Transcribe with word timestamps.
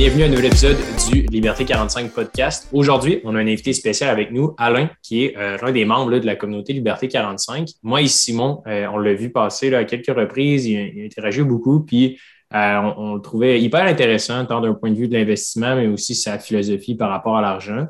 bienvenue 0.00 0.22
à 0.22 0.26
un 0.26 0.30
nouvel 0.30 0.46
épisode 0.46 0.78
du 1.10 1.26
Liberté 1.26 1.66
45 1.66 2.12
podcast. 2.12 2.66
Aujourd'hui, 2.72 3.20
on 3.22 3.34
a 3.34 3.38
un 3.38 3.46
invité 3.46 3.74
spécial 3.74 4.08
avec 4.08 4.32
nous, 4.32 4.54
Alain, 4.56 4.88
qui 5.02 5.26
est 5.26 5.36
euh, 5.36 5.58
l'un 5.60 5.72
des 5.72 5.84
membres 5.84 6.18
de 6.18 6.24
la 6.24 6.36
communauté 6.36 6.72
Liberté 6.72 7.06
45. 7.06 7.68
Moi 7.82 8.00
et 8.00 8.06
Simon, 8.06 8.62
euh, 8.66 8.86
on 8.90 8.96
l'a 8.96 9.12
vu 9.12 9.28
passer 9.28 9.74
à 9.74 9.84
quelques 9.84 10.06
reprises, 10.06 10.64
il, 10.64 10.78
il 10.96 11.02
a 11.02 11.04
interagi 11.04 11.42
beaucoup, 11.42 11.80
puis 11.80 12.18
euh, 12.54 12.80
on, 12.96 13.16
le 13.16 13.20
trouvait 13.20 13.60
hyper 13.60 13.82
intéressant, 13.82 14.46
tant 14.46 14.62
d'un 14.62 14.72
point 14.72 14.90
de 14.90 14.96
vue 14.96 15.06
de 15.06 15.12
l'investissement, 15.12 15.76
mais 15.76 15.86
aussi 15.86 16.14
sa 16.14 16.38
philosophie 16.38 16.94
par 16.94 17.10
rapport 17.10 17.36
à 17.36 17.42
l'argent. 17.42 17.86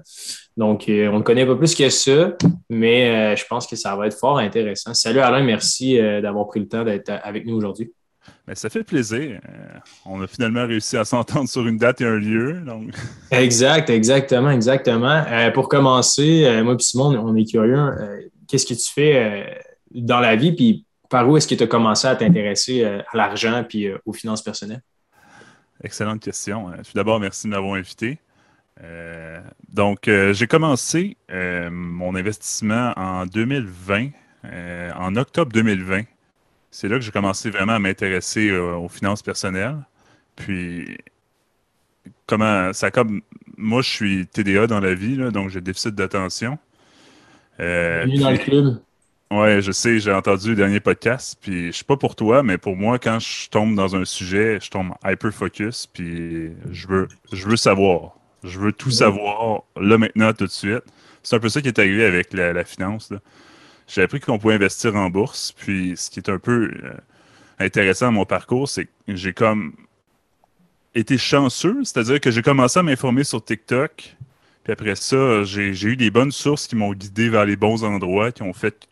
Donc, 0.57 0.87
on 0.89 1.19
ne 1.19 1.23
connaît 1.23 1.47
pas 1.47 1.55
plus 1.55 1.77
que 1.77 1.89
ça, 1.91 2.33
mais 2.69 3.37
je 3.37 3.45
pense 3.49 3.69
que 3.69 3.77
ça 3.77 3.95
va 3.95 4.09
être 4.09 4.19
fort 4.19 4.39
intéressant. 4.39 4.95
Salut 4.95 5.21
Alain, 5.21 5.45
merci 5.45 5.97
d'avoir 6.21 6.49
pris 6.49 6.59
le 6.59 6.67
temps 6.67 6.83
d'être 6.83 7.13
avec 7.23 7.47
nous 7.47 7.55
aujourd'hui. 7.55 7.93
Ça 8.55 8.69
fait 8.69 8.85
plaisir. 8.85 9.41
on 10.05 10.21
a 10.23 10.27
finalement 10.27 10.67
réussi 10.67 10.97
à 10.97 11.05
s'entendre 11.05 11.49
sur 11.49 11.67
une 11.67 11.79
date 11.79 12.01
et 12.01 12.07
un 12.07 12.17
lieu. 12.17 12.61
Donc... 12.61 12.95
exact, 13.31 13.91
exactement, 13.91 14.51
exactement. 14.51 15.25
pour 15.55 15.69
commencer, 15.69 16.61
moi 16.65 16.75
et 16.75 16.83
Simon, 16.83 17.17
on 17.19 17.37
est 17.37 17.45
curieux. 17.45 17.91
Qu'est-ce 18.49 18.67
que 18.67 18.75
tu 18.75 18.93
fais 18.93 19.63
dans 19.93 20.21
la 20.21 20.37
vie? 20.37 20.53
Puis 20.53 20.85
par 21.11 21.29
où 21.29 21.37
est-ce 21.37 21.47
que 21.47 21.55
tu 21.55 21.65
as 21.65 21.67
commencé 21.67 22.07
à 22.07 22.17
t'intéresser 22.17 22.85
euh, 22.85 23.03
à 23.13 23.17
l'argent 23.17 23.65
puis 23.69 23.89
euh, 23.89 23.99
aux 24.07 24.15
finances 24.15 24.43
personnelles? 24.43 24.83
Excellente 25.83 26.21
question. 26.21 26.71
Euh, 26.71 26.77
tout 26.77 26.93
d'abord, 26.95 27.21
merci 27.21 27.47
de 27.47 27.51
m'avoir 27.51 27.75
invité. 27.75 28.19
donc, 29.69 30.09
j'ai 30.09 30.47
commencé 30.47 31.19
mon 31.29 32.15
investissement 32.15 32.95
en 32.97 33.27
2020, 33.27 34.09
en 34.97 35.17
octobre 35.17 35.53
2020. 35.53 36.05
C'est 36.71 36.89
là 36.89 36.97
que 36.97 37.03
j'ai 37.03 37.11
commencé 37.11 37.51
vraiment 37.51 37.73
à 37.73 37.79
m'intéresser 37.79 38.53
aux 38.57 38.89
finances 38.89 39.23
personnelles. 39.23 39.79
Puis, 40.37 40.99
comment 42.27 42.73
ça 42.73 42.91
comme 42.91 43.23
moi, 43.57 43.83
je 43.83 43.91
suis 43.91 44.27
TDA 44.27 44.67
dans 44.67 44.81
la 44.81 44.95
vie, 44.95 45.17
donc 45.33 45.51
j'ai 45.51 45.61
déficit 45.61 45.95
d'attention. 45.95 46.59
Bienvenue 47.59 48.19
dans 48.19 48.31
le 48.31 48.39
club? 48.39 48.81
Ouais, 49.31 49.63
je 49.63 49.71
sais, 49.71 50.01
j'ai 50.01 50.13
entendu 50.13 50.51
le 50.51 50.57
dernier 50.57 50.81
podcast, 50.81 51.39
puis 51.41 51.71
je 51.71 51.79
sais 51.79 51.85
pas 51.85 51.97
pour 51.97 52.17
toi, 52.17 52.43
mais 52.43 52.59
pour 52.59 52.75
moi, 52.75 52.99
quand 52.99 53.21
je 53.21 53.49
tombe 53.49 53.77
dans 53.77 53.95
un 53.95 54.05
sujet, 54.05 54.59
je 54.61 54.71
tombe 54.71 54.93
hyper 55.05 55.33
focus, 55.33 55.87
puis 55.87 56.51
je 56.73 56.89
veux, 56.89 57.09
je 57.33 57.47
veux 57.47 57.57
savoir. 57.57 58.17
Je 58.43 58.59
veux 58.59 58.73
tout 58.73 58.91
savoir, 58.91 59.63
là, 59.77 59.99
maintenant, 59.99 60.33
tout 60.33 60.47
de 60.47 60.51
suite. 60.51 60.83
C'est 61.23 61.37
un 61.37 61.39
peu 61.39 61.49
ça 61.49 61.61
qui 61.61 61.69
est 61.69 61.79
arrivé 61.79 62.05
avec 62.05 62.33
la, 62.33 62.65
finance. 62.65 63.13
J'ai 63.93 64.03
appris 64.03 64.21
qu'on 64.21 64.39
pouvait 64.39 64.55
investir 64.55 64.95
en 64.95 65.11
bourse, 65.11 65.53
puis 65.53 65.95
ce 65.97 66.11
qui 66.11 66.21
est 66.21 66.31
un 66.31 66.39
peu 66.39 66.71
euh, 66.85 66.93
intéressant 67.59 68.07
à 68.07 68.11
mon 68.13 68.25
parcours, 68.25 68.69
c'est 68.69 68.85
que 68.85 68.91
j'ai 69.09 69.33
comme 69.33 69.73
été 70.95 71.19
chanceux, 71.19 71.79
c'est-à-dire 71.83 72.21
que 72.21 72.31
j'ai 72.31 72.43
commencé 72.43 72.79
à 72.79 72.85
m'informer 72.85 73.25
sur 73.25 73.45
TikTok, 73.45 74.17
puis 74.63 74.73
après 74.73 74.95
ça, 74.95 75.43
j'ai 75.43 75.73
eu 75.73 75.97
des 75.97 76.13
bonnes 76.13 76.31
sources 76.31 76.69
qui 76.69 76.77
m'ont 76.77 76.93
guidé 76.93 77.29
vers 77.29 77.45
les 77.45 77.57
bons 77.57 77.83
endroits, 77.83 78.31
qui 78.31 78.45
ont 78.45 78.53
fait 78.53 78.87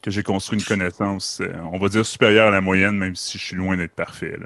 que 0.00 0.10
j'ai 0.10 0.22
construit 0.22 0.58
une 0.58 0.64
connaissance, 0.64 1.40
euh, 1.42 1.52
on 1.70 1.78
va 1.78 1.90
dire, 1.90 2.06
supérieure 2.06 2.48
à 2.48 2.50
la 2.50 2.62
moyenne, 2.62 2.96
même 2.96 3.14
si 3.14 3.36
je 3.36 3.44
suis 3.44 3.56
loin 3.56 3.76
d'être 3.76 3.92
parfait. 3.92 4.38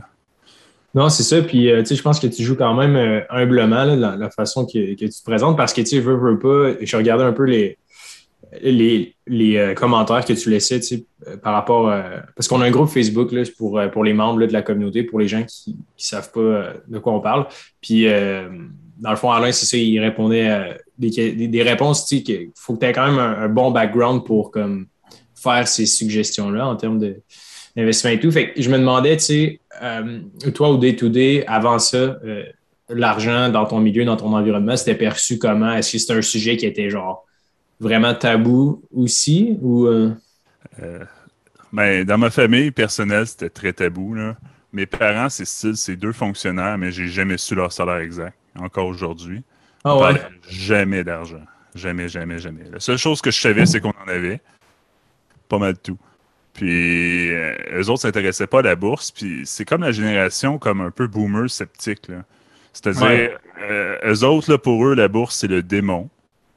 Non, 0.97 1.09
c'est 1.11 1.23
ça. 1.23 1.41
Puis, 1.43 1.71
euh, 1.71 1.83
tu 1.83 1.87
sais, 1.87 1.95
je 1.95 2.03
pense 2.03 2.19
que 2.19 2.27
tu 2.27 2.43
joues 2.43 2.57
quand 2.57 2.75
même 2.75 3.25
humblement 3.31 3.85
la, 3.85 4.31
façon 4.31 4.67
que, 4.67 4.95
tu 4.95 5.09
te 5.09 5.25
présentes 5.25 5.57
parce 5.57 5.73
que, 5.73 5.83
tu 5.83 5.87
sais, 5.87 6.01
veux, 6.01 6.17
veux 6.17 6.39
pas, 6.41 6.77
je 6.85 6.97
regardais 6.97 7.25
un 7.25 7.33
peu 7.33 7.45
les, 7.45 7.79
les, 8.61 9.15
commentaires 9.77 10.25
que 10.25 10.33
tu 10.33 10.51
laissais, 10.51 10.81
sais, 10.81 11.05
par 11.43 11.53
rapport. 11.55 11.93
parce 12.35 12.49
qu'on 12.49 12.61
a 12.61 12.67
un 12.67 12.71
groupe 12.71 12.89
Facebook 12.89 13.33
là, 13.33 13.43
pour, 13.57 13.81
pour 13.93 14.05
les 14.05 14.13
membres 14.13 14.47
de 14.47 14.53
la 14.53 14.63
communauté, 14.63 15.03
pour 15.03 15.19
les 15.19 15.29
gens 15.29 15.43
qui 15.43 15.71
ne 15.71 15.77
savent 15.97 16.31
pas 16.33 16.75
de 16.87 16.99
quoi 16.99 17.13
on 17.13 17.21
parle. 17.21 17.47
Puis, 17.81 18.07
dans 18.07 19.11
le 19.11 19.17
fond, 19.17 19.31
Alain, 19.31 19.53
c'est 19.53 19.67
ça, 19.67 19.77
il 19.77 19.99
répondait 20.01 20.79
des, 20.99 21.49
des, 21.49 21.63
réponses, 21.63 22.07
tu 22.07 22.19
sais, 22.19 22.23
qu'il 22.23 22.51
faut 22.55 22.75
que 22.75 22.81
tu 22.81 22.87
aies 22.87 22.93
quand 22.93 23.07
même 23.07 23.19
un, 23.19 23.49
bon 23.49 23.71
background 23.71 24.25
pour, 24.25 24.51
comme, 24.51 24.87
faire 25.37 25.69
ces 25.69 25.87
suggestions-là 25.87 26.67
en 26.67 26.77
termes 26.77 26.99
d'investissement 26.99 28.11
et 28.11 28.21
tout. 28.21 28.31
Fait 28.31 28.53
que 28.53 28.61
je 28.61 28.71
me 28.71 28.79
demandais, 28.79 29.17
tu 29.17 29.25
sais, 29.25 29.61
euh, 29.83 30.21
toi, 30.55 30.71
au 30.71 30.79
day-to-day, 30.79 31.45
avant 31.47 31.79
ça, 31.79 31.97
euh, 31.97 32.45
l'argent 32.89 33.51
dans 33.51 33.67
ton 33.67 33.81
milieu, 33.81 34.05
dans 34.05 34.17
ton 34.17 34.35
environnement, 34.35 34.77
c'était 34.77 34.95
perçu 34.95 35.39
comment? 35.39 35.73
Est-ce 35.73 35.93
que 35.93 35.99
c'était 35.99 36.15
un 36.15 36.23
sujet 36.23 36.57
qui 36.57 36.67
était 36.67 36.91
genre 36.91 37.26
vraiment 37.81 38.15
tabou 38.15 38.83
aussi 38.95 39.59
ou. 39.61 39.87
Euh? 39.87 40.13
Ben, 41.73 42.05
dans 42.05 42.19
ma 42.19 42.31
famille 42.31 42.71
personnelle, 42.71 43.27
c'était 43.27 43.51
très 43.51 43.73
tabou. 43.73 44.15
Là. 44.15 44.37
Mes 44.73 44.87
parents, 44.87 45.29
c'est 45.29 45.45
style, 45.45 45.77
c'est 45.77 45.97
deux 45.97 46.13
fonctionnaires, 46.13 46.79
mais 46.79 46.91
j'ai 46.91 47.09
jamais 47.09 47.39
su 47.39 47.55
leur 47.55 47.73
salaire 47.73 47.99
exact, 47.99 48.37
encore 48.59 48.87
aujourd'hui. 48.87 49.43
Ah 49.85 49.97
ouais? 49.97 50.21
Jamais 50.49 51.05
d'argent. 51.05 51.43
Jamais, 51.75 52.09
jamais, 52.09 52.39
jamais. 52.39 52.65
La 52.73 52.81
seule 52.81 52.97
chose 52.97 53.21
que 53.21 53.31
je 53.31 53.41
savais, 53.41 53.67
c'est 53.67 53.81
qu'on 53.81 53.91
en 53.91 54.09
avait 54.09 54.41
pas 55.49 55.59
mal 55.59 55.75
de 55.75 55.79
tout. 55.79 55.99
Puis 56.55 57.31
euh, 57.33 57.55
eux 57.75 57.91
autres 57.91 58.03
s'intéressaient 58.03 58.47
pas 58.47 58.61
à 58.61 58.63
la 58.63 58.77
bourse. 58.77 59.11
Puis 59.11 59.43
c'est 59.45 59.65
comme 59.65 59.83
la 59.83 59.93
génération 59.93 60.59
comme 60.59 60.81
un 60.81 60.91
peu 60.91 61.07
boomer 61.07 61.51
sceptique. 61.51 62.11
C'est-à-dire, 62.73 63.39
euh, 63.63 63.97
eux 64.05 64.25
autres, 64.25 64.51
là, 64.51 64.59
pour 64.59 64.87
eux, 64.87 64.95
la 64.95 65.09
bourse, 65.09 65.37
c'est 65.37 65.49
le 65.49 65.63
démon. 65.63 66.09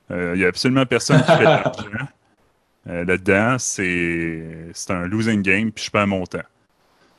Il 0.10 0.16
euh, 0.16 0.36
n'y 0.36 0.44
a 0.44 0.48
absolument 0.48 0.86
personne 0.86 1.22
qui 1.22 1.32
fait 1.32 1.40
de 1.40 1.44
l'argent. 1.44 2.08
Là-dedans, 2.86 3.58
c'est 3.60 4.72
un 4.90 5.06
losing 5.06 5.42
game, 5.44 5.72
puis 5.72 5.86
je 5.86 5.92
perds 5.92 6.08
mon 6.08 6.26
temps. 6.26 6.40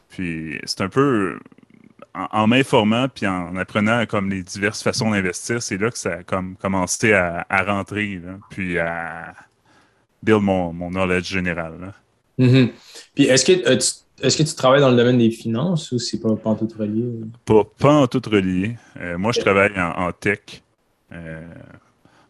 Puis 0.08 0.58
c'est 0.64 0.80
un 0.80 0.88
peu 0.88 1.38
en, 2.14 2.46
m'informant 2.48 3.06
puis 3.08 3.26
en 3.26 3.54
apprenant 3.56 4.04
comme 4.06 4.30
les 4.30 4.42
diverses 4.42 4.82
façons 4.82 5.10
d'investir, 5.10 5.62
c'est 5.62 5.76
là 5.76 5.90
que 5.90 5.98
ça 5.98 6.14
a 6.14 6.22
comme 6.24 6.56
commencé 6.56 7.12
à, 7.12 7.46
rentrer, 7.64 8.20
puis 8.48 8.78
à, 8.78 9.34
build 10.22 10.42
mon, 10.42 10.72
mon 10.72 10.90
knowledge 10.90 11.28
général. 11.28 11.92
Mm-hmm. 12.38 12.72
Puis 13.14 13.24
est-ce 13.24 13.44
que, 13.44 13.68
euh, 13.68 13.76
tu, 13.76 14.26
est-ce 14.26 14.36
que 14.36 14.42
tu 14.42 14.54
travailles 14.54 14.80
dans 14.80 14.90
le 14.90 14.96
domaine 14.96 15.18
des 15.18 15.30
finances 15.30 15.92
ou 15.92 15.98
c'est 15.98 16.20
pas, 16.20 16.34
pas 16.36 16.50
en 16.50 16.56
tout 16.56 16.68
relié? 16.78 17.04
Pas, 17.44 17.64
pas 17.78 17.92
en 17.92 18.06
tout 18.06 18.22
relié. 18.30 18.76
Euh, 18.98 19.18
moi, 19.18 19.32
je 19.32 19.40
travaille 19.40 19.72
en, 19.76 20.10
tech. 20.12 20.62
Euh, 21.12 21.42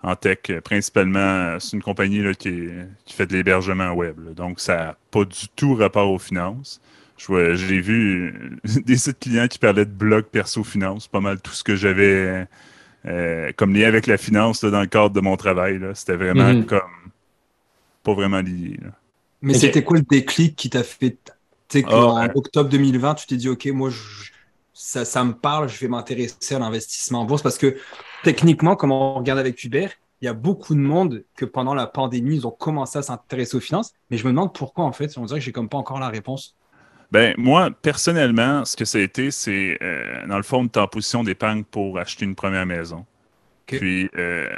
en 0.03 0.17
tech, 0.17 0.39
principalement, 0.65 1.59
c'est 1.61 1.77
une 1.77 1.83
compagnie 1.83 2.23
là, 2.23 2.35
qui, 2.35 2.69
qui, 3.05 3.15
fait 3.15 3.27
de 3.27 3.35
l'hébergement 3.35 3.93
web. 3.93 4.17
donc, 4.35 4.61
ça 4.61 4.77
n'a 4.77 4.97
pas 5.11 5.25
du 5.25 5.49
tout 5.55 5.75
rapport 5.75 6.11
aux 6.11 6.19
finances. 6.19 6.81
J'ai 7.19 7.81
vu 7.81 8.59
des 8.65 8.97
sites 8.97 9.19
clients 9.19 9.47
qui 9.47 9.59
parlaient 9.59 9.85
de 9.85 9.91
blog 9.91 10.25
perso 10.25 10.65
finance, 10.65 11.07
pas 11.07 11.21
mal 11.21 11.41
tout 11.41 11.53
ce 11.53 11.63
que 11.63 11.77
j'avais 11.77 12.47
comme 13.57 13.75
lien 13.75 13.89
avec 13.89 14.07
la 14.07 14.17
finance 14.17 14.65
dans 14.65 14.81
le 14.81 14.87
cadre 14.87 15.11
de 15.11 15.21
mon 15.21 15.37
travail. 15.37 15.81
C'était 15.95 16.17
vraiment 16.17 16.51
mm-hmm. 16.51 16.65
comme 16.65 16.81
pas 18.03 18.15
vraiment 18.15 18.41
lié. 18.41 18.79
Mais 19.43 19.55
c'était 19.55 19.83
quoi 19.83 19.99
le 19.99 20.05
déclic 20.09 20.57
qui 20.57 20.71
t'a 20.71 20.83
fait. 20.83 21.19
Tu 21.69 21.81
sais, 21.81 21.85
ah, 21.89 21.97
en 21.97 22.29
octobre 22.35 22.69
2020, 22.69 23.15
tu 23.15 23.27
t'es 23.27 23.37
dit, 23.37 23.49
OK, 23.49 23.67
moi, 23.67 23.91
ça, 24.75 25.05
ça, 25.05 25.25
me 25.25 25.33
parle, 25.33 25.69
je 25.69 25.79
vais 25.79 25.89
m'intéresser 25.89 26.55
à 26.55 26.59
l'investissement 26.59 27.21
en 27.21 27.25
bourse 27.25 27.43
parce 27.43 27.59
que 27.59 27.77
techniquement, 28.23 28.77
comme 28.77 28.93
on 28.93 29.15
regarde 29.15 29.39
avec 29.39 29.63
Hubert, 29.63 29.93
il 30.21 30.27
y 30.27 30.29
a 30.29 30.35
beaucoup 30.35 30.75
de 30.75 30.81
monde 30.81 31.25
que 31.37 31.45
pendant 31.45 31.75
la 31.75 31.87
pandémie, 31.87 32.37
ils 32.37 32.47
ont 32.47 32.51
commencé 32.51 32.99
à 32.99 33.03
s'intéresser 33.03 33.57
aux 33.57 33.61
finances. 33.61 33.95
Mais 34.11 34.19
je 34.19 34.25
me 34.25 34.31
demande 34.31 34.53
pourquoi, 34.55 34.85
en 34.85 34.93
fait. 34.93 35.17
On 35.17 35.25
dirait 35.25 35.41
que 35.41 35.45
j'ai 35.45 35.53
comme 35.53 35.69
pas 35.69 35.79
encore 35.79 35.99
la 35.99 36.09
réponse. 36.09 36.57
Ben, 37.11 37.35
moi, 37.39 37.71
personnellement, 37.71 38.65
ce 38.65 38.77
que 38.77 38.85
ça 38.85 38.99
a 38.99 39.01
été, 39.01 39.31
c'est, 39.31 39.79
euh, 39.83 40.27
dans 40.27 40.37
le 40.37 40.43
fond, 40.43 40.65
de 40.65 40.79
en 40.79 40.87
position 40.87 41.25
d'épargne 41.25 41.65
pour 41.65 41.99
acheter 41.99 42.25
une 42.25 42.35
première 42.35 42.67
maison. 42.67 43.05
Puis, 43.67 44.11
euh, 44.17 44.49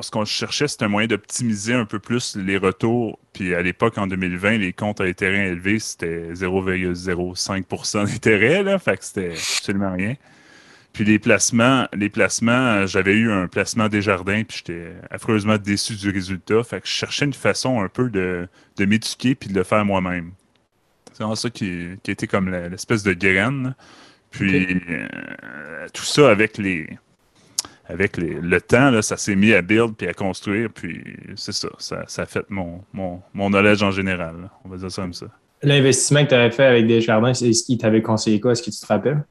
ce 0.00 0.10
qu'on 0.10 0.24
cherchait, 0.24 0.68
c'était 0.68 0.84
un 0.84 0.88
moyen 0.88 1.08
d'optimiser 1.08 1.74
un 1.74 1.84
peu 1.84 1.98
plus 1.98 2.36
les 2.36 2.56
retours. 2.56 3.18
Puis 3.32 3.54
à 3.54 3.62
l'époque, 3.62 3.98
en 3.98 4.06
2020, 4.06 4.58
les 4.58 4.72
comptes 4.72 5.00
à 5.00 5.04
intérêt 5.04 5.48
élevés, 5.48 5.78
c'était 5.78 6.32
0,05% 6.32 8.04
d'intérêt, 8.04 8.62
là. 8.62 8.78
Fait 8.78 8.96
que 8.96 9.04
c'était 9.04 9.30
absolument 9.30 9.92
rien. 9.92 10.14
Puis 10.92 11.04
les 11.04 11.18
placements, 11.18 11.86
les 11.92 12.08
placements, 12.08 12.86
j'avais 12.86 13.14
eu 13.14 13.30
un 13.30 13.46
placement 13.46 13.88
des 13.88 14.02
jardins, 14.02 14.42
puis 14.42 14.58
j'étais 14.58 14.92
affreusement 15.10 15.56
déçu 15.56 15.94
du 15.94 16.10
résultat. 16.10 16.62
Fait 16.64 16.80
que 16.80 16.86
je 16.86 16.92
cherchais 16.92 17.24
une 17.24 17.32
façon 17.32 17.80
un 17.80 17.88
peu 17.88 18.10
de, 18.10 18.48
de 18.76 18.84
m'éduquer 18.84 19.34
puis 19.34 19.48
de 19.48 19.54
le 19.54 19.62
faire 19.62 19.84
moi-même. 19.84 20.32
C'est 21.12 21.18
vraiment 21.18 21.36
ça 21.36 21.50
qui, 21.50 21.90
été 22.06 22.26
comme 22.26 22.50
l'espèce 22.50 23.02
de 23.02 23.12
graine. 23.12 23.74
Puis 24.30 24.80
euh, 24.90 25.86
tout 25.92 26.04
ça 26.04 26.30
avec 26.30 26.58
les 26.58 26.88
avec 27.86 28.16
le 28.18 28.60
temps, 28.60 29.02
ça 29.02 29.16
s'est 29.16 29.34
mis 29.34 29.52
à 29.52 29.62
build 29.62 29.96
puis 29.96 30.06
à 30.06 30.14
construire, 30.14 30.70
puis 30.72 31.02
c'est 31.34 31.52
ça, 31.52 31.68
ça, 31.78 32.22
a 32.22 32.26
fait 32.26 32.48
mon, 32.48 32.82
mon, 32.92 33.20
mon 33.34 33.50
knowledge 33.50 33.82
en 33.82 33.90
général. 33.90 34.48
On 34.64 34.68
va 34.68 34.76
dire 34.76 34.92
ça 34.92 35.02
comme 35.02 35.12
ça. 35.12 35.26
L'investissement 35.62 36.22
que 36.24 36.28
tu 36.28 36.34
avais 36.34 36.52
fait 36.52 36.64
avec 36.64 36.86
Desjardins, 36.86 37.32
est-ce 37.32 37.64
qu'il 37.64 37.78
t'avait 37.78 38.00
conseillé 38.00 38.40
quoi? 38.40 38.52
Est-ce 38.52 38.62
que 38.62 38.70
tu 38.70 38.78
te 38.78 38.86
rappelles? 38.86 39.24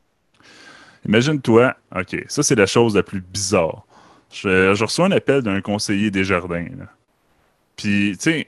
Imagine-toi, 1.07 1.75
OK, 1.95 2.23
ça 2.27 2.43
c'est 2.43 2.55
la 2.55 2.65
chose 2.65 2.95
la 2.95 3.03
plus 3.03 3.21
bizarre. 3.21 3.85
Je, 4.31 4.81
reçois 4.81 5.07
un 5.07 5.11
appel 5.11 5.41
d'un 5.41 5.61
conseiller 5.61 6.11
Desjardins. 6.11 6.67
Là. 6.77 6.85
Puis, 7.75 8.17
tu 8.17 8.31
sais, 8.31 8.47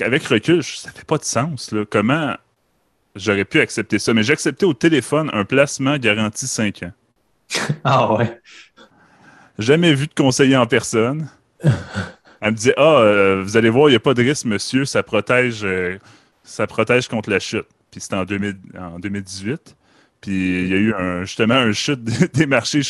avec 0.00 0.24
recul, 0.24 0.62
ça 0.62 0.90
fait 0.90 1.06
pas 1.06 1.18
de 1.18 1.24
sens. 1.24 1.72
Là. 1.72 1.84
Comment 1.88 2.36
j'aurais 3.14 3.44
pu 3.44 3.60
accepter 3.60 3.98
ça? 3.98 4.12
Mais 4.12 4.22
j'ai 4.22 4.32
accepté 4.32 4.66
au 4.66 4.74
téléphone 4.74 5.30
un 5.32 5.44
placement 5.44 5.96
garanti 5.96 6.46
5 6.46 6.82
ans. 6.82 6.92
ah 7.84 8.14
ouais. 8.14 8.40
Jamais 9.58 9.94
vu 9.94 10.06
de 10.06 10.14
conseiller 10.14 10.56
en 10.56 10.66
personne. 10.66 11.28
Elle 12.40 12.52
me 12.52 12.56
dit 12.56 12.72
Ah, 12.76 12.98
euh, 13.00 13.42
vous 13.42 13.56
allez 13.56 13.70
voir, 13.70 13.88
il 13.88 13.92
n'y 13.92 13.96
a 13.96 14.00
pas 14.00 14.14
de 14.14 14.22
risque, 14.22 14.46
monsieur, 14.46 14.84
ça 14.84 15.02
protège, 15.02 15.60
euh, 15.64 15.98
ça 16.42 16.66
protège 16.66 17.08
contre 17.08 17.30
la 17.30 17.38
chute. 17.38 17.66
Puis 17.90 18.00
c'était 18.00 18.16
en, 18.16 18.24
2018. 18.24 19.76
Puis 20.20 20.62
il 20.62 20.68
y 20.68 20.74
a 20.74 20.76
eu 20.76 20.94
un, 20.94 21.22
justement 21.22 21.54
un 21.54 21.72
chute 21.72 22.02
des 22.34 22.46
marchés 22.46 22.82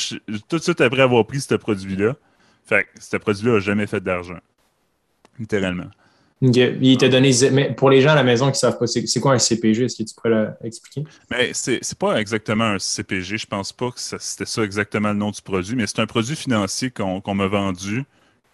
tout 0.49 0.59
de 0.59 0.63
suite 0.63 0.81
après 0.81 1.03
avoir 1.03 1.27
pris 1.27 1.41
ce 1.41 1.55
produit-là. 1.55 2.15
Fait 2.65 2.85
que 2.85 2.89
ce 2.99 3.17
produit-là 3.17 3.55
n'a 3.55 3.61
jamais 3.61 3.87
fait 3.87 4.01
d'argent. 4.01 4.39
Littéralement. 5.39 5.91
Il 6.43 6.97
t'a 6.97 7.09
donné. 7.09 7.33
Mais 7.53 7.75
pour 7.75 7.91
les 7.91 8.01
gens 8.01 8.11
à 8.11 8.15
la 8.15 8.23
maison 8.23 8.47
qui 8.47 8.53
ne 8.53 8.57
savent 8.57 8.79
pas, 8.79 8.87
c'est 8.87 9.21
quoi 9.21 9.35
un 9.35 9.39
CPG? 9.39 9.85
Est-ce 9.85 10.03
que 10.03 10.09
tu 10.09 10.15
pourrais 10.15 10.55
l'expliquer? 10.63 11.05
Mais 11.31 11.51
c'est 11.53 11.99
pas 11.99 12.19
exactement 12.19 12.65
un 12.65 12.79
CPG. 12.79 13.37
Je 13.37 13.47
pense 13.47 13.73
pas 13.73 13.91
que 13.91 14.01
c'était 14.01 14.47
ça 14.47 14.63
exactement 14.63 15.09
le 15.09 15.17
nom 15.17 15.31
du 15.31 15.43
produit, 15.43 15.77
mais 15.77 15.87
c'est 15.87 16.01
un 16.01 16.07
produit 16.07 16.37
financier 16.37 16.91
qu'on 16.91 17.35
m'a 17.35 17.47
vendu 17.47 18.05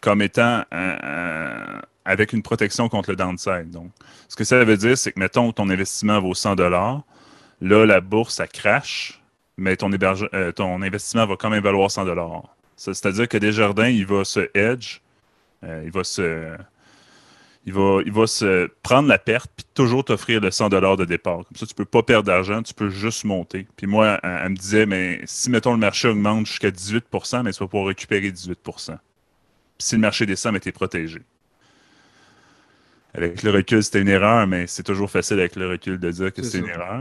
comme 0.00 0.20
étant 0.20 0.64
avec 2.04 2.32
une 2.32 2.42
protection 2.42 2.88
contre 2.88 3.10
le 3.10 3.16
downside. 3.16 3.70
Donc, 3.70 3.90
ce 4.28 4.34
que 4.34 4.44
ça 4.44 4.62
veut 4.64 4.76
dire, 4.76 4.98
c'est 4.98 5.12
que, 5.12 5.20
mettons, 5.20 5.52
ton 5.52 5.68
investissement 5.68 6.20
vaut 6.20 6.34
100 6.34 6.56
Là, 7.60 7.86
la 7.86 8.00
bourse, 8.00 8.34
ça 8.34 8.46
crache, 8.46 9.22
mais 9.56 9.76
ton, 9.76 9.90
euh, 9.92 10.52
ton 10.52 10.82
investissement 10.82 11.26
va 11.26 11.36
quand 11.36 11.50
même 11.50 11.62
valoir 11.62 11.90
100 11.90 12.04
C'est-à-dire 12.76 13.28
que 13.28 13.38
Desjardins, 13.38 13.88
il 13.88 14.06
va 14.06 14.24
se 14.24 14.50
hedge, 14.54 15.00
euh, 15.64 15.82
il 15.84 15.90
va 15.90 16.04
se 16.04 16.56
il 17.66 17.72
va, 17.72 18.00
il 18.06 18.12
va 18.12 18.28
se 18.28 18.70
prendre 18.84 19.08
la 19.08 19.18
perte 19.18 19.50
puis 19.56 19.66
toujours 19.74 20.04
t'offrir 20.04 20.40
le 20.40 20.52
100 20.52 20.68
de 20.68 21.04
départ. 21.04 21.38
Comme 21.38 21.56
ça, 21.56 21.66
tu 21.66 21.72
ne 21.72 21.76
peux 21.76 21.84
pas 21.84 22.04
perdre 22.04 22.26
d'argent, 22.26 22.62
tu 22.62 22.72
peux 22.72 22.90
juste 22.90 23.24
monter. 23.24 23.66
Puis 23.76 23.88
moi, 23.88 24.20
elle, 24.22 24.50
me 24.50 24.56
disait, 24.56 24.86
mais 24.86 25.20
si, 25.24 25.50
mettons, 25.50 25.72
le 25.72 25.78
marché 25.78 26.06
augmente 26.06 26.46
jusqu'à 26.46 26.70
18 26.70 27.06
mais 27.42 27.52
tu 27.52 27.58
vas 27.58 27.66
pouvoir 27.66 27.88
récupérer 27.88 28.30
18 28.30 28.60
Puis 28.62 28.74
si 29.78 29.96
le 29.96 30.00
marché 30.00 30.26
descend, 30.26 30.52
mais 30.52 30.60
tu 30.60 30.68
es 30.68 30.72
protégé. 30.72 31.22
Avec 33.14 33.42
le 33.42 33.50
recul, 33.50 33.82
c'était 33.82 34.00
une 34.00 34.08
erreur, 34.08 34.46
mais 34.46 34.68
c'est 34.68 34.84
toujours 34.84 35.10
facile 35.10 35.40
avec 35.40 35.56
le 35.56 35.68
recul 35.68 35.98
de 35.98 36.10
dire 36.10 36.32
que 36.32 36.42
c'est 36.42 36.58
une 36.58 36.68
erreur. 36.68 37.00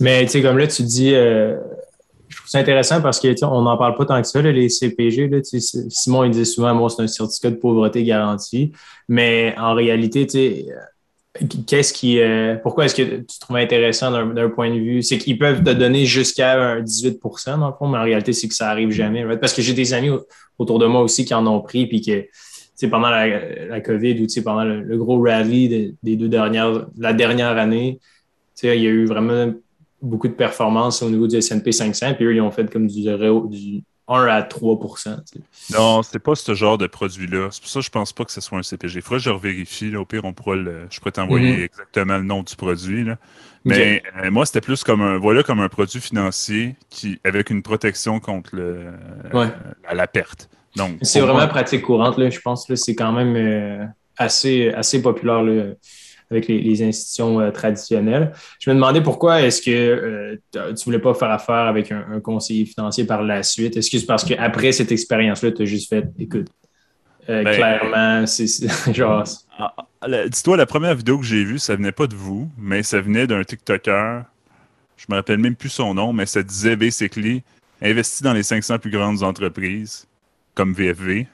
Mais 0.00 0.24
tu 0.24 0.32
sais, 0.32 0.42
comme 0.42 0.58
là, 0.58 0.66
tu 0.66 0.82
dis, 0.82 1.14
euh, 1.14 1.56
je 2.28 2.36
trouve 2.36 2.48
ça 2.48 2.58
intéressant 2.58 3.00
parce 3.00 3.20
qu'on 3.20 3.62
n'en 3.62 3.76
parle 3.76 3.94
pas 3.94 4.06
tant 4.06 4.20
que 4.20 4.26
ça, 4.26 4.40
les 4.42 4.68
CPG. 4.68 5.30
Simon, 5.88 6.24
il 6.24 6.30
dit 6.30 6.46
souvent, 6.46 6.74
moi, 6.74 6.90
c'est 6.90 7.02
un 7.02 7.06
certificat 7.06 7.50
de 7.50 7.56
pauvreté 7.56 8.02
garanti. 8.04 8.72
Mais 9.08 9.54
en 9.58 9.74
réalité, 9.74 10.26
euh, 10.70 11.46
qu'est-ce 11.66 11.92
qui, 11.92 12.20
euh, 12.20 12.56
pourquoi 12.56 12.86
est-ce 12.86 12.94
que 12.94 13.02
tu 13.02 13.38
trouves 13.38 13.56
intéressant 13.56 14.10
d'un 14.10 14.48
point 14.48 14.70
de 14.70 14.78
vue? 14.78 15.02
C'est 15.02 15.18
qu'ils 15.18 15.38
peuvent 15.38 15.62
te 15.62 15.70
donner 15.70 16.06
jusqu'à 16.06 16.80
18 16.80 17.20
dans 17.46 17.68
le 17.68 17.72
fond, 17.78 17.88
mais 17.88 17.98
en 17.98 18.02
réalité, 18.02 18.32
c'est 18.32 18.48
que 18.48 18.54
ça 18.54 18.70
arrive 18.70 18.90
jamais. 18.90 19.24
Parce 19.36 19.52
que 19.52 19.62
j'ai 19.62 19.74
des 19.74 19.92
amis 19.92 20.10
autour 20.58 20.78
de 20.78 20.86
moi 20.86 21.02
aussi 21.02 21.24
qui 21.24 21.34
en 21.34 21.46
ont 21.46 21.60
pris, 21.60 21.86
puis 21.86 22.00
que 22.00 22.26
pendant 22.88 23.10
la, 23.10 23.80
COVID 23.80 24.22
ou 24.22 24.42
pendant 24.42 24.64
le, 24.64 24.96
gros 24.96 25.22
rally 25.22 25.94
des 26.02 26.16
deux 26.16 26.28
dernières, 26.28 26.86
la 26.98 27.12
dernière 27.12 27.56
année, 27.58 28.00
il 28.62 28.68
y 28.68 28.86
a 28.86 28.90
eu 28.90 29.06
vraiment 29.06 29.52
beaucoup 30.02 30.28
de 30.28 30.34
performances 30.34 31.02
au 31.02 31.08
niveau 31.08 31.26
du 31.26 31.36
S&P 31.36 31.72
500, 31.72 32.14
puis 32.14 32.24
eux, 32.24 32.34
ils 32.34 32.40
ont 32.40 32.50
fait 32.50 32.70
comme 32.70 32.86
du, 32.86 33.02
du 33.02 33.82
1 34.08 34.26
à 34.26 34.42
3% 34.42 35.16
Non, 35.70 36.02
c'est 36.02 36.18
pas 36.18 36.34
ce 36.34 36.54
genre 36.54 36.76
de 36.76 36.86
produit-là. 36.88 37.48
C'est 37.50 37.62
pour 37.62 37.70
ça 37.70 37.80
que 37.80 37.86
je 37.86 37.90
pense 37.90 38.12
pas 38.12 38.24
que 38.24 38.32
ce 38.32 38.40
soit 38.40 38.58
un 38.58 38.62
CPG. 38.62 38.96
Il 38.96 39.02
faudrait 39.02 39.18
que 39.18 39.24
je 39.24 39.30
revérifie. 39.30 39.94
Au 39.96 40.04
pire, 40.04 40.24
on 40.24 40.32
pourra 40.32 40.56
le, 40.56 40.86
je 40.90 40.98
pourrais 40.98 41.12
t'envoyer 41.12 41.56
mhm. 41.56 41.62
exactement 41.64 42.18
le 42.18 42.24
nom 42.24 42.42
du 42.42 42.56
produit. 42.56 43.06
Mais 43.64 44.02
euh, 44.22 44.30
moi, 44.30 44.44
c'était 44.44 44.60
plus 44.60 44.82
comme 44.82 45.02
un, 45.02 45.18
voilà, 45.18 45.44
comme 45.44 45.60
un 45.60 45.68
produit 45.68 46.00
financier 46.00 46.74
qui, 46.90 47.20
avec 47.22 47.50
une 47.50 47.62
protection 47.62 48.18
contre 48.18 48.56
le, 48.56 48.86
la, 49.92 50.06
perte. 50.08 50.50
Donc, 50.74 50.98
c'est 51.02 51.20
vraiment 51.20 51.46
pratique 51.46 51.82
courante, 51.82 52.18
là, 52.18 52.28
je 52.28 52.40
pense. 52.40 52.66
C'est 52.74 52.96
quand 52.96 53.12
même 53.12 53.36
euh, 53.36 53.86
assez, 54.18 54.70
assez 54.70 55.00
populaire. 55.00 55.42
Là 55.42 55.74
avec 56.32 56.48
les, 56.48 56.82
institutions 56.82 57.40
euh, 57.40 57.50
traditionnelles. 57.50 58.32
Je 58.58 58.70
me 58.70 58.74
demandais 58.74 59.02
pourquoi 59.02 59.42
est-ce 59.42 59.62
que 59.62 59.70
euh, 59.70 60.36
tu 60.52 60.58
ne 60.58 60.84
voulais 60.84 60.98
pas 60.98 61.14
faire 61.14 61.30
affaire 61.30 61.54
avec 61.54 61.92
un, 61.92 62.20
conseiller 62.20 62.64
financier 62.64 63.04
par 63.04 63.22
la 63.22 63.42
suite? 63.42 63.76
Est-ce 63.76 63.90
que 63.90 63.98
c'est 63.98 64.06
parce 64.06 64.24
qu'après 64.24 64.72
cette 64.72 64.92
expérience-là, 64.92 65.52
tu 65.52 65.62
as 65.62 65.64
juste 65.66 65.88
fait, 65.88 66.04
écoute, 66.18 66.48
euh, 67.28 67.44
ben, 67.44 67.54
clairement, 67.54 68.26
c'est 68.26 68.46
genre. 68.94 69.24
Ah, 69.58 69.74
ah, 70.00 70.28
dis-toi, 70.28 70.56
la 70.56 70.66
première 70.66 70.94
vidéo 70.94 71.18
que 71.18 71.24
j'ai 71.24 71.44
vue, 71.44 71.58
ça 71.58 71.76
venait 71.76 71.92
pas 71.92 72.06
de 72.06 72.16
vous, 72.16 72.50
mais 72.58 72.82
ça 72.82 73.00
venait 73.00 73.26
d'un 73.26 73.44
TikToker. 73.44 74.24
Je 74.96 75.06
me 75.08 75.16
rappelle 75.16 75.38
même 75.38 75.54
plus 75.54 75.68
son 75.68 75.94
nom, 75.94 76.12
mais 76.12 76.26
ça 76.26 76.42
disait 76.42 76.76
basically 76.76 77.42
investis 77.80 78.22
dans 78.22 78.32
les 78.32 78.42
500 78.42 78.78
plus 78.78 78.90
grandes 78.90 79.22
entreprises 79.22 80.06
comme 80.54 80.72
VFV 80.72 81.26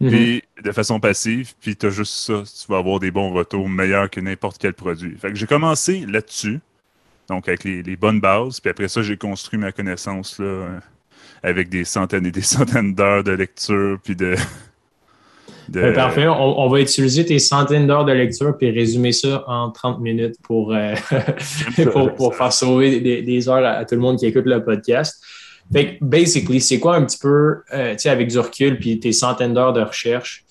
puis 0.00 0.42
mhm. 0.56 0.64
de 0.64 0.72
façon 0.72 0.98
passive, 0.98 1.52
puis 1.60 1.76
tu 1.76 1.86
as 1.86 1.90
juste 1.90 2.14
ça, 2.14 2.42
tu 2.42 2.72
vas 2.72 2.78
avoir 2.78 3.00
des 3.00 3.10
bons 3.10 3.32
retours 3.32 3.68
meilleurs 3.68 4.08
que 4.08 4.20
n'importe 4.20 4.56
quel 4.58 4.72
produit. 4.72 5.16
Fait 5.18 5.28
que 5.28 5.34
j'ai 5.34 5.46
commencé 5.46 6.06
là-dessus, 6.06 6.60
donc 7.28 7.48
avec 7.48 7.64
les, 7.64 7.96
bonnes 7.96 8.20
bases, 8.20 8.60
puis 8.60 8.70
après 8.70 8.88
ça, 8.88 9.02
j'ai 9.02 9.18
construit 9.18 9.58
ma 9.58 9.72
connaissance 9.72 10.38
là, 10.38 10.46
euh, 10.46 10.78
avec 11.42 11.68
des 11.68 11.84
centaines 11.84 12.24
et 12.26 12.30
des 12.30 12.40
centaines 12.40 12.94
d'heures 12.94 13.24
de 13.24 13.32
lecture, 13.32 13.98
puis 14.02 14.16
de. 14.16 14.36
Ben, 15.68 15.94
parfait, 15.94 16.26
on, 16.26 16.68
va 16.68 16.80
utiliser 16.80 17.24
tes 17.24 17.38
centaines 17.38 17.86
d'heures 17.86 18.04
de 18.04 18.10
lecture 18.10 18.58
puis 18.58 18.72
résumer 18.72 19.12
ça 19.12 19.44
en 19.46 19.70
30 19.70 20.00
minutes 20.00 20.34
pour, 20.42 20.74
euh, 20.74 20.94
pour, 22.16 22.34
faire 22.34 22.52
sauver 22.52 22.98
des, 23.00 23.48
heures 23.48 23.64
à, 23.64 23.84
tout 23.84 23.94
le 23.94 24.00
monde 24.00 24.18
qui 24.18 24.26
écoute 24.26 24.46
le 24.46 24.64
podcast. 24.64 25.22
Fait 25.72 25.98
que, 25.98 26.04
basically, 26.04 26.60
c'est 26.60 26.80
quoi 26.80 26.96
un 26.96 27.04
petit 27.04 27.18
peu, 27.18 27.62
euh, 27.72 27.92
tu 27.92 28.00
sais, 28.00 28.08
avec 28.08 28.28
du 28.28 28.38
recul, 28.38 28.78
puis 28.78 28.98
tes 28.98 29.12
centaines 29.12 29.54
d'heures 29.54 29.72
de 29.72 29.82
recherche, 29.82 30.44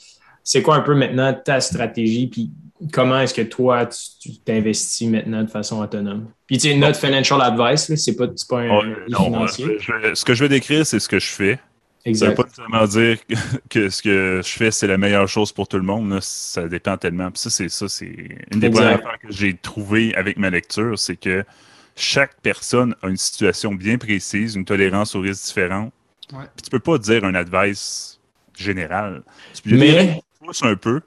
c'est 0.44 0.62
quoi 0.62 0.76
un 0.76 0.82
peu 0.82 0.96
maintenant 0.96 1.34
ta 1.34 1.60
stratégie, 1.60 2.28
puis 2.28 2.52
comment 2.94 3.20
est-ce 3.20 3.34
que 3.34 3.42
toi, 3.42 3.86
tu 3.86 4.38
t'investis 4.38 5.10
maintenant 5.10 5.44
de 5.44 5.50
façon 5.50 5.82
autonome? 5.82 6.28
Puis, 6.48 6.58
tu 6.58 6.70
sais, 6.70 6.76
notre 6.76 6.98
financial 7.00 7.42
advice, 7.42 7.94
c'est 7.96 8.16
pas, 8.16 8.28
pas 8.48 8.62
un 8.62 8.96
financier. 9.06 9.78
ce 10.14 10.24
que 10.24 10.34
je 10.34 10.44
veux 10.44 10.50
décrire, 10.50 10.86
c'est 10.86 11.00
ce 11.00 11.10
que 11.10 11.20
je 11.20 11.28
fais. 11.28 11.60
Exact. 12.06 12.20
Ça 12.20 12.26
ne 12.26 12.30
veut 12.30 12.36
pas 12.36 12.44
nécessairement 12.44 12.86
dire 12.86 13.18
que 13.70 13.90
ce 13.90 14.02
que 14.02 14.42
je 14.44 14.50
fais, 14.50 14.72
c'est 14.72 14.88
la 14.88 14.98
meilleure 14.98 15.28
chose 15.28 15.52
pour 15.52 15.68
tout 15.68 15.78
le 15.78 15.84
monde. 15.84 16.18
Ça 16.22 16.68
dépend 16.68 16.98
tellement. 16.98 17.30
Puis 17.30 17.42
ça, 17.42 17.50
c'est 17.50 17.70
ça, 17.70 17.90
c'est 17.90 18.16
une 18.54 18.60
des 18.60 18.70
premières 18.70 18.96
affaires 18.96 19.20
que 19.22 19.32
j'ai 19.32 19.54
trouvées 19.56 20.16
avec 20.16 20.38
ma 20.38 20.50
lecture, 20.50 20.98
c'est 20.98 21.18
que 21.18 21.44
chaque 22.00 22.40
personne 22.42 22.96
a 23.02 23.10
une 23.10 23.18
situation 23.18 23.74
bien 23.74 23.98
précise, 23.98 24.56
une 24.56 24.66
tolérance 24.66 25.16
aux 25.16 25.22
risques 25.22 25.46
différents. 25.46 25.92
Ouais. 26.34 26.46
Puis 26.56 26.64
tu 26.64 26.70
peux 26.70 26.80
pas 26.80 26.98
dire 26.98 27.24
un 27.26 27.36
advice 27.36 28.20
général. 28.56 29.24
Tu 29.54 29.70
peux 29.70 29.78
mais... 29.78 30.06
dire 30.06 30.22
un 30.62 30.76
peu. 30.76 31.02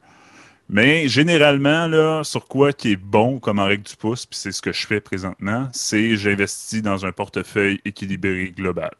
Mais 0.68 1.08
généralement, 1.08 1.86
là, 1.86 2.22
sur 2.24 2.46
quoi 2.46 2.72
qui 2.72 2.92
est 2.92 2.96
bon 2.96 3.38
comme 3.38 3.58
en 3.58 3.66
règle 3.66 3.82
du 3.82 3.96
pouce, 3.96 4.24
puis 4.24 4.38
c'est 4.38 4.52
ce 4.52 4.62
que 4.62 4.72
je 4.72 4.86
fais 4.86 5.00
présentement, 5.00 5.68
c'est 5.72 6.16
j'investis 6.16 6.82
dans 6.82 7.04
un 7.04 7.12
portefeuille 7.12 7.80
équilibré 7.84 8.52
global. 8.56 8.92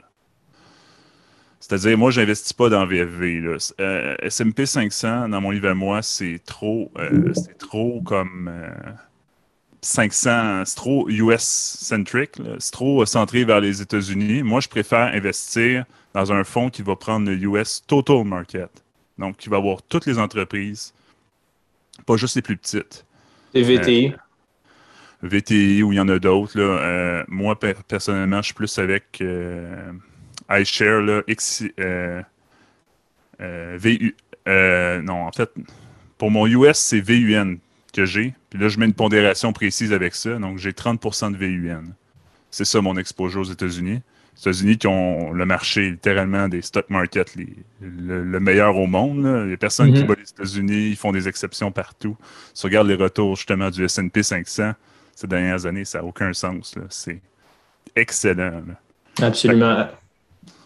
C'est-à-dire, 1.61 1.97
moi, 1.97 2.11
j'investis 2.11 2.52
pas 2.52 2.69
dans 2.69 2.85
VFV. 2.85 3.40
Euh, 3.81 4.17
SMP 4.28 4.67
500, 4.67 5.28
dans 5.28 5.40
mon 5.40 5.50
livre 5.50 5.69
à 5.69 5.75
moi, 5.75 6.02
c'est 6.02 6.40
trop, 6.45 6.90
euh, 6.99 7.33
c'est 7.35 7.57
trop 7.57 8.02
comme 8.02 8.50
euh, 8.52 8.69
500, 9.83 10.65
c'est 10.65 10.77
trop 10.77 11.09
US-centric, 11.09 12.41
c'est 12.59 12.71
trop 12.71 13.05
centré 13.05 13.45
vers 13.45 13.61
les 13.61 13.83
États-Unis. 13.83 14.45
Moi, 14.45 14.61
je 14.61 14.69
préfère 14.69 15.12
investir 15.12 15.85
dans 16.15 16.33
un 16.33 16.45
fonds 16.45 16.71
qui 16.71 16.83
va 16.83 16.95
prendre 16.95 17.29
le 17.29 17.37
US 17.43 17.83
Total 17.87 18.25
Market. 18.25 18.71
Donc, 19.19 19.37
qui 19.37 19.49
va 19.49 19.57
avoir 19.57 19.83
toutes 19.83 20.07
les 20.07 20.19
entreprises, 20.19 20.95
pas 22.07 22.17
juste 22.17 22.37
les 22.37 22.43
plus 22.43 22.57
petites. 22.57 23.05
Les 23.55 23.62
VTI. 23.62 24.15
Euh, 24.15 25.29
VTI, 25.29 25.83
où 25.83 25.93
il 25.93 25.97
y 25.97 26.01
en 26.01 26.09
a 26.09 26.19
d'autres. 26.19 26.59
Euh, 26.59 27.25
moi, 27.29 27.59
personnellement, 27.59 28.39
je 28.39 28.47
suis 28.47 28.55
plus 28.55 28.79
avec 28.79 29.21
euh, 29.21 29.93
iShare, 30.51 31.01
là, 31.01 31.23
X, 31.27 31.65
VU. 33.39 34.17
non, 34.47 35.27
en 35.27 35.33
fait, 35.33 35.51
pour 36.19 36.31
mon 36.31 36.47
US, 36.47 36.79
c'est 36.79 37.01
VUN 37.01 37.57
que 37.93 38.05
j'ai. 38.05 38.35
Puis 38.51 38.59
là, 38.59 38.69
je 38.69 38.79
mets 38.79 38.87
une 38.87 38.95
pondération 38.95 39.53
précise 39.53 39.93
avec 39.93 40.15
ça. 40.15 40.39
Donc, 40.39 40.59
j'ai 40.59 40.73
30% 40.73 41.33
de 41.33 41.37
VUN. 41.37 41.85
C'est 42.51 42.65
ça 42.65 42.81
mon 42.81 42.97
exposure 42.97 43.41
aux 43.41 43.53
États-Unis. 43.53 44.01
Les 44.35 44.41
États-Unis 44.41 44.79
qui 44.79 44.87
ont 44.87 45.33
le 45.33 45.45
marché 45.45 45.91
littéralement 45.91 46.49
des 46.49 46.63
stock 46.63 46.89
markets 46.89 47.37
le, 47.81 48.41
meilleur 48.41 48.77
au 48.77 48.87
monde. 48.87 49.25
Là. 49.25 49.45
Il 49.45 49.51
y 49.51 49.55
a 49.55 49.57
personne 49.57 49.93
qui 49.93 50.05
mhm. 50.05 50.15
les 50.19 50.31
États-Unis. 50.31 50.89
Ils 50.91 50.97
font 50.97 51.13
des 51.13 51.29
exceptions 51.29 51.71
partout. 51.71 52.17
Si 52.55 52.65
on 52.65 52.69
regarde 52.69 52.89
les 52.89 52.95
retours 52.95 53.37
justement 53.37 53.71
du 53.71 53.85
S&P 53.85 54.23
500 54.23 54.73
ces 55.15 55.27
dernières 55.27 55.67
années, 55.67 55.85
ça 55.85 55.99
n'a 55.99 56.05
aucun 56.05 56.33
sens. 56.33 56.75
C'est 56.89 57.21
excellent. 57.95 58.63
Absolument. 59.21 59.89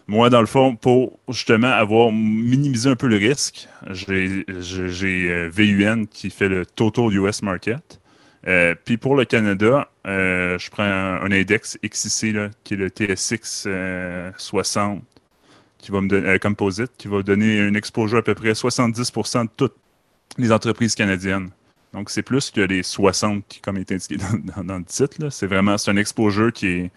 Moi, 0.08 0.30
dans 0.30 0.40
le 0.40 0.46
fond, 0.46 0.76
pour 0.76 1.18
justement 1.28 1.70
avoir 1.70 2.12
minimisé 2.12 2.88
un 2.88 2.94
peu 2.94 3.08
le 3.08 3.16
risque, 3.16 3.68
j'ai 3.90 4.44
euh, 4.48 5.50
VUN 5.52 6.04
qui 6.06 6.30
fait 6.30 6.48
le 6.48 6.64
Total 6.64 7.12
US 7.12 7.42
Market. 7.42 8.00
Euh, 8.46 8.76
puis 8.84 8.98
pour 8.98 9.16
le 9.16 9.24
Canada, 9.24 9.90
euh, 10.06 10.56
je 10.58 10.70
prends 10.70 10.84
un, 10.84 11.32
index 11.32 11.76
XIC 11.82 12.36
qui 12.62 12.74
est 12.74 12.76
le 12.76 12.88
TSX 12.88 13.66
60 14.38 15.02
qui 15.78 15.90
va 15.90 16.00
me 16.00 16.08
donner 16.08 16.38
composite, 16.38 16.92
qui 16.96 17.08
va 17.08 17.22
donner 17.22 17.58
une 17.58 17.74
exposure 17.74 18.18
à 18.18 18.22
peu 18.22 18.34
près 18.34 18.52
70% 18.52 19.44
de 19.44 19.50
toutes 19.56 19.76
les 20.38 20.52
entreprises 20.52 20.94
canadiennes. 20.94 21.50
Donc 21.92 22.10
c'est 22.10 22.22
plus 22.22 22.50
que 22.50 22.60
les 22.60 22.82
60 22.82 23.44
qui 23.48 23.60
comme 23.60 23.76
est 23.76 23.90
indiqué 23.90 24.16
dans, 24.62 24.78
le 24.78 24.84
titre. 24.84 25.30
C'est 25.30 25.46
vraiment 25.46 25.76
un 25.84 25.96
exposure 25.96 26.52
qui 26.52 26.66
est 26.66 26.90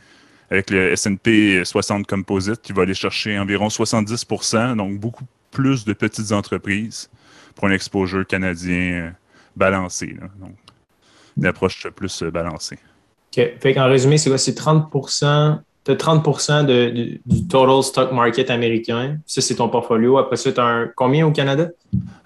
avec 0.51 0.69
le 0.69 0.91
S&P 0.91 1.63
60 1.63 2.07
Composite 2.07 2.61
qui 2.61 2.73
va 2.73 2.83
aller 2.83 2.93
chercher 2.93 3.37
environ 3.37 3.67
70%, 3.67 4.75
donc 4.75 4.99
beaucoup 4.99 5.25
plus 5.51 5.85
de 5.85 5.93
petites 5.93 6.31
entreprises 6.31 7.09
pour 7.55 7.67
un 7.67 7.71
exposure 7.71 8.25
canadien 8.25 9.13
balancé. 9.55 10.15
Donc, 10.39 10.55
une 11.37 11.45
approche 11.45 11.87
plus 11.89 12.23
euh, 12.23 12.31
balancée. 12.31 12.77
OK. 13.37 13.43
Fait 13.59 13.73
qu'en 13.73 13.87
résumé, 13.87 14.17
c'est 14.17 14.29
quoi? 14.29 14.37
C'est 14.37 14.55
30 14.55 14.89
tu 15.85 15.91
as 15.91 15.95
30 15.95 16.67
de, 16.67 17.19
du 17.25 17.47
total 17.47 17.83
stock 17.83 18.11
market 18.11 18.49
américain. 18.49 19.17
Ça, 19.25 19.41
c'est 19.41 19.55
ton 19.55 19.69
portfolio. 19.69 20.17
Après 20.17 20.35
ça, 20.35 20.51
tu 20.51 20.59
as 20.59 20.65
un, 20.65 20.87
combien 20.95 21.25
au 21.25 21.31
Canada? 21.31 21.69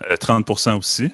30% 0.09 0.69
euh, 0.69 0.77
aussi. 0.77 1.11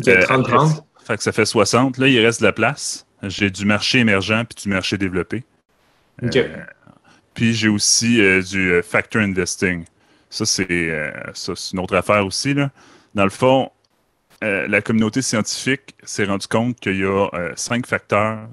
30-30. 0.00 0.78
Euh, 0.78 0.80
fait 1.04 1.16
que 1.16 1.22
ça 1.22 1.32
fait 1.32 1.44
60. 1.44 1.98
Là, 1.98 2.08
il 2.08 2.18
reste 2.18 2.40
de 2.40 2.46
la 2.46 2.52
place. 2.52 3.06
J'ai 3.22 3.50
du 3.50 3.64
marché 3.64 3.98
émergent 3.98 4.44
puis 4.48 4.62
du 4.62 4.68
marché 4.68 4.98
développé. 4.98 5.44
OK. 6.22 6.38
puis 7.34 7.54
j'ai 7.54 7.68
aussi 7.68 8.18
du 8.42 8.80
factor 8.82 9.22
investing. 9.22 9.84
Ça, 10.30 10.46
c'est 10.46 11.12
une 11.72 11.78
autre 11.78 11.96
affaire 11.96 12.24
aussi. 12.24 12.54
Là. 12.54 12.70
Dans 13.14 13.24
le 13.24 13.30
fond, 13.30 13.70
euh, 14.42 14.66
la 14.68 14.82
communauté 14.82 15.22
scientifique 15.22 15.94
s'est 16.02 16.24
rendue 16.24 16.48
compte 16.48 16.78
qu'il 16.80 16.98
y 16.98 17.04
a 17.04 17.28
euh, 17.34 17.52
cinq 17.56 17.86
facteurs 17.86 18.48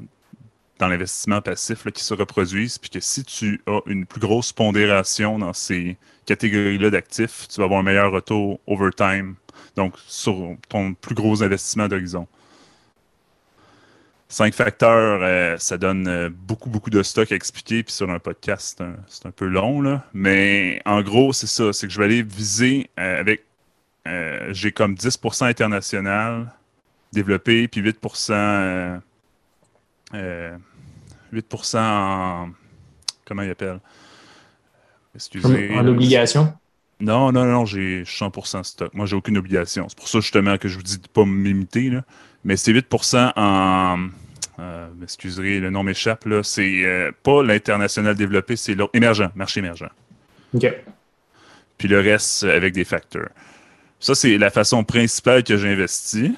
dans 0.79 0.87
l'investissement 0.87 1.41
passif 1.41 1.85
qui 1.91 2.03
se 2.03 2.13
reproduisent, 2.13 2.77
puis 2.77 2.89
que 2.89 2.99
si 2.99 3.23
tu 3.23 3.61
as 3.67 3.81
une 3.87 4.05
plus 4.05 4.21
grosse 4.21 4.53
pondération 4.53 5.37
dans 5.37 5.53
ces 5.53 5.97
catégories-là 6.25 6.89
d'actifs, 6.89 7.47
tu 7.49 7.59
vas 7.59 7.65
avoir 7.65 7.81
un 7.81 7.83
meilleur 7.83 8.11
retour 8.11 8.59
over 8.67 8.89
time, 8.95 9.35
donc 9.75 9.95
sur 10.07 10.55
ton 10.69 10.93
plus 10.93 11.13
gros 11.13 11.43
investissement 11.43 11.87
d'horizon. 11.87 12.27
Cinq 14.31 14.53
facteurs, 14.53 15.19
euh, 15.21 15.57
ça 15.57 15.77
donne 15.77 16.29
beaucoup, 16.29 16.69
beaucoup 16.69 16.89
de 16.89 17.03
stock 17.03 17.31
à 17.31 17.35
expliquer, 17.35 17.83
puis 17.83 17.93
sur 17.93 18.09
un 18.09 18.19
podcast, 18.19 18.81
c'est 19.07 19.25
un, 19.25 19.31
peu 19.31 19.45
long, 19.45 19.81
là. 19.81 20.05
mais 20.13 20.81
en 20.85 21.01
gros, 21.01 21.33
c'est 21.33 21.47
ça, 21.47 21.73
c'est 21.73 21.85
que 21.87 21.93
je 21.93 21.99
vais 21.99 22.05
aller 22.05 22.23
viser 22.23 22.89
avec 22.95 23.43
euh, 24.07 24.47
j'ai 24.51 24.71
comme 24.71 24.95
10% 24.95 25.45
international 25.45 26.51
développé, 27.13 27.67
puis 27.67 27.81
8%, 27.81 28.31
euh, 28.31 28.97
8% 30.13 31.75
euh, 31.75 31.79
en. 31.79 32.49
Comment 33.25 33.43
il 33.43 33.51
appelle 33.51 33.79
Excusez. 35.13 35.71
En, 35.73 35.85
obligation? 35.87 36.53
Non, 36.99 37.31
non, 37.31 37.45
non, 37.45 37.65
j'ai 37.65 38.03
100% 38.03 38.63
stock. 38.63 38.93
Moi, 38.93 39.05
j'ai 39.05 39.15
aucune 39.15 39.37
obligation. 39.37 39.87
C'est 39.89 39.97
pour 39.97 40.07
ça, 40.07 40.19
justement, 40.19 40.57
que 40.57 40.67
je 40.67 40.77
vous 40.77 40.83
dis 40.83 40.97
de 40.97 41.03
ne 41.03 41.07
pas 41.07 41.25
m'imiter. 41.25 41.91
Mais 42.43 42.57
c'est 42.57 42.73
8% 42.73 43.33
en. 43.35 44.07
Euh, 44.59 44.87
excusez, 45.01 45.59
le 45.59 45.69
nom 45.69 45.83
m'échappe. 45.83 46.25
là. 46.25 46.43
C'est 46.43 47.11
pas 47.23 47.43
l'international 47.43 48.15
développé, 48.15 48.55
c'est 48.55 48.75
l'émergent, 48.93 49.31
marché 49.35 49.59
émergent. 49.59 49.89
OK. 50.53 50.67
Puis 51.77 51.87
le 51.87 51.99
reste 51.99 52.43
avec 52.43 52.73
des 52.73 52.83
facteurs. 52.83 53.29
Ça, 53.99 54.15
c'est 54.15 54.37
la 54.37 54.49
façon 54.49 54.83
principale 54.83 55.43
que 55.43 55.57
j'ai 55.57 55.69
investi. 55.69 56.35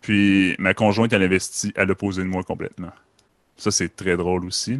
Puis 0.00 0.54
ma 0.58 0.74
conjointe, 0.74 1.12
elle 1.12 1.22
investit 1.22 1.72
à 1.76 1.84
l'opposé 1.84 2.22
de 2.22 2.28
moi 2.28 2.42
complètement. 2.42 2.92
Ça, 3.56 3.70
c'est 3.70 3.94
très 3.94 4.16
drôle 4.16 4.46
aussi. 4.46 4.78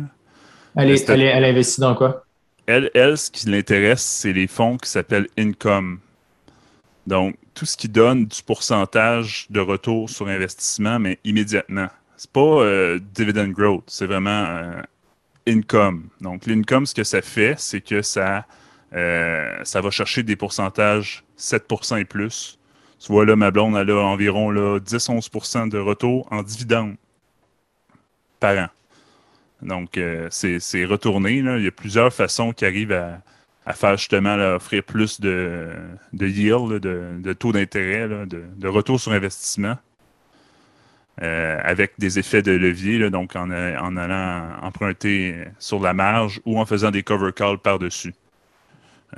Elle, 0.77 0.91
est, 0.91 1.09
elle, 1.09 1.45
investit 1.45 1.81
dans 1.81 1.95
quoi? 1.95 2.25
Elle, 2.67 2.91
elle 2.95 3.19
ce 3.19 3.31
qui 3.31 3.49
l'intéresse, 3.49 4.03
c'est 4.03 4.33
les 4.33 4.47
fonds 4.47 4.79
qui 4.79 4.89
s'appellent 4.89 5.29
income. 5.37 5.99
Donc, 7.11 7.35
tout 7.55 7.67
ce 7.67 7.77
qui 7.77 7.89
donne 7.89 8.27
du 8.27 8.41
pourcentage 8.41 9.49
de 9.51 9.59
retour 9.59 10.09
sur 10.09 10.29
investissement, 10.29 11.01
mais 11.01 11.19
immédiatement. 11.25 11.89
C'est 12.17 12.31
pas 12.31 12.41
euh, 12.41 13.01
dividend 13.13 13.49
growth, 13.49 13.83
c'est 13.89 14.07
vraiment 14.07 14.45
euh, 14.47 14.81
income. 15.49 16.05
Donc, 16.21 16.47
l'income, 16.47 16.87
ce 16.87 16.95
que 16.95 17.03
ça 17.03 17.21
fait, 17.21 17.57
c'est 17.59 17.81
que 17.81 18.01
ça 18.01 18.47
euh, 18.95 19.59
ça 19.65 19.81
va 19.81 19.91
chercher 19.91 20.23
des 20.23 20.37
pourcentages 20.37 21.25
7% 21.37 21.99
et 21.99 22.05
plus. 22.05 22.61
Tu 23.01 23.11
vois, 23.11 23.27
là, 23.27 23.35
ma 23.35 23.51
blonde, 23.51 23.75
elle 23.77 23.91
a 23.91 23.97
environ 23.97 24.53
10-11% 24.79 25.69
de 25.69 25.79
retour 25.79 26.29
en 26.31 26.45
dividendes 26.45 26.95
par 28.39 28.57
an. 28.57 28.69
Donc, 29.63 29.99
c'est 30.31 30.85
retourné. 30.85 31.39
Il 31.39 31.65
y 31.65 31.67
a 31.67 31.73
plusieurs 31.73 32.13
façons 32.13 32.53
qui 32.53 32.65
arrivent 32.65 32.93
à, 32.93 33.21
faire 33.73 33.97
justement 33.97 34.35
offrir 34.35 34.83
plus 34.83 35.21
de, 35.21 35.71
yield, 36.13 36.81
de, 36.81 37.33
taux 37.33 37.53
d'intérêt, 37.53 38.09
de, 38.27 38.69
retour 38.69 39.01
sur 39.01 39.13
investissement. 39.13 39.77
Euh, 41.23 41.59
avec 41.63 41.93
des 41.99 42.19
effets 42.19 42.41
de 42.41 42.53
levier, 42.53 43.11
donc 43.11 43.37
en, 43.37 43.51
allant 43.51 44.43
emprunter 44.63 45.35
sur 45.59 45.79
la 45.79 45.93
marge 45.93 46.41
ou 46.47 46.59
en 46.59 46.65
faisant 46.65 46.91
des 46.91 47.03
cover 47.03 47.33
calls 47.35 47.59
par-dessus. 47.59 48.15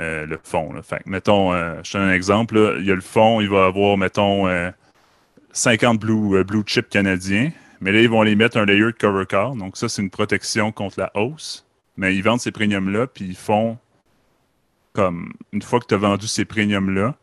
Euh, 0.00 0.24
le 0.24 0.38
fond. 0.42 0.72
Fait 0.82 1.02
mettons, 1.04 1.52
euh, 1.52 1.80
je 1.82 1.92
te 1.92 1.98
donne 1.98 2.08
un 2.08 2.12
exemple. 2.14 2.76
Il 2.78 2.86
y 2.86 2.90
a 2.90 2.94
le 2.94 3.02
fond, 3.02 3.40
il 3.42 3.48
va 3.50 3.66
avoir, 3.66 3.98
mettons, 3.98 4.46
50 5.52 5.94
euh, 5.94 5.98
blue, 5.98 6.44
blue 6.44 6.62
chips 6.64 6.88
canadiens. 6.88 7.50
Mais 7.80 7.92
là, 7.92 8.00
ils 8.00 8.08
vont 8.08 8.22
les 8.22 8.34
mettre 8.34 8.56
un 8.56 8.64
layer 8.64 8.86
de 8.86 8.90
cover 8.92 9.26
card. 9.26 9.54
Donc, 9.54 9.76
ça, 9.76 9.88
c'est 9.88 10.00
une 10.00 10.10
protection 10.10 10.72
contre 10.72 10.98
la 10.98 11.10
hausse. 11.14 11.66
Mais 11.98 12.14
ils 12.16 12.22
vendent 12.22 12.40
ces 12.40 12.52
premiums-là, 12.52 13.06
puis 13.06 13.26
ils 13.26 13.36
font 13.36 13.76
comme 14.92 15.32
une 15.52 15.62
fois 15.62 15.80
que 15.80 15.86
tu 15.86 15.94
as 15.94 15.98
vendu 15.98 16.26
ces 16.26 16.44
premiums-là, 16.44 17.14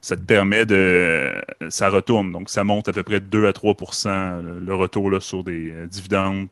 ça 0.00 0.16
te 0.16 0.22
permet 0.22 0.64
de. 0.64 1.32
Ça 1.70 1.88
retourne. 1.88 2.32
Donc, 2.32 2.50
ça 2.50 2.62
monte 2.64 2.88
à 2.88 2.92
peu 2.92 3.02
près 3.02 3.20
2 3.20 3.46
à 3.46 3.50
3% 3.50 4.42
le, 4.64 4.74
retour 4.74 5.10
là, 5.10 5.20
sur 5.20 5.42
des 5.42 5.72
dividendes 5.90 6.48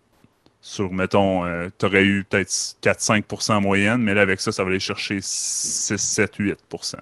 sur, 0.66 0.92
mettons, 0.92 1.44
euh, 1.44 1.68
tu 1.78 1.86
aurais 1.86 2.02
eu 2.02 2.24
peut-être 2.28 2.50
4-5% 2.82 3.52
en 3.52 3.60
moyenne, 3.60 3.98
mais 3.98 4.14
là, 4.14 4.22
avec 4.22 4.40
ça, 4.40 4.50
ça 4.50 4.64
va 4.64 4.70
aller 4.70 4.80
chercher 4.80 5.20
6, 5.22 5.96
7, 5.96 6.40
8% 6.40 6.94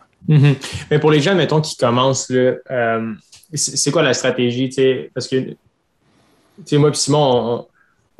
Mais 0.91 0.99
pour 0.99 1.11
les 1.11 1.21
gens, 1.21 1.35
mettons, 1.35 1.63
qui 1.63 1.75
commencent, 1.79 2.31
euh, 2.31 3.15
c'est 3.55 3.91
quoi 3.91 4.03
la 4.03 4.13
stratégie? 4.13 4.69
Parce 5.15 5.29
que, 5.29 5.57
moi 6.75 6.91
et 6.91 6.95
Simon, 6.95 7.67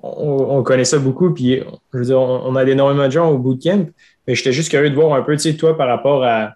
on, 0.03 0.63
connaît 0.63 0.87
ça 0.87 0.99
beaucoup, 0.99 1.35
puis 1.35 1.63
je 1.93 1.99
veux 1.99 2.05
dire, 2.07 2.19
on, 2.19 2.57
a 2.57 2.65
énormément 2.65 3.07
de 3.07 3.13
gens 3.13 3.29
au 3.29 3.37
bootcamp, 3.37 3.91
mais 4.27 4.35
j'étais 4.35 4.53
juste 4.53 4.71
curieux 4.71 4.91
de 4.91 4.95
voir 4.95 5.15
un 5.15 5.23
peu, 5.23 5.37
toi, 5.37 5.77
par 5.77 5.89
rapport 5.89 6.25
à, 6.25 6.55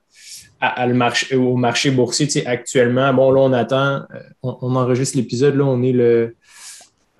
le 0.61 0.95
marché, 0.95 1.37
au 1.37 1.57
marché 1.57 1.91
boursier, 1.91 2.47
actuellement. 2.47 3.13
Bon, 3.15 3.31
là, 3.31 3.41
on 3.41 3.53
attend, 3.53 4.03
euh, 4.15 4.21
on, 4.43 4.59
on 4.63 4.77
enregistre 4.77 5.17
l'épisode, 5.17 5.55
là, 5.57 5.65
on 5.65 5.83
est 5.83 5.93
le... 5.93 6.35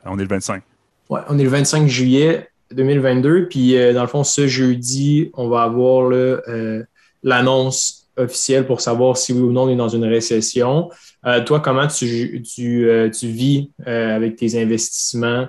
On 0.05 0.19
est 0.19 0.23
le 0.23 0.29
25. 0.29 0.63
Ouais, 1.11 1.21
on 1.29 1.39
est 1.39 1.43
le 1.43 1.49
25 1.49 1.87
juillet 1.89 2.49
2022. 2.73 3.49
Puis, 3.49 3.77
euh, 3.77 3.93
dans 3.93 4.03
le 4.03 4.09
fond, 4.09 4.25
ce 4.25 4.47
jeudi, 4.47 5.31
on 5.35 5.49
va 5.49 5.63
avoir 5.63 6.11
euh, 6.11 6.83
l'annonce 7.23 8.09
officielle 8.17 8.67
pour 8.67 8.81
savoir 8.81 9.17
si 9.17 9.33
oui 9.33 9.41
ou 9.41 9.53
non 9.53 9.63
on 9.63 9.69
est 9.71 9.77
dans 9.77 9.89
une 9.89 10.05
récession. 10.05 10.91
Euh, 11.25 11.43
toi, 11.45 11.61
comment 11.61 11.87
tu, 11.87 12.43
tu, 12.43 12.89
tu 13.17 13.27
vis 13.29 13.71
avec 13.87 14.37
tes 14.37 14.61
investissements 14.61 15.49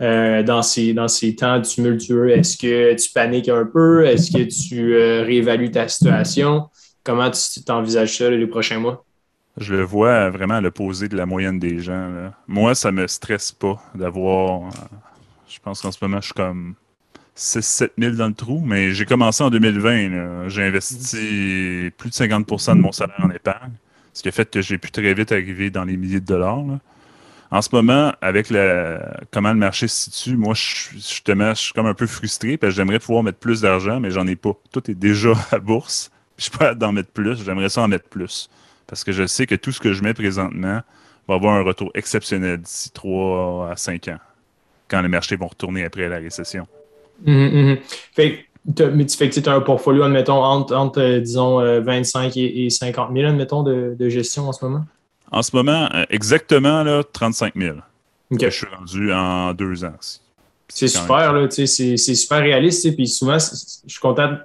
dans, 0.00 0.62
ces, 0.62 0.94
dans 0.94 1.08
ces 1.08 1.34
temps 1.34 1.60
tumultueux? 1.60 2.30
Est-ce 2.30 2.56
que 2.56 2.94
tu 2.94 3.10
paniques 3.10 3.48
un 3.48 3.64
peu? 3.64 4.06
Est-ce 4.06 4.30
que 4.30 4.42
tu 4.42 4.94
réévalues 5.24 5.70
ta 5.70 5.88
situation? 5.88 6.68
Comment 7.04 7.30
tu 7.30 7.62
t'envisages 7.64 8.18
ça 8.18 8.30
les 8.30 8.46
prochains 8.46 8.78
mois? 8.78 9.04
Je 9.60 9.74
le 9.74 9.82
vois 9.82 10.30
vraiment 10.30 10.54
à 10.54 10.60
l'opposé 10.60 11.08
de 11.08 11.16
la 11.16 11.26
moyenne 11.26 11.58
des 11.58 11.80
gens. 11.80 12.30
Moi, 12.46 12.74
ça 12.74 12.92
me 12.92 13.06
stresse 13.08 13.50
pas 13.50 13.82
d'avoir. 13.94 14.62
Euh, 14.62 14.70
je 15.48 15.58
pense 15.58 15.82
qu'en 15.82 15.90
ce 15.90 15.98
moment, 16.00 16.20
je 16.20 16.26
suis 16.26 16.34
comme 16.34 16.74
6-7 17.36 17.90
000 17.98 18.14
dans 18.14 18.28
le 18.28 18.34
trou, 18.34 18.62
mais 18.64 18.92
j'ai 18.92 19.04
commencé 19.04 19.42
en 19.42 19.50
2020. 19.50 20.48
J'ai 20.48 20.62
investi 20.62 21.90
plus 21.96 22.10
de 22.10 22.14
50% 22.14 22.76
de 22.76 22.80
mon 22.80 22.92
salaire 22.92 23.20
en 23.20 23.30
épargne, 23.30 23.72
ce 24.12 24.22
qui 24.22 24.28
a 24.28 24.32
fait 24.32 24.48
que 24.48 24.60
j'ai 24.60 24.78
pu 24.78 24.92
très 24.92 25.12
vite 25.12 25.32
arriver 25.32 25.70
dans 25.70 25.84
les 25.84 25.96
milliers 25.96 26.20
de 26.20 26.26
dollars. 26.26 26.62
En 27.50 27.62
ce 27.62 27.70
moment, 27.72 28.12
avec 28.20 28.48
comment 29.30 29.52
le 29.52 29.58
marché 29.58 29.88
se 29.88 30.10
situe, 30.10 30.36
moi, 30.36 30.54
je, 30.54 30.92
justement, 30.92 31.50
je 31.54 31.60
suis 31.60 31.72
comme 31.72 31.86
un 31.86 31.94
peu 31.94 32.06
frustré 32.06 32.56
parce 32.58 32.72
que 32.72 32.76
j'aimerais 32.76 32.98
pouvoir 32.98 33.22
mettre 33.22 33.38
plus 33.38 33.62
d'argent, 33.62 34.00
mais 34.00 34.10
j'en 34.10 34.26
ai 34.26 34.36
pas. 34.36 34.52
Tout 34.70 34.90
est 34.90 34.94
déjà 34.94 35.32
à 35.50 35.58
bourse. 35.58 36.10
Je 36.36 36.50
peux 36.50 36.74
d'en 36.74 36.92
mettre 36.92 37.10
plus. 37.10 37.42
J'aimerais 37.44 37.68
ça 37.68 37.82
en 37.82 37.88
mettre 37.88 38.08
plus 38.08 38.48
parce 38.88 39.04
que 39.04 39.12
je 39.12 39.26
sais 39.26 39.46
que 39.46 39.54
tout 39.54 39.70
ce 39.70 39.78
que 39.78 39.92
je 39.92 40.02
mets 40.02 40.14
présentement 40.14 40.80
va 41.28 41.34
avoir 41.34 41.54
un 41.54 41.62
retour 41.62 41.90
exceptionnel 41.94 42.58
d'ici 42.58 42.90
3 42.90 43.70
à 43.70 43.76
5 43.76 44.08
ans, 44.08 44.18
quand 44.88 45.00
les 45.02 45.08
marchés 45.08 45.36
vont 45.36 45.46
retourner 45.46 45.84
après 45.84 46.08
la 46.08 46.16
récession. 46.16 46.66
Mm-hmm, 47.24 47.52
mm-hmm. 47.52 47.78
Fait 48.14 48.44
mais 48.94 49.06
tu 49.06 49.16
fais 49.16 49.30
que 49.30 49.40
tu 49.40 49.48
as 49.48 49.54
un 49.54 49.60
portfolio, 49.60 50.02
admettons, 50.02 50.42
entre, 50.42 51.00
euh, 51.00 51.20
disons, 51.20 51.60
25 51.80 52.36
euh, 52.36 52.40
et, 52.40 52.70
50 52.70 53.10
000, 53.14 53.26
admettons, 53.26 53.62
de, 53.62 54.08
gestion 54.08 54.48
en 54.48 54.52
ce 54.52 54.64
moment? 54.64 54.84
En 55.30 55.42
ce 55.42 55.54
moment, 55.54 55.88
euh, 55.94 56.04
exactement, 56.10 56.82
là, 56.82 57.02
35 57.04 57.54
000. 57.56 57.76
que 58.38 58.50
je 58.50 58.56
suis 58.56 58.66
rendu 58.66 59.12
en 59.12 59.52
deux 59.54 59.84
ans. 59.84 59.94
C'est 60.68 60.88
super, 60.88 61.32
là, 61.32 61.46
c'est 61.50 61.96
super 61.96 62.40
réaliste. 62.40 62.94
Puis 62.94 63.08
souvent, 63.08 63.38
je 63.38 63.90
suis 63.90 64.00
content 64.00 64.36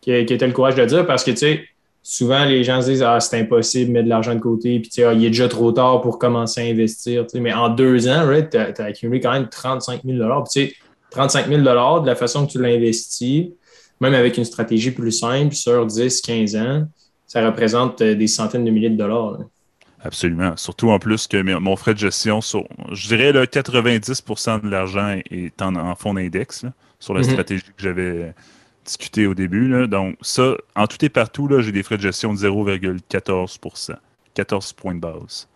qu'il 0.00 0.14
ait 0.14 0.24
le 0.24 0.52
courage 0.52 0.74
de 0.74 0.82
le 0.82 0.86
dire 0.86 1.06
parce 1.06 1.24
que 1.24 1.30
tu 1.30 1.38
sais, 1.38 1.64
souvent 2.02 2.44
les 2.44 2.64
gens 2.64 2.82
se 2.82 2.90
disent 2.90 3.02
Ah, 3.02 3.18
c'est 3.20 3.40
impossible 3.40 3.88
de 3.88 3.92
mettre 3.92 4.04
de 4.04 4.10
l'argent 4.10 4.34
de 4.34 4.40
côté, 4.40 4.80
puis 4.80 5.02
ah, 5.02 5.12
il 5.12 5.24
est 5.24 5.30
déjà 5.30 5.48
trop 5.48 5.72
tard 5.72 6.00
pour 6.02 6.18
commencer 6.18 6.60
à 6.60 6.64
investir. 6.64 7.26
Mais 7.34 7.52
en 7.52 7.70
deux 7.70 8.08
ans, 8.08 8.28
tu 8.50 8.56
as, 8.56 8.84
accumulé 8.84 9.20
quand 9.20 9.32
même 9.32 9.48
35 9.48 10.02
000 10.04 10.18
Puis, 10.18 10.66
tu 10.66 10.68
sais, 10.68 10.74
35 11.10 11.48
000 11.48 11.60
de 11.60 12.06
la 12.06 12.14
façon 12.14 12.46
que 12.46 12.52
tu 12.52 12.60
l'as 12.60 12.68
investi, 12.68 13.54
même 14.00 14.14
avec 14.14 14.36
une 14.36 14.44
stratégie 14.44 14.90
plus 14.90 15.12
simple 15.12 15.54
sur 15.54 15.86
10, 15.86 16.20
15 16.20 16.56
ans, 16.56 16.84
ça 17.26 17.44
représente 17.46 18.00
euh, 18.00 18.14
des 18.14 18.26
centaines 18.26 18.64
de 18.64 18.70
milliers 18.70 18.90
de 18.90 18.96
dollars. 18.96 19.38
Absolument. 20.02 20.56
Surtout 20.56 20.90
en 20.90 20.98
plus 20.98 21.26
que 21.26 21.42
mon 21.58 21.76
frais 21.76 21.94
de 21.94 21.98
gestion, 21.98 22.40
je 22.40 23.08
dirais 23.08 23.32
là, 23.32 23.44
90% 23.44 24.62
de 24.62 24.68
l'argent 24.68 25.18
est 25.30 25.60
en, 25.60 25.94
fonds 25.94 26.14
d'index 26.14 26.64
sur 26.98 27.14
la 27.14 27.20
mhm. 27.20 27.30
stratégie 27.30 27.64
que 27.64 27.82
j'avais 27.82 28.34
discutée 28.84 29.26
au 29.26 29.34
début. 29.34 29.86
Donc, 29.88 30.16
ça, 30.22 30.56
en 30.74 30.86
tout 30.86 31.04
et 31.04 31.10
partout, 31.10 31.48
j'ai 31.60 31.72
des 31.72 31.82
frais 31.82 31.96
de 31.96 32.02
gestion 32.02 32.32
de 32.32 32.38
0,14% 32.38 33.94
14 34.32 34.72
points 34.72 34.94
de 34.94 35.00
base. 35.00 35.48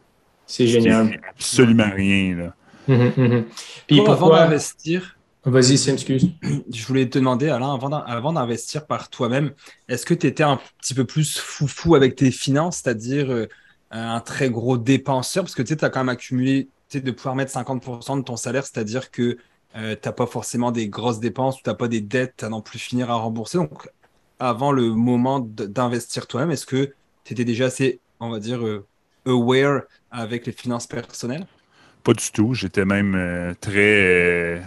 C'est 0.46 0.66
génial. 0.66 1.18
Absolument 1.30 1.90
rien. 1.94 2.36
Là. 2.36 2.54
Mhm, 2.88 3.12
mhm. 3.16 3.44
Puis 3.86 4.00
avant 4.00 4.30
d'investir, 4.30 5.16
Vas-y, 5.46 5.76
c'est 5.76 5.92
excuse. 5.92 6.30
Je 6.72 6.86
voulais 6.86 7.08
te 7.08 7.18
demander, 7.18 7.50
Alain, 7.50 7.74
avant 7.74 8.32
d'investir 8.32 8.86
par 8.86 9.10
toi-même, 9.10 9.52
est-ce 9.88 10.06
que 10.06 10.14
tu 10.14 10.26
étais 10.26 10.42
un 10.42 10.58
petit 10.80 10.94
peu 10.94 11.04
plus 11.04 11.38
foufou 11.38 11.94
avec 11.94 12.16
tes 12.16 12.30
finances, 12.30 12.80
c'est-à-dire 12.82 13.30
euh, 13.30 13.46
un 14.00 14.20
très 14.20 14.50
gros 14.50 14.76
dépenseur 14.76 15.44
Parce 15.44 15.54
que 15.54 15.62
tu 15.62 15.76
as 15.80 15.90
quand 15.90 16.00
même 16.00 16.08
accumulé 16.08 16.68
de 16.92 17.10
pouvoir 17.10 17.34
mettre 17.34 17.52
50% 17.52 18.18
de 18.18 18.22
ton 18.22 18.36
salaire, 18.36 18.64
c'est-à-dire 18.64 19.10
que 19.10 19.36
euh, 19.76 19.96
tu 20.00 20.08
n'as 20.08 20.12
pas 20.12 20.26
forcément 20.26 20.70
des 20.70 20.88
grosses 20.88 21.18
dépenses, 21.18 21.56
tu 21.56 21.68
n'as 21.68 21.74
pas 21.74 21.88
des 21.88 22.00
dettes 22.00 22.44
à 22.44 22.48
non 22.48 22.60
plus 22.60 22.78
finir 22.78 23.10
à 23.10 23.14
rembourser. 23.14 23.58
Donc, 23.58 23.88
avant 24.38 24.70
le 24.70 24.90
moment 24.90 25.40
d'investir 25.40 26.28
toi-même, 26.28 26.52
est-ce 26.52 26.66
que 26.66 26.92
tu 27.24 27.32
étais 27.32 27.44
déjà 27.44 27.66
assez, 27.66 27.98
on 28.20 28.30
va 28.30 28.38
dire, 28.38 28.64
euh, 28.64 28.86
aware 29.26 29.82
avec 30.12 30.46
les 30.46 30.52
finances 30.52 30.86
personnelles? 30.86 31.46
Pas 32.04 32.12
du 32.12 32.30
tout. 32.30 32.54
J'étais 32.54 32.84
même 32.84 33.56
très 33.60 34.62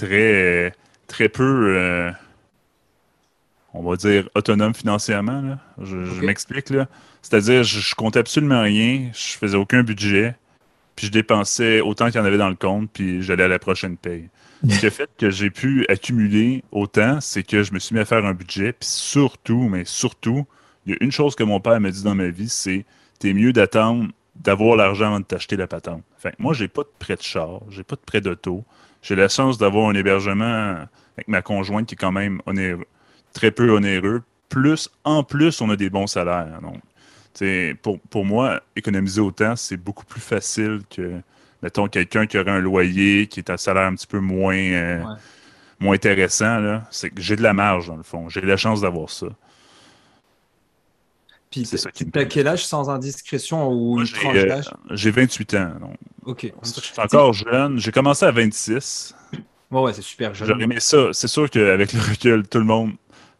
très, 0.00 0.72
très 1.06 1.28
peu, 1.28 1.76
euh, 1.76 2.10
on 3.74 3.82
va 3.82 3.96
dire, 3.96 4.28
autonome 4.34 4.74
financièrement. 4.74 5.56
Je, 5.80 5.96
m'explique. 6.24 6.70
là. 6.70 6.88
C'est-à-dire, 7.22 7.62
je, 7.62 7.80
je, 7.80 7.94
comptais 7.94 8.18
absolument 8.18 8.62
rien, 8.62 9.10
je 9.12 9.36
faisais 9.36 9.56
aucun 9.56 9.82
budget, 9.82 10.34
puis 10.96 11.06
je 11.06 11.12
dépensais 11.12 11.80
autant 11.80 12.06
qu'il 12.06 12.16
y 12.16 12.18
en 12.18 12.24
avait 12.24 12.38
dans 12.38 12.48
le 12.48 12.56
compte, 12.56 12.90
puis 12.92 13.22
j'allais 13.22 13.44
à 13.44 13.48
la 13.48 13.58
prochaine 13.58 13.96
paye. 13.96 14.28
Ce 14.68 14.78
qui 14.78 14.86
a 14.86 14.90
fait 14.90 15.08
que 15.16 15.30
j'ai 15.30 15.48
pu 15.48 15.86
accumuler 15.88 16.62
autant, 16.70 17.20
c'est 17.20 17.42
que 17.42 17.62
je 17.62 17.72
me 17.72 17.78
suis 17.78 17.94
mis 17.94 18.00
à 18.00 18.04
faire 18.04 18.24
un 18.26 18.34
budget, 18.34 18.72
puis 18.72 18.88
surtout, 18.88 19.68
mais 19.70 19.84
surtout, 19.86 20.44
il 20.84 20.92
y 20.92 20.94
a 20.94 20.98
une 21.00 21.12
chose 21.12 21.34
que 21.34 21.42
mon 21.42 21.60
père 21.60 21.80
m'a 21.80 21.90
dit 21.90 22.02
dans 22.02 22.14
ma 22.14 22.28
vie, 22.28 22.48
c'est 22.48 22.84
t'es 23.18 23.32
mieux 23.32 23.52
d'attendre 23.52 24.08
d'avoir 24.34 24.76
l'argent 24.76 25.06
avant 25.06 25.20
de 25.20 25.24
t'acheter 25.24 25.56
la 25.56 25.66
patente. 25.66 26.02
Enfin, 26.16 26.30
moi, 26.38 26.52
j'ai 26.52 26.68
pas 26.68 26.82
de 26.82 26.90
prêt 26.98 27.16
de 27.16 27.22
char, 27.22 27.60
j'ai 27.70 27.84
pas 27.84 27.96
de 27.96 28.00
prêt 28.00 28.20
d'auto, 28.20 28.64
j'ai 29.02 29.14
la 29.14 29.28
chance 29.28 29.56
d'avoir 29.56 29.88
un 29.88 29.94
hébergement 29.94 30.86
avec 31.16 31.28
ma 31.28 31.42
conjointe 31.42 31.86
qui 31.86 31.94
est 31.94 31.98
quand 31.98 32.12
même 32.12 32.42
très 33.32 33.50
peu 33.50 33.70
onéreux. 33.70 34.22
Plus, 34.48 34.88
en 35.04 35.22
plus, 35.22 35.60
on 35.60 35.70
a 35.70 35.76
des 35.76 35.90
bons 35.90 36.06
salaires. 36.06 36.60
Donc, 36.60 36.80
pour, 37.82 38.00
pour 38.00 38.24
moi, 38.24 38.60
économiser 38.76 39.20
autant, 39.20 39.56
c'est 39.56 39.76
beaucoup 39.76 40.04
plus 40.04 40.20
facile 40.20 40.80
que, 40.90 41.20
mettons, 41.62 41.86
quelqu'un 41.86 42.26
qui 42.26 42.38
aurait 42.38 42.50
un 42.50 42.60
loyer 42.60 43.26
qui 43.26 43.40
est 43.40 43.50
un 43.50 43.56
salaire 43.56 43.84
un 43.84 43.94
petit 43.94 44.06
peu 44.06 44.18
moins, 44.18 44.56
euh, 44.56 45.02
moins 45.78 45.94
intéressant. 45.94 46.82
C'est 46.90 47.10
que 47.10 47.20
j'ai 47.20 47.36
de 47.36 47.42
la 47.42 47.52
marge, 47.52 47.86
dans 47.86 47.96
le 47.96 48.02
fond. 48.02 48.28
J'ai 48.28 48.40
la 48.40 48.56
chance 48.56 48.80
d'avoir 48.80 49.10
ça. 49.10 49.28
Puis, 51.50 51.64
tu 51.64 52.18
as 52.18 52.24
quel 52.26 52.46
âge 52.46 52.64
sans 52.64 52.88
indiscrétion 52.90 53.68
ou 53.72 54.00
une 54.00 54.06
tranche 54.06 54.36
euh, 54.36 54.46
d'âge? 54.46 54.70
J'ai 54.90 55.10
28 55.10 55.54
ans. 55.54 55.72
Donc. 55.80 55.96
OK. 56.24 56.52
Je 56.62 56.80
suis 56.80 57.00
encore 57.00 57.32
jeune. 57.32 57.78
J'ai 57.78 57.90
commencé 57.90 58.24
à 58.24 58.30
26. 58.30 59.16
Ouais, 59.70 59.80
ouais, 59.80 59.92
c'est 59.92 60.02
super 60.02 60.32
jeune. 60.32 60.46
J'aurais 60.46 60.62
aimé 60.62 60.78
ça. 60.78 61.08
C'est 61.12 61.26
sûr 61.26 61.50
qu'avec 61.50 61.92
le 61.92 62.00
recul, 62.00 62.46
tout 62.46 62.58
le 62.58 62.64
monde, 62.64 62.92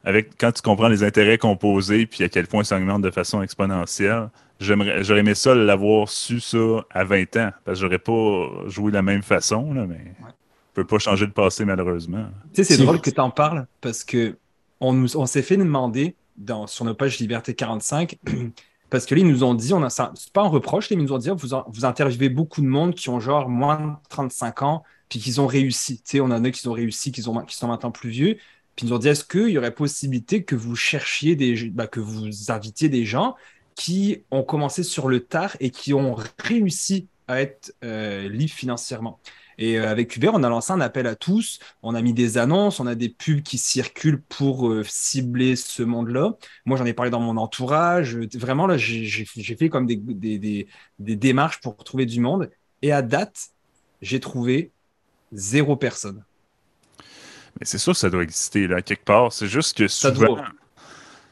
avec 0.04 0.38
quand 0.38 0.52
tu 0.52 0.62
comprends 0.62 0.88
les 0.88 1.02
intérêts 1.02 1.38
composés 1.38 2.06
puis 2.06 2.24
à 2.24 2.28
quel 2.28 2.46
point 2.46 2.64
ça 2.64 2.76
augmente 2.76 3.02
de 3.02 3.10
façon 3.10 3.42
exponentielle, 3.42 4.28
j'aurais 4.60 5.20
aimé 5.20 5.34
ça 5.34 5.54
l'avoir 5.54 6.08
su 6.08 6.40
ça 6.40 6.84
à 6.90 7.04
20 7.04 7.36
ans. 7.36 7.50
Parce 7.64 7.78
que 7.78 7.86
j'aurais 7.86 7.98
pas 7.98 8.68
joué 8.68 8.90
de 8.90 8.96
la 8.96 9.02
même 9.02 9.22
façon, 9.22 9.72
là, 9.72 9.86
mais 9.86 9.96
ouais. 9.96 10.32
je 10.70 10.74
peux 10.74 10.86
pas 10.86 10.98
changer 10.98 11.26
le 11.26 11.32
passé 11.32 11.64
malheureusement. 11.64 12.26
Tu 12.52 12.64
sais, 12.64 12.76
c'est 12.76 12.82
drôle 12.82 13.00
que 13.00 13.10
tu 13.10 13.20
en 13.20 13.30
parles 13.30 13.66
parce 13.80 14.04
que 14.04 14.36
on, 14.80 15.04
on 15.14 15.26
s'est 15.26 15.42
fait 15.42 15.56
demander 15.56 16.14
dans, 16.36 16.66
sur 16.66 16.84
nos 16.84 16.94
pages 16.94 17.18
Liberté 17.18 17.54
45 17.54 18.18
Parce 18.90 19.06
que 19.06 19.14
là, 19.14 19.20
ils 19.20 19.26
nous 19.26 19.44
ont 19.44 19.54
dit, 19.54 19.72
on 19.72 19.82
a, 19.84 19.88
c'est 19.88 20.32
pas 20.32 20.42
un 20.42 20.48
reproche, 20.48 20.90
ils 20.90 20.98
nous 20.98 21.12
ont 21.12 21.18
dit, 21.18 21.30
vous, 21.30 21.48
vous 21.68 21.84
interviewez 21.84 22.28
beaucoup 22.28 22.60
de 22.60 22.66
monde 22.66 22.94
qui 22.94 23.08
ont 23.08 23.20
genre 23.20 23.48
moins 23.48 23.80
de 23.80 24.08
35 24.08 24.62
ans, 24.62 24.82
puis 25.08 25.20
qu'ils 25.20 25.40
ont 25.40 25.46
réussi. 25.46 25.98
Tu 25.98 26.02
sais, 26.04 26.20
on 26.20 26.24
en 26.24 26.44
a 26.44 26.50
qui 26.50 26.66
ont 26.66 26.72
réussi, 26.72 27.12
qui, 27.12 27.26
ont, 27.28 27.40
qui 27.42 27.56
sont 27.56 27.68
maintenant 27.68 27.92
plus 27.92 28.10
vieux. 28.10 28.36
Puis 28.76 28.86
ils 28.86 28.90
nous 28.90 28.96
ont 28.96 28.98
dit, 28.98 29.08
est-ce 29.08 29.24
qu'il 29.24 29.48
y 29.48 29.58
aurait 29.58 29.74
possibilité 29.74 30.44
que 30.44 30.56
vous 30.56 30.76
cherchiez 30.76 31.36
des, 31.36 31.70
bah, 31.70 31.86
que 31.86 32.00
vous 32.00 32.50
invitiez 32.50 32.88
des 32.88 33.04
gens 33.04 33.36
qui 33.74 34.24
ont 34.30 34.42
commencé 34.42 34.82
sur 34.82 35.08
le 35.08 35.20
tard 35.20 35.56
et 35.60 35.70
qui 35.70 35.94
ont 35.94 36.16
réussi 36.38 37.08
à 37.28 37.40
être 37.40 37.74
euh, 37.84 38.28
libres 38.28 38.52
financièrement? 38.52 39.20
Et 39.60 39.78
euh, 39.78 39.90
avec 39.90 40.16
Uber, 40.16 40.30
on 40.32 40.42
a 40.42 40.48
lancé 40.48 40.72
un 40.72 40.80
appel 40.80 41.06
à 41.06 41.14
tous, 41.14 41.60
on 41.82 41.94
a 41.94 42.00
mis 42.00 42.14
des 42.14 42.38
annonces, 42.38 42.80
on 42.80 42.86
a 42.86 42.94
des 42.94 43.10
pubs 43.10 43.42
qui 43.42 43.58
circulent 43.58 44.22
pour 44.22 44.68
euh, 44.70 44.82
cibler 44.88 45.54
ce 45.54 45.82
monde-là. 45.82 46.32
Moi, 46.64 46.78
j'en 46.78 46.86
ai 46.86 46.94
parlé 46.94 47.10
dans 47.10 47.20
mon 47.20 47.36
entourage. 47.36 48.16
Vraiment, 48.34 48.66
là, 48.66 48.78
j'ai 48.78 49.26
fait 49.26 49.68
comme 49.68 49.86
des, 49.86 49.96
des, 49.96 50.66
démarches 50.98 51.60
pour 51.60 51.76
trouver 51.76 52.06
du 52.06 52.20
monde. 52.20 52.50
Et 52.80 52.90
à 52.90 53.02
date, 53.02 53.50
j'ai 54.00 54.18
trouvé 54.18 54.72
zéro 55.32 55.76
personne. 55.76 56.24
Mais 57.60 57.66
c'est 57.66 57.78
sûr 57.78 57.92
que 57.92 57.98
ça 57.98 58.08
doit 58.08 58.22
exister, 58.22 58.66
là, 58.66 58.80
quelque 58.80 59.04
part. 59.04 59.32
C'est 59.32 59.46
juste 59.46 59.76
que 59.76 59.86
souvent, 59.86 60.38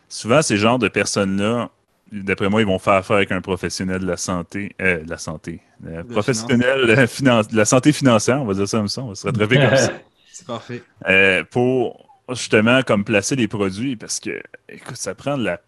souvent 0.08 0.42
ces 0.42 0.58
genres 0.58 0.78
de 0.78 0.88
personnes-là, 0.88 1.70
d'après 2.12 2.48
moi, 2.48 2.60
ils 2.60 2.66
vont 2.66 2.78
faire 2.78 2.94
affaire 2.94 3.16
avec 3.16 3.32
un 3.32 3.40
professionnel 3.40 4.00
de 4.00 4.06
la 4.06 4.16
santé, 4.16 4.74
euh, 4.80 5.02
de 5.02 5.10
la 5.10 5.18
santé, 5.18 5.60
euh, 5.86 6.02
professionnel 6.04 6.86
de 7.20 7.56
la 7.56 7.64
santé 7.64 7.92
financière, 7.92 8.42
on 8.42 8.44
va 8.44 8.54
dire 8.54 8.68
ça 8.68 8.78
comme 8.78 8.88
ça, 8.88 9.02
on 9.02 9.08
va 9.08 9.14
se 9.14 9.26
rattraper 9.26 9.56
comme 9.56 9.76
ça. 9.76 9.92
C'est 10.32 10.46
parfait. 10.46 10.82
Euh, 11.08 11.44
pour 11.50 12.06
justement 12.30 12.82
comme 12.82 13.04
placer 13.04 13.36
les 13.36 13.48
produits, 13.48 13.96
parce 13.96 14.20
que, 14.20 14.42
écoute, 14.68 14.96
ça 14.96 15.14
prend 15.14 15.36
de 15.36 15.44
la, 15.44 15.60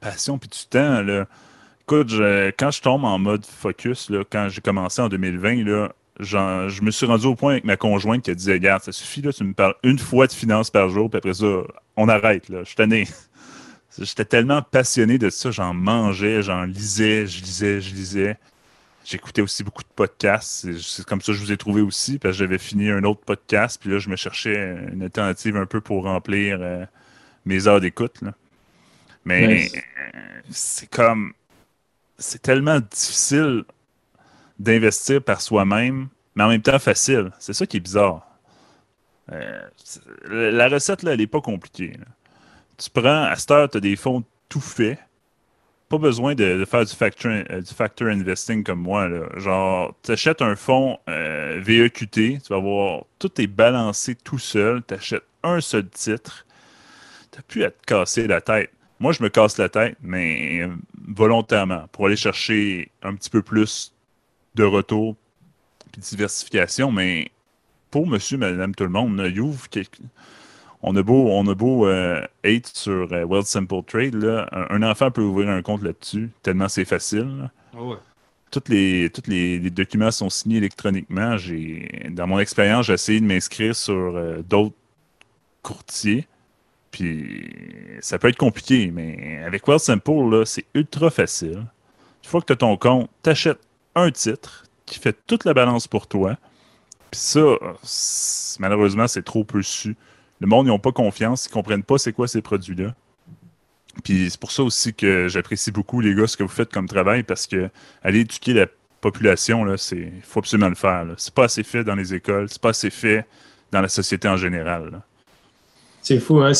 passion 0.00 0.38
puis 0.38 0.48
du 0.48 0.66
temps. 0.70 1.02
Là. 1.02 1.26
Écoute, 1.82 2.10
quand 2.58 2.70
je 2.70 2.80
tombe 2.80 3.04
en 3.04 3.18
mode 3.18 3.44
focus, 3.44 4.08
là, 4.08 4.22
quand 4.28 4.48
j'ai 4.48 4.62
commencé 4.62 5.02
en 5.02 5.08
2020, 5.08 5.64
là, 5.64 5.92
je 6.20 6.82
me 6.82 6.90
suis 6.90 7.06
rendu 7.06 7.26
au 7.26 7.34
point 7.34 7.52
avec 7.52 7.64
ma 7.64 7.76
conjointe 7.76 8.22
qui 8.22 8.30
a 8.30 8.34
dit 8.34 8.50
Regarde, 8.50 8.82
ça 8.82 8.92
suffit, 8.92 9.22
là, 9.22 9.32
tu 9.32 9.44
me 9.44 9.52
parles 9.52 9.74
une 9.82 9.98
fois 9.98 10.26
de 10.26 10.32
finances 10.32 10.70
par 10.70 10.88
jour, 10.88 11.10
puis 11.10 11.18
après 11.18 11.34
ça, 11.34 11.62
on 11.96 12.08
arrête. 12.08 12.48
Là. 12.48 12.60
Je 12.60 12.68
suis 12.68 12.76
tanné. 12.76 13.06
J'étais 13.98 14.24
tellement 14.24 14.62
passionné 14.62 15.18
de 15.18 15.30
ça, 15.30 15.50
j'en 15.50 15.72
mangeais, 15.72 16.42
j'en 16.42 16.64
lisais, 16.64 17.26
je 17.26 17.42
lisais, 17.42 17.80
je 17.80 17.94
lisais. 17.94 18.38
J'écoutais 19.04 19.40
aussi 19.40 19.62
beaucoup 19.62 19.82
de 19.82 19.88
podcasts. 19.94 20.66
C'est 20.80 21.06
comme 21.06 21.20
ça 21.20 21.26
que 21.26 21.38
je 21.38 21.42
vous 21.42 21.52
ai 21.52 21.56
trouvé 21.56 21.80
aussi, 21.80 22.18
parce 22.18 22.34
que 22.34 22.38
j'avais 22.38 22.58
fini 22.58 22.90
un 22.90 23.04
autre 23.04 23.20
podcast, 23.24 23.80
puis 23.80 23.90
là, 23.90 23.98
je 23.98 24.10
me 24.10 24.16
cherchais 24.16 24.76
une 24.92 25.02
alternative 25.02 25.56
un 25.56 25.66
peu 25.66 25.80
pour 25.80 26.04
remplir 26.04 26.58
euh, 26.60 26.84
mes 27.44 27.68
heures 27.68 27.80
d'écoute. 27.80 28.20
Mais 29.24 29.70
c'est 30.50 30.90
comme. 30.90 31.32
C'est 32.18 32.40
tellement 32.40 32.80
difficile 32.80 33.64
d'investir 34.58 35.22
par 35.22 35.40
soi-même, 35.40 36.08
mais 36.34 36.44
en 36.44 36.48
même 36.48 36.62
temps 36.62 36.78
facile. 36.78 37.30
C'est 37.38 37.52
ça 37.52 37.66
qui 37.66 37.78
est 37.78 37.80
bizarre. 37.80 38.26
Euh, 39.32 39.60
la 40.28 40.68
recette, 40.68 41.02
là, 41.02 41.12
elle 41.12 41.18
n'est 41.18 41.26
pas 41.26 41.40
compliquée 41.40 41.94
tu 42.78 42.90
prends, 42.90 43.24
à 43.24 43.36
cette 43.36 43.50
heure, 43.50 43.68
tu 43.68 43.80
des 43.80 43.96
fonds 43.96 44.24
tout 44.48 44.60
faits. 44.60 44.98
Pas 45.88 45.98
besoin 45.98 46.34
de, 46.34 46.64
faire 46.64 46.84
du 46.84 46.92
factor, 46.92 47.30
euh, 47.30 48.10
investing 48.10 48.64
comme 48.64 48.80
moi. 48.80 49.08
Genre, 49.36 49.94
tu 50.02 50.12
achètes 50.12 50.42
un 50.42 50.56
fonds 50.56 50.98
euh, 51.08 51.60
VEQT, 51.62 52.40
tu 52.42 52.48
vas 52.50 52.58
voir, 52.58 53.04
tout 53.20 53.40
est 53.40 53.46
balancé 53.46 54.16
tout 54.16 54.38
seul. 54.38 54.82
Tu 54.86 54.94
achètes 54.94 55.22
un 55.44 55.60
seul 55.60 55.88
titre. 55.88 56.44
Tu 57.30 57.38
n'as 57.38 57.42
plus 57.42 57.64
à 57.64 57.70
te 57.70 57.84
casser 57.86 58.26
la 58.26 58.40
tête. 58.40 58.72
Moi, 58.98 59.12
je 59.12 59.22
me 59.22 59.28
casse 59.28 59.58
la 59.58 59.68
tête, 59.68 59.96
mais 60.02 60.68
volontairement, 61.06 61.86
pour 61.92 62.06
aller 62.06 62.16
chercher 62.16 62.90
un 63.02 63.14
petit 63.14 63.30
peu 63.30 63.42
plus 63.42 63.92
de 64.56 64.64
retour 64.64 65.16
et 65.94 66.00
de 66.00 66.02
diversification. 66.02 66.90
Mais 66.90 67.30
pour 67.90 68.06
monsieur, 68.06 68.38
madame, 68.38 68.74
tout 68.74 68.84
le 68.84 68.90
monde, 68.90 69.20
on 70.82 70.96
a 70.96 71.02
beau, 71.02 71.28
on 71.30 71.46
a 71.48 71.54
beau 71.54 71.86
euh, 71.86 72.26
hate 72.44 72.66
sur 72.66 73.12
euh, 73.12 73.42
Simple 73.42 73.82
Trade, 73.86 74.14
là, 74.14 74.48
un, 74.70 74.82
enfant 74.82 75.10
peut 75.10 75.22
ouvrir 75.22 75.48
un 75.48 75.62
compte 75.62 75.82
là-dessus, 75.82 76.30
tellement 76.42 76.68
c'est 76.68 76.84
facile. 76.84 77.50
Ah 77.74 77.78
tous 78.50 78.70
les, 78.70 79.10
tous 79.10 79.28
les, 79.28 79.58
documents 79.70 80.10
sont 80.10 80.30
signés 80.30 80.58
électroniquement. 80.58 81.36
J'ai, 81.36 82.08
dans 82.10 82.26
mon 82.26 82.38
expérience, 82.38 82.86
j'ai 82.86 82.94
essayé 82.94 83.20
de 83.20 83.26
m'inscrire 83.26 83.74
sur 83.74 83.94
euh, 83.94 84.42
d'autres 84.42 84.76
courtiers. 85.62 86.26
Puis 86.90 87.50
ça 88.00 88.18
peut 88.18 88.28
être 88.28 88.38
compliqué, 88.38 88.90
mais 88.94 89.42
avec 89.44 89.66
Wealthsimple, 89.66 90.46
c'est 90.46 90.64
ultra 90.74 91.10
facile. 91.10 91.66
Une 92.22 92.30
fois 92.30 92.40
que 92.40 92.46
tu 92.46 92.52
as 92.54 92.56
ton 92.56 92.76
compte, 92.76 93.10
tu 93.22 93.30
achètes 93.30 93.60
un 93.96 94.10
titre 94.12 94.64
qui 94.84 95.00
fait 95.00 95.16
toute 95.26 95.44
la 95.44 95.54
balance 95.54 95.88
pour 95.88 96.06
toi. 96.06 96.36
Puis 97.10 97.20
ça, 97.20 97.40
malheureusement, 98.60 99.08
c'est 99.08 99.24
trop 99.24 99.42
peu 99.42 99.62
su. 99.62 99.96
Le 100.40 100.46
monde, 100.46 100.66
ils 100.66 100.68
n'ont 100.68 100.78
pas 100.78 100.92
confiance, 100.92 101.46
ils 101.46 101.48
ne 101.48 101.54
comprennent 101.54 101.82
pas 101.82 101.98
c'est 101.98 102.12
quoi 102.12 102.28
ces 102.28 102.42
produits-là. 102.42 102.94
Puis 104.04 104.30
c'est 104.30 104.38
pour 104.38 104.52
ça 104.52 104.62
aussi 104.62 104.92
que 104.94 105.26
j'apprécie 105.28 105.72
beaucoup, 105.72 106.00
les 106.00 106.14
gars, 106.14 106.26
ce 106.26 106.36
que 106.36 106.42
vous 106.42 106.48
faites 106.48 106.70
comme 106.70 106.86
travail, 106.86 107.22
parce 107.22 107.46
que 107.46 107.70
aller 108.02 108.20
éduquer 108.20 108.52
la 108.52 108.66
population, 109.00 109.66
il 109.92 110.22
faut 110.22 110.40
absolument 110.40 110.68
le 110.68 110.74
faire. 110.74 111.06
C'est 111.16 111.34
pas 111.34 111.44
assez 111.44 111.62
fait 111.62 111.82
dans 111.82 111.94
les 111.94 112.12
écoles, 112.12 112.48
c'est 112.50 112.60
pas 112.60 112.70
assez 112.70 112.90
fait 112.90 113.26
dans 113.72 113.80
la 113.80 113.88
société 113.88 114.28
en 114.28 114.36
général. 114.36 115.00
C'est 116.02 116.20
fou, 116.20 116.40
hein? 116.40 116.52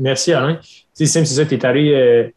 merci 0.00 0.32
Alain. 0.32 0.60
c'est 0.92 1.06
ça, 1.06 1.46
tu 1.46 1.54
es 1.54 1.66
allé 1.66 1.92
euh, 1.94 2.28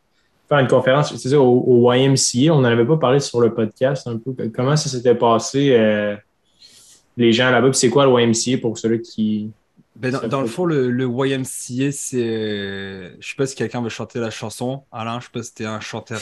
faire 0.54 0.62
une 0.62 0.68
conférence 0.68 1.16
ça, 1.16 1.40
au, 1.40 1.92
YMCA. 1.92 2.54
On 2.54 2.62
n'en 2.62 2.66
avait 2.66 2.86
pas 2.86 2.98
parlé 2.98 3.20
sur 3.20 3.42
le 3.42 3.54
podcast 3.54 4.08
un 4.08 4.18
peu. 4.18 4.36
Comment 4.54 4.76
ça 4.76 4.90
s'était 4.90 5.16
passé, 5.16 5.72
euh, 5.72 6.16
les 7.18 7.34
gens 7.34 7.50
là-bas? 7.50 7.74
c'est 7.74 7.90
quoi 7.90 8.06
le 8.06 8.22
YMCA 8.22 8.62
pour 8.62 8.78
ceux 8.78 8.98
qui, 8.98 9.50
ben, 9.96 10.12
dans, 10.12 10.42
le 10.42 10.48
fond, 10.48 10.66
le, 10.66 11.06
YMCA, 11.06 11.92
c'est. 11.92 13.16
Je 13.20 13.28
sais 13.28 13.36
pas 13.38 13.46
si 13.46 13.56
quelqu'un 13.56 13.82
veut 13.82 13.90
chanter 13.90 14.20
la 14.20 14.30
chanson. 14.30 14.84
Alain, 14.92 15.20
je 15.20 15.26
sais 15.26 15.32
pas 15.32 15.44
si 15.44 15.50
c'était 15.50 15.66
un 15.66 15.80
chanteur. 15.80 16.20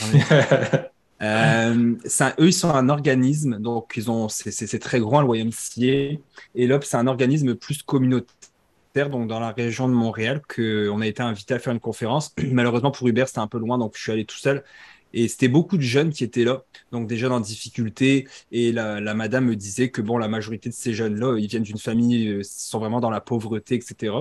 euh, 1.22 1.96
eux, 2.40 2.48
ils 2.48 2.54
sont 2.54 2.70
un 2.70 2.90
organisme, 2.90 3.60
donc 3.60 3.94
ils 3.96 4.12
ont, 4.12 4.28
c'est 4.30 4.80
très 4.80 5.00
grand 5.00 5.22
le 5.22 5.38
YMCA. 5.38 6.20
Et 6.56 6.68
là, 6.68 6.80
c'est 6.82 6.98
un 6.98 7.08
organisme 7.08 7.56
plus 7.56 7.82
communautaire, 7.84 8.41
donc 8.94 9.28
dans 9.28 9.40
la 9.40 9.52
région 9.52 9.88
de 9.88 9.94
Montréal, 9.94 10.42
qu'on 10.48 11.02
a 11.02 11.08
été 11.08 11.24
invité 11.24 11.54
à 11.54 11.60
faire 11.60 11.74
une 11.74 11.80
conférence. 11.80 12.34
Malheureusement 12.52 12.92
pour 12.92 13.08
Hubert, 13.08 13.28
c'était 13.28 13.40
un 13.40 13.48
peu 13.48 13.60
loin, 13.60 13.78
donc 13.78 13.94
je 13.96 14.02
suis 14.02 14.12
allé 14.12 14.26
tout 14.26 14.38
seul. 14.38 14.64
Et 15.14 15.28
c'était 15.28 15.50
beaucoup 15.50 15.78
de 15.78 15.82
jeunes 15.82 16.12
qui 16.12 16.24
étaient 16.24 16.46
là, 16.46 16.64
donc 16.92 17.08
des 17.08 17.18
jeunes 17.18 17.34
en 17.34 17.40
difficulté. 17.42 18.28
Et 18.52 18.72
la, 18.72 19.02
madame 19.14 19.46
me 19.46 19.56
disait 19.56 19.90
que 19.90 20.02
bon, 20.02 20.18
la 20.18 20.28
majorité 20.28 20.70
de 20.70 20.74
ces 20.74 20.94
jeunes-là, 20.94 21.38
ils 21.38 21.48
viennent 21.48 21.64
d'une 21.64 21.78
famille, 21.78 22.28
euh, 22.30 22.42
sont 22.44 22.80
vraiment 22.80 23.02
dans 23.02 23.10
la 23.10 23.22
pauvreté, 23.22 23.76
etc. 23.76 24.14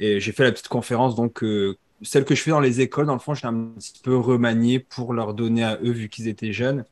Et 0.00 0.20
j'ai 0.20 0.32
fait 0.32 0.44
la 0.44 0.52
petite 0.52 0.68
conférence, 0.68 1.16
donc 1.16 1.42
euh, 1.42 1.76
celle 2.02 2.24
que 2.24 2.34
je 2.34 2.42
fais 2.42 2.50
dans 2.52 2.60
les 2.60 2.80
écoles, 2.80 3.06
dans 3.06 3.14
le 3.14 3.18
fond, 3.18 3.34
je 3.34 3.42
l'ai 3.42 3.48
un 3.48 3.72
petit 3.78 4.00
peu 4.02 4.16
remaniée 4.16 4.78
pour 4.78 5.12
leur 5.12 5.34
donner 5.34 5.64
à 5.64 5.78
eux, 5.82 5.90
vu 5.90 6.08
qu'ils 6.08 6.28
étaient 6.28 6.52
jeunes. 6.52 6.84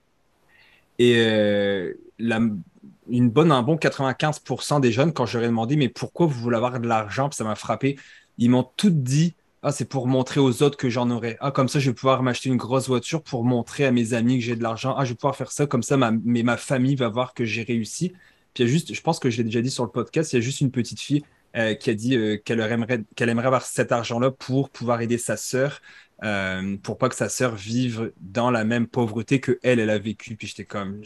Et 0.98 1.16
euh, 1.18 1.94
une 2.18 3.30
bonne, 3.30 3.52
un 3.52 3.62
bon 3.62 3.76
95% 3.76 4.80
des 4.80 4.92
jeunes, 4.92 5.12
quand 5.12 5.26
ai 5.26 5.46
demandé, 5.46 5.76
mais 5.76 5.88
pourquoi 5.88 6.26
vous 6.26 6.40
voulez 6.40 6.56
avoir 6.56 6.78
de 6.80 6.88
l'argent, 6.88 7.30
ça 7.30 7.44
m'a 7.44 7.54
frappé, 7.54 7.96
ils 8.38 8.50
m'ont 8.50 8.66
tout 8.76 8.90
dit 8.90 9.34
ah, 9.62 9.72
c'est 9.72 9.84
pour 9.88 10.06
montrer 10.06 10.38
aux 10.38 10.62
autres 10.62 10.76
que 10.76 10.88
j'en 10.88 11.10
aurai. 11.10 11.36
Ah, 11.40 11.50
comme 11.50 11.68
ça, 11.68 11.80
je 11.80 11.90
vais 11.90 11.94
pouvoir 11.94 12.22
m'acheter 12.22 12.50
une 12.50 12.56
grosse 12.56 12.86
voiture 12.86 13.20
pour 13.20 13.42
montrer 13.42 13.84
à 13.84 13.90
mes 13.90 14.14
amis 14.14 14.38
que 14.38 14.44
j'ai 14.44 14.54
de 14.54 14.62
l'argent. 14.62 14.94
Ah, 14.96 15.04
je 15.04 15.10
vais 15.10 15.16
pouvoir 15.16 15.34
faire 15.34 15.50
ça. 15.50 15.66
Comme 15.66 15.82
ça, 15.82 15.96
ma, 15.96 16.12
mais 16.24 16.44
ma 16.44 16.56
famille 16.56 16.94
va 16.94 17.08
voir 17.08 17.34
que 17.34 17.44
j'ai 17.44 17.64
réussi. 17.64 18.12
Puis 18.54 18.68
juste, 18.68 18.94
je 18.94 19.00
pense 19.02 19.18
que 19.18 19.28
je 19.28 19.38
l'ai 19.38 19.44
déjà 19.44 19.60
dit 19.60 19.70
sur 19.70 19.82
le 19.82 19.90
podcast, 19.90 20.32
il 20.32 20.36
y 20.36 20.38
a 20.38 20.40
juste 20.40 20.60
une 20.60 20.70
petite 20.70 21.00
fille 21.00 21.24
euh, 21.56 21.74
qui 21.74 21.90
a 21.90 21.94
dit 21.94 22.16
euh, 22.16 22.36
qu'elle 22.36 22.60
aimerait, 22.60 23.02
qu'elle 23.16 23.28
aimerait 23.28 23.46
avoir 23.48 23.62
cet 23.62 23.90
argent-là 23.90 24.30
pour 24.30 24.70
pouvoir 24.70 25.00
aider 25.00 25.18
sa 25.18 25.36
sœur, 25.36 25.80
euh, 26.24 26.76
pour 26.82 26.98
pas 26.98 27.08
que 27.08 27.14
sa 27.14 27.28
sœur 27.28 27.54
vive 27.54 28.12
dans 28.20 28.50
la 28.50 28.64
même 28.64 28.86
pauvreté 28.86 29.40
que 29.40 29.58
elle, 29.62 29.80
elle 29.80 29.90
a 29.90 29.98
vécu. 29.98 30.36
Puis 30.36 30.48
j'étais 30.48 30.64
comme, 30.64 31.02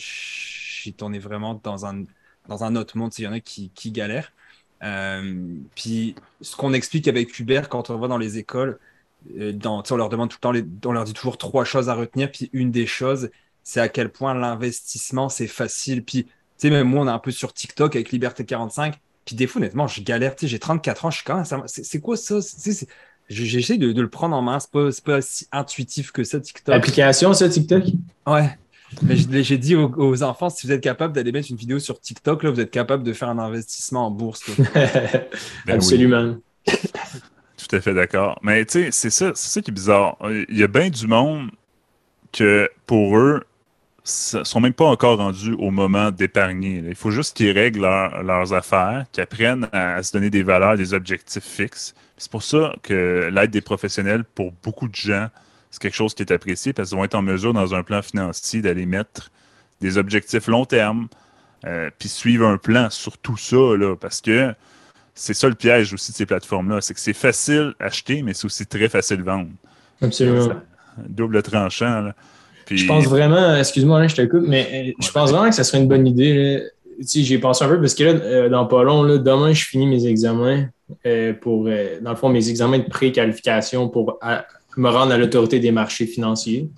on 1.02 1.12
est 1.12 1.18
vraiment 1.18 1.60
dans 1.62 1.86
un, 1.86 2.04
dans 2.48 2.64
un 2.64 2.76
autre 2.76 2.96
monde. 2.96 3.12
Il 3.18 3.24
y 3.24 3.26
en 3.26 3.32
a 3.32 3.40
qui, 3.40 3.70
qui 3.70 3.92
galèrent. 3.92 4.32
Euh, 4.82 5.56
puis 5.74 6.14
ce 6.40 6.56
qu'on 6.56 6.72
explique 6.72 7.08
avec 7.08 7.38
Hubert 7.38 7.68
quand 7.68 7.90
on 7.90 7.98
va 7.98 8.08
dans 8.08 8.18
les 8.18 8.38
écoles, 8.38 8.78
euh, 9.38 9.52
dans, 9.52 9.82
on 9.90 9.96
leur 9.96 10.08
demande 10.08 10.30
tout 10.30 10.38
le 10.42 10.62
temps, 10.62 10.88
on 10.88 10.92
leur 10.92 11.04
dit 11.04 11.12
toujours 11.12 11.38
trois 11.38 11.64
choses 11.64 11.88
à 11.88 11.94
retenir. 11.94 12.30
Puis 12.30 12.50
une 12.52 12.70
des 12.70 12.86
choses, 12.86 13.30
c'est 13.62 13.80
à 13.80 13.88
quel 13.88 14.10
point 14.10 14.34
l'investissement, 14.34 15.28
c'est 15.28 15.46
facile. 15.48 16.04
Puis, 16.04 16.24
tu 16.24 16.32
sais, 16.56 16.70
même 16.70 16.88
moi, 16.88 17.02
on 17.02 17.08
est 17.08 17.10
un 17.10 17.18
peu 17.18 17.30
sur 17.30 17.52
TikTok 17.52 17.96
avec 17.96 18.10
Liberté 18.10 18.44
45. 18.44 18.98
Puis 19.24 19.36
des 19.36 19.46
fois, 19.46 19.60
honnêtement, 19.60 19.86
je 19.86 20.02
galère. 20.02 20.34
Tu 20.34 20.46
sais, 20.46 20.48
j'ai 20.48 20.58
34 20.58 21.04
ans, 21.04 21.10
je 21.10 21.16
suis 21.16 21.24
quand 21.24 21.36
même. 21.36 21.62
C'est 21.66 22.00
quoi 22.00 22.16
ça? 22.16 22.40
J'essaie 23.30 23.78
de, 23.78 23.92
de, 23.92 24.02
le 24.02 24.10
prendre 24.10 24.36
en 24.36 24.42
main. 24.42 24.58
C'est 24.58 24.70
pas, 24.70 24.88
pas 25.04 25.22
si 25.22 25.46
intuitif 25.52 26.10
que 26.10 26.24
ça, 26.24 26.40
TikTok. 26.40 26.74
Application, 26.74 27.32
ça, 27.32 27.48
TikTok? 27.48 27.84
Ouais. 28.26 28.50
Mais 29.02 29.16
j'ai 29.16 29.56
dit 29.56 29.76
aux, 29.76 30.22
enfants, 30.24 30.50
si 30.50 30.66
vous 30.66 30.72
êtes 30.72 30.80
capable 30.80 31.14
d'aller 31.14 31.30
mettre 31.30 31.48
une 31.50 31.56
vidéo 31.56 31.78
sur 31.78 32.00
TikTok, 32.00 32.42
là, 32.42 32.50
vous 32.50 32.60
êtes 32.60 32.72
capable 32.72 33.04
de 33.04 33.12
faire 33.12 33.28
un 33.28 33.38
investissement 33.38 34.06
en 34.06 34.10
bourse. 34.10 34.42
Ben 35.66 35.74
Absolument. 35.74 36.36
Tout 36.66 37.76
à 37.76 37.80
fait 37.80 37.94
d'accord. 37.94 38.38
Mais 38.42 38.64
tu 38.64 38.84
sais, 38.84 38.88
c'est 38.90 39.10
ça, 39.10 39.32
ça 39.34 39.62
qui 39.62 39.70
est 39.70 39.74
bizarre. 39.74 40.16
Il 40.48 40.58
y 40.58 40.64
a 40.64 40.66
bien 40.66 40.90
du 40.90 41.06
monde 41.06 41.50
que 42.32 42.68
pour 42.86 43.16
eux, 43.16 43.44
ne 44.34 44.44
sont 44.44 44.60
même 44.60 44.72
pas 44.72 44.86
encore 44.86 45.18
rendus 45.18 45.54
au 45.58 45.70
moment 45.70 46.10
d'épargner. 46.10 46.82
Il 46.86 46.94
faut 46.94 47.10
juste 47.10 47.36
qu'ils 47.36 47.52
règlent 47.52 47.80
leurs 47.80 48.52
affaires, 48.52 49.04
qu'ils 49.12 49.22
apprennent 49.22 49.68
à, 49.72 50.02
se 50.02 50.12
donner 50.12 50.30
des 50.30 50.42
valeurs, 50.42 50.76
des 50.76 50.94
objectifs 50.94 51.44
fixes. 51.44 51.94
C'est 52.20 52.30
pour 52.30 52.42
ça 52.42 52.74
que 52.82 53.30
l'aide 53.32 53.50
des 53.50 53.62
professionnels, 53.62 54.24
pour 54.24 54.52
beaucoup 54.62 54.88
de 54.88 54.94
gens, 54.94 55.28
c'est 55.70 55.80
quelque 55.80 55.96
chose 55.96 56.12
qui 56.12 56.22
est 56.22 56.30
apprécié 56.30 56.74
parce 56.74 56.90
qu'ils 56.90 56.98
vont 56.98 57.04
être 57.04 57.14
en 57.14 57.22
mesure, 57.22 57.54
dans 57.54 57.74
un 57.74 57.82
plan 57.82 58.02
financier, 58.02 58.60
d'aller 58.60 58.84
mettre 58.84 59.30
des 59.80 59.96
objectifs 59.96 60.46
long 60.46 60.66
terme, 60.66 61.08
euh, 61.66 61.88
puis 61.98 62.10
suivre 62.10 62.46
un 62.46 62.58
plan 62.58 62.90
sur 62.90 63.16
tout 63.16 63.38
ça, 63.38 63.56
là, 63.56 63.96
parce 63.96 64.20
que 64.20 64.54
c'est 65.14 65.32
ça 65.32 65.48
le 65.48 65.54
piège 65.54 65.94
aussi 65.94 66.12
de 66.12 66.16
ces 66.18 66.26
plateformes-là, 66.26 66.82
c'est 66.82 66.92
que 66.92 67.00
c'est 67.00 67.14
facile 67.14 67.72
acheter, 67.80 68.22
mais 68.22 68.34
c'est 68.34 68.44
aussi 68.44 68.66
très 68.66 68.90
facile 68.90 69.22
vendre. 69.22 69.48
Absolument. 70.02 70.60
double 71.08 71.42
tranchant. 71.42 72.02
Là. 72.02 72.14
Je 72.70 72.84
pense 72.84 73.06
vraiment, 73.06 73.56
excuse-moi, 73.56 74.06
je 74.08 74.16
te 74.16 74.26
coupe, 74.26 74.44
mais 74.46 74.92
euh, 74.98 75.02
je 75.02 75.10
pense 75.10 75.30
vraiment 75.30 75.48
que 75.48 75.54
ça 75.54 75.64
serait 75.64 75.78
une 75.78 75.88
bonne 75.88 76.06
idée. 76.06 76.62
J'ai 77.00 77.38
pensé 77.38 77.64
un 77.64 77.68
peu 77.68 77.80
parce 77.80 77.94
que 77.94 78.04
là, 78.04 78.10
euh, 78.10 78.48
dans 78.50 78.66
pas 78.66 78.82
long, 78.82 79.04
là, 79.04 79.16
demain, 79.16 79.54
je 79.54 79.64
finis 79.64 79.86
mes 79.86 80.06
examens 80.06 80.68
pour, 81.40 81.64
dans 81.64 82.10
le 82.10 82.16
fond, 82.16 82.28
mes 82.28 82.48
examens 82.48 82.78
de 82.78 82.88
pré-qualification 82.88 83.88
pour 83.88 84.18
me 84.76 84.88
rendre 84.88 85.12
à 85.12 85.18
l'autorité 85.18 85.58
des 85.58 85.72
marchés 85.72 86.06
financiers. 86.06 86.70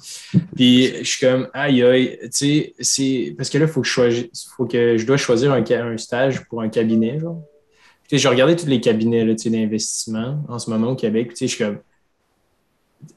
Puis 0.56 0.92
je 0.98 1.04
suis 1.04 1.26
comme, 1.26 1.48
aïe, 1.52 1.82
aïe, 1.82 2.18
tu 2.22 2.28
sais, 2.30 2.74
c'est 2.80 3.34
parce 3.36 3.50
que 3.50 3.58
là, 3.58 3.66
il 3.66 3.70
faut 3.70 3.82
que 3.82 3.88
je 4.10 4.98
je 4.98 5.06
dois 5.06 5.16
choisir 5.16 5.52
un, 5.52 5.96
stage 5.96 6.44
pour 6.48 6.62
un 6.62 6.68
cabinet. 6.68 7.18
Genre. 7.18 7.40
Puis, 8.08 8.18
j'ai 8.18 8.28
regardé 8.28 8.56
tous 8.56 8.66
les 8.66 8.80
cabinets 8.80 9.24
d'investissement 9.24 10.42
en 10.48 10.58
ce 10.58 10.70
moment 10.70 10.88
au 10.88 10.96
Québec. 10.96 11.30
Tu 11.30 11.36
sais, 11.36 11.46
je 11.46 11.54
suis 11.54 11.64
comme, 11.64 11.78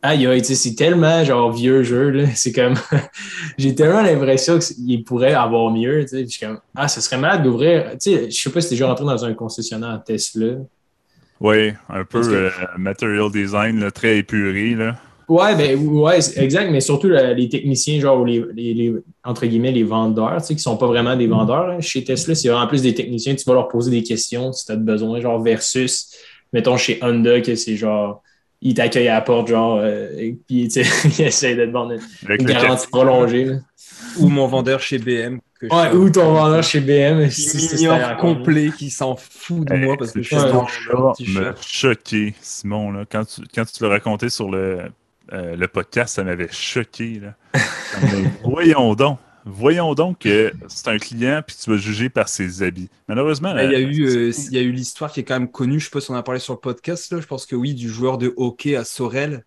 aïe, 0.01 0.25
aïe, 0.27 0.43
c'est 0.43 0.75
tellement 0.75 1.23
genre 1.23 1.51
vieux 1.51 1.83
jeu. 1.83 2.25
C'est 2.35 2.51
comme, 2.51 2.75
j'ai 3.57 3.75
tellement 3.75 4.01
l'impression 4.01 4.59
qu'il 4.59 5.03
pourrait 5.03 5.33
avoir 5.33 5.71
mieux. 5.71 6.05
Je 6.11 6.25
suis 6.25 6.45
comme, 6.45 6.59
ah, 6.75 6.87
ça 6.87 7.01
serait 7.01 7.17
malade 7.17 7.43
d'ouvrir. 7.43 7.91
Tu 7.91 8.11
sais, 8.11 8.31
je 8.31 8.41
sais 8.41 8.49
pas 8.49 8.61
si 8.61 8.69
t'es 8.69 8.75
déjà 8.75 8.87
rentré 8.87 9.05
dans 9.05 9.25
un 9.25 9.33
concessionnaire 9.33 10.01
Tesla. 10.05 10.57
Oui, 11.45 11.73
un 11.89 12.03
peu 12.03 12.21
euh, 12.23 12.49
material 12.75 13.31
design 13.31 13.91
très 13.91 14.17
épuré. 14.17 14.73
Là. 14.73 14.95
Ouais, 15.27 15.55
ben, 15.55 15.77
ouais, 15.77 16.17
exact, 16.37 16.71
mais 16.71 16.81
surtout 16.81 17.07
les 17.07 17.47
techniciens, 17.49 17.99
genre 17.99 18.25
les, 18.25 18.43
les, 18.55 18.95
entre 19.23 19.45
guillemets, 19.45 19.71
les 19.71 19.83
vendeurs, 19.83 20.37
tu 20.41 20.47
sais, 20.47 20.55
qui 20.55 20.61
sont 20.63 20.75
pas 20.75 20.87
vraiment 20.87 21.15
des 21.15 21.27
vendeurs. 21.27 21.69
Hein. 21.69 21.81
Chez 21.81 22.03
Tesla, 22.03 22.33
c'est 22.33 22.49
vraiment 22.49 22.65
plus 22.65 22.81
des 22.81 22.95
techniciens, 22.95 23.35
tu 23.35 23.43
vas 23.45 23.53
leur 23.53 23.67
poser 23.67 23.91
des 23.91 24.01
questions 24.01 24.51
si 24.53 24.65
tu 24.65 24.71
as 24.71 24.75
besoin, 24.75 25.21
genre 25.21 25.39
versus, 25.39 26.15
mettons, 26.51 26.77
chez 26.77 26.97
Honda, 27.03 27.39
que 27.41 27.53
c'est 27.53 27.75
genre 27.75 28.23
ils 28.61 28.73
t'accueillent 28.73 29.09
à 29.09 29.15
la 29.15 29.21
porte, 29.21 29.47
genre, 29.47 29.77
euh, 29.83 30.09
et 30.17 30.35
puis 30.47 30.63
ils 30.65 31.21
essayent 31.21 31.55
de 31.55 31.65
te 31.65 31.69
vendre 31.69 31.93
une, 32.27 32.45
garantie 32.45 32.87
prolongée. 32.87 33.51
Ou 34.17 34.29
mon 34.29 34.47
vendeur 34.47 34.81
chez 34.81 34.97
BM. 34.97 35.39
Ouais, 35.61 35.91
ou 35.93 36.09
ton 36.09 36.33
vendeur 36.33 36.63
chez 36.63 36.79
BM. 36.79 37.29
Complet, 38.19 38.71
qui 38.77 38.89
s'en 38.89 39.15
fout 39.15 39.67
de 39.67 39.75
moi 39.75 39.95
parce 39.97 40.11
que 40.11 40.21
je 40.21 40.27
suis 40.27 40.35
dans 40.37 41.13
me 41.19 41.53
choqué, 41.61 42.33
Simon. 42.41 42.91
Là. 42.91 43.05
Quand, 43.09 43.25
tu, 43.25 43.41
quand 43.53 43.65
tu 43.65 43.83
l'as 43.83 43.89
raconté 43.89 44.29
sur 44.29 44.49
le, 44.49 44.79
euh, 45.33 45.55
le 45.55 45.67
podcast, 45.67 46.15
ça 46.15 46.23
m'avait 46.23 46.51
choqué. 46.51 47.21
Là. 47.21 47.61
voyons 48.43 48.95
donc. 48.95 49.19
Voyons 49.47 49.93
donc 49.93 50.19
que 50.19 50.51
c'est 50.67 50.87
un 50.87 50.97
client 50.97 51.43
puis 51.45 51.55
tu 51.55 51.69
vas 51.69 51.77
juger 51.77 52.09
par 52.09 52.27
ses 52.27 52.63
habits. 52.63 52.89
Malheureusement, 53.07 53.55
il 53.59 53.71
y 53.71 53.75
a 53.75 53.79
eu, 53.79 54.07
euh, 54.07 54.31
il 54.31 54.53
y 54.53 54.57
a 54.57 54.61
eu 54.61 54.71
l'histoire 54.71 55.11
qui 55.11 55.19
est 55.19 55.23
quand 55.23 55.39
même 55.39 55.51
connue. 55.51 55.79
Je 55.79 55.85
sais 55.85 55.91
pas 55.91 56.01
si 56.01 56.09
on 56.09 56.15
a 56.15 56.23
parlé 56.23 56.39
sur 56.39 56.53
le 56.53 56.59
podcast. 56.59 57.11
Là. 57.11 57.21
Je 57.21 57.27
pense 57.27 57.45
que 57.45 57.55
oui, 57.55 57.75
du 57.75 57.87
joueur 57.87 58.17
de 58.17 58.33
hockey 58.37 58.75
à 58.75 58.83
Sorel. 58.83 59.45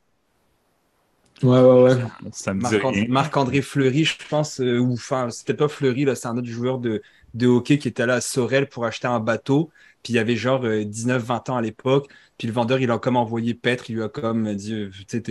Ouais, 1.42 1.60
ouais, 1.60 1.82
ouais. 1.82 1.96
Ça 2.32 2.52
me 2.54 3.08
Marc-André 3.08 3.62
Fleury, 3.62 4.04
je 4.04 4.16
pense, 4.28 4.60
euh, 4.60 4.78
ou 4.78 4.94
enfin, 4.94 5.30
c'était 5.30 5.54
pas 5.54 5.68
Fleury, 5.68 6.04
là, 6.04 6.14
c'est 6.14 6.26
un 6.28 6.36
autre 6.36 6.48
joueur 6.48 6.78
de, 6.78 7.02
de 7.34 7.46
hockey 7.46 7.78
qui 7.78 7.88
était 7.88 8.02
allé 8.02 8.12
à 8.12 8.20
Sorel 8.20 8.68
pour 8.68 8.84
acheter 8.84 9.06
un 9.06 9.20
bateau. 9.20 9.70
Puis 10.02 10.12
il 10.12 10.16
y 10.16 10.18
avait 10.18 10.36
genre 10.36 10.64
19-20 10.64 11.50
ans 11.50 11.56
à 11.56 11.62
l'époque. 11.62 12.08
Puis 12.38 12.46
le 12.46 12.54
vendeur, 12.54 12.80
il 12.80 12.90
a 12.90 12.98
comme 12.98 13.16
envoyé 13.16 13.54
Petre, 13.54 13.90
il 13.90 13.96
lui 13.96 14.02
a 14.02 14.08
comme 14.08 14.54
dit, 14.54 14.88
tu 14.90 15.04
sais, 15.08 15.22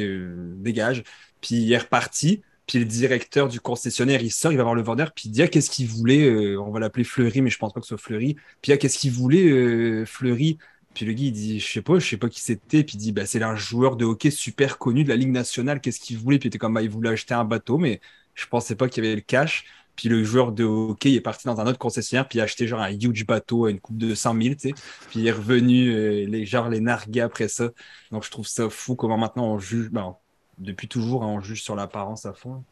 dégage. 0.58 1.04
Puis 1.42 1.56
il 1.56 1.72
est 1.72 1.78
reparti. 1.78 2.42
Puis 2.68 2.80
le 2.80 2.86
directeur 2.86 3.48
du 3.48 3.62
concessionnaire, 3.62 4.22
il 4.22 4.32
sort, 4.32 4.52
il 4.52 4.58
va 4.58 4.64
voir 4.64 4.76
le 4.76 4.82
vendeur, 4.84 5.14
puis 5.14 5.30
il 5.30 5.32
dit 5.32 5.42
ah, 5.42 5.48
qu'est-ce 5.48 5.70
qu'il 5.70 5.88
voulait 5.88 6.26
euh, 6.30 6.62
On 6.62 6.70
va 6.70 6.82
l'appeler 6.82 7.06
Fleury, 7.06 7.42
mais 7.42 7.50
je 7.50 7.58
pense 7.58 7.72
pas 7.74 7.80
que 7.80 7.86
ce 7.86 7.96
soit 7.96 7.98
Fleury. 7.98 8.36
Puis 8.62 8.74
ah, 8.74 8.78
qu'est-ce 8.78 8.98
qu'il 9.00 9.12
voulait 9.12 9.50
euh, 9.50 10.06
Fleury? 10.06 10.58
Puis 10.98 11.06
le 11.06 11.14
gars, 11.14 11.26
il 11.26 11.32
dit 11.32 11.60
je 11.60 11.68
sais 11.72 11.84
pas, 11.84 12.00
je 12.00 12.10
sais 12.10 12.18
pas 12.18 12.28
qui 12.28 12.42
c'était. 12.42 12.84
Puis 12.84 12.96
il 12.96 12.98
dit 12.98 13.12
bah, 13.12 13.28
c'est 13.28 13.44
un 13.44 13.56
joueur 13.56 13.98
de 13.98 14.06
hockey 14.06 14.32
super 14.32 14.80
connu 14.80 15.04
de 15.04 15.10
la 15.10 15.16
Ligue 15.16 15.30
nationale, 15.30 15.80
qu'est-ce 15.80 16.00
qu'il 16.00 16.18
voulait? 16.18 16.40
Puis 16.40 16.48
il 16.48 16.50
était 16.50 16.58
comme 16.58 16.74
bah, 16.74 16.82
il 16.82 16.90
voulait 16.90 17.12
acheter 17.12 17.36
un 17.36 17.44
bateau, 17.44 17.78
mais 17.78 18.02
je 18.34 18.48
pensais 18.48 18.76
pas 18.76 18.90
qu'il 18.90 19.04
y 19.04 19.08
avait 19.08 19.16
le 19.16 19.22
cash. 19.22 19.66
Puis 19.96 20.10
le 20.10 20.24
joueur 20.24 20.52
de 20.54 20.64
hockey 20.64 21.12
il 21.12 21.16
est 21.16 21.22
parti 21.22 21.46
dans 21.46 21.62
un 21.62 21.68
autre 21.68 21.78
concessionnaire, 21.78 22.28
puis 22.28 22.40
il 22.40 22.42
a 22.42 22.46
acheté 22.46 22.66
genre 22.66 22.82
un 22.82 22.90
huge 22.90 23.28
bateau 23.28 23.66
à 23.66 23.70
une 23.70 23.80
coupe 23.80 24.00
de 24.00 24.16
100 24.16 24.42
000, 24.42 24.56
tu 24.56 24.70
sais. 24.70 24.74
Puis 25.10 25.20
il 25.20 25.28
est 25.28 25.32
revenu, 25.32 25.94
euh, 25.94 26.26
les, 26.26 26.48
genre 26.48 26.68
les 26.68 26.80
nargués 26.80 27.22
après 27.22 27.48
ça. 27.48 27.70
Donc 28.12 28.24
je 28.24 28.32
trouve 28.32 28.48
ça 28.48 28.68
fou 28.68 28.96
comment 28.96 29.20
maintenant 29.20 29.46
on 29.46 29.60
juge, 29.60 29.92
ben, 29.92 30.16
depuis 30.58 30.88
toujours, 30.88 31.24
hein, 31.24 31.28
on 31.28 31.42
juge 31.42 31.62
sur 31.62 31.76
l'apparence 31.76 32.26
à 32.26 32.34
fond. 32.34 32.64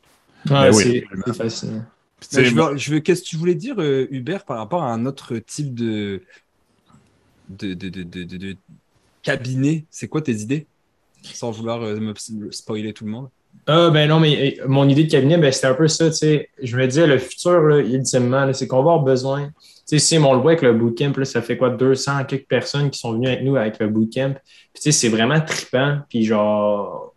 Ouais, 0.50 0.72
ben 0.72 0.74
c'est 0.74 1.06
fascinant. 1.36 1.86
Ben, 2.34 2.76
je 2.76 2.92
veux, 2.92 3.02
qu'est-ce 3.02 3.22
que 3.22 3.28
tu 3.28 3.36
voulais 3.36 3.56
dire, 3.56 3.76
euh, 3.78 4.08
Hubert, 4.10 4.46
par 4.46 4.58
rapport 4.58 4.84
à 4.84 4.92
un 4.92 5.06
autre 5.06 5.38
type 5.38 5.76
de, 5.76 6.24
de, 7.50 8.56
cabinet 9.24 9.86
C'est 9.90 10.08
quoi 10.08 10.22
tes 10.22 10.34
idées? 10.34 10.66
Sans 11.22 11.52
vouloir 11.52 11.82
euh, 11.82 12.00
me 12.00 12.14
spoiler 12.52 12.94
tout 12.94 13.06
le 13.06 13.12
monde. 13.12 13.30
Ah, 13.68 13.90
ben 13.90 14.08
non, 14.08 14.20
mais 14.20 14.58
mon 14.68 14.88
idée 14.88 15.06
de 15.06 15.12
cabinet, 15.12 15.38
ben, 15.38 15.52
c'était 15.52 15.68
un 15.68 15.74
peu 15.74 15.88
ça, 15.88 16.10
tu 16.10 16.18
sais. 16.18 16.50
Je 16.62 16.78
me 16.78 16.86
disais, 16.86 17.08
le 17.08 17.18
futur, 17.18 17.62
là, 17.62 17.80
ultimement, 17.80 18.52
c'est 18.54 18.68
qu'on 18.68 18.78
va 18.78 18.92
avoir 18.92 19.00
besoin. 19.00 19.48
Tu 19.48 19.98
sais, 19.98 20.00
si 20.00 20.18
on 20.18 20.34
le 20.34 20.40
voit 20.40 20.52
avec 20.52 20.62
le 20.62 20.74
bootcamp, 20.74 21.14
là, 21.18 21.26
ça 21.26 21.42
fait 21.42 21.58
quoi, 21.58 21.72
200 21.72 22.26
quelques 22.26 22.48
personnes 22.48 22.92
qui 22.92 23.00
sont 23.00 23.14
venues 23.14 23.28
avec 23.28 23.44
nous 23.44 23.56
avec 23.56 23.80
le 23.80 23.88
bootcamp. 23.88 24.36
Puis, 24.74 24.94
c'est 24.94 25.10
vraiment 25.10 25.42
trippant. 25.42 26.00
Puis, 26.10 26.26
genre, 26.26 27.16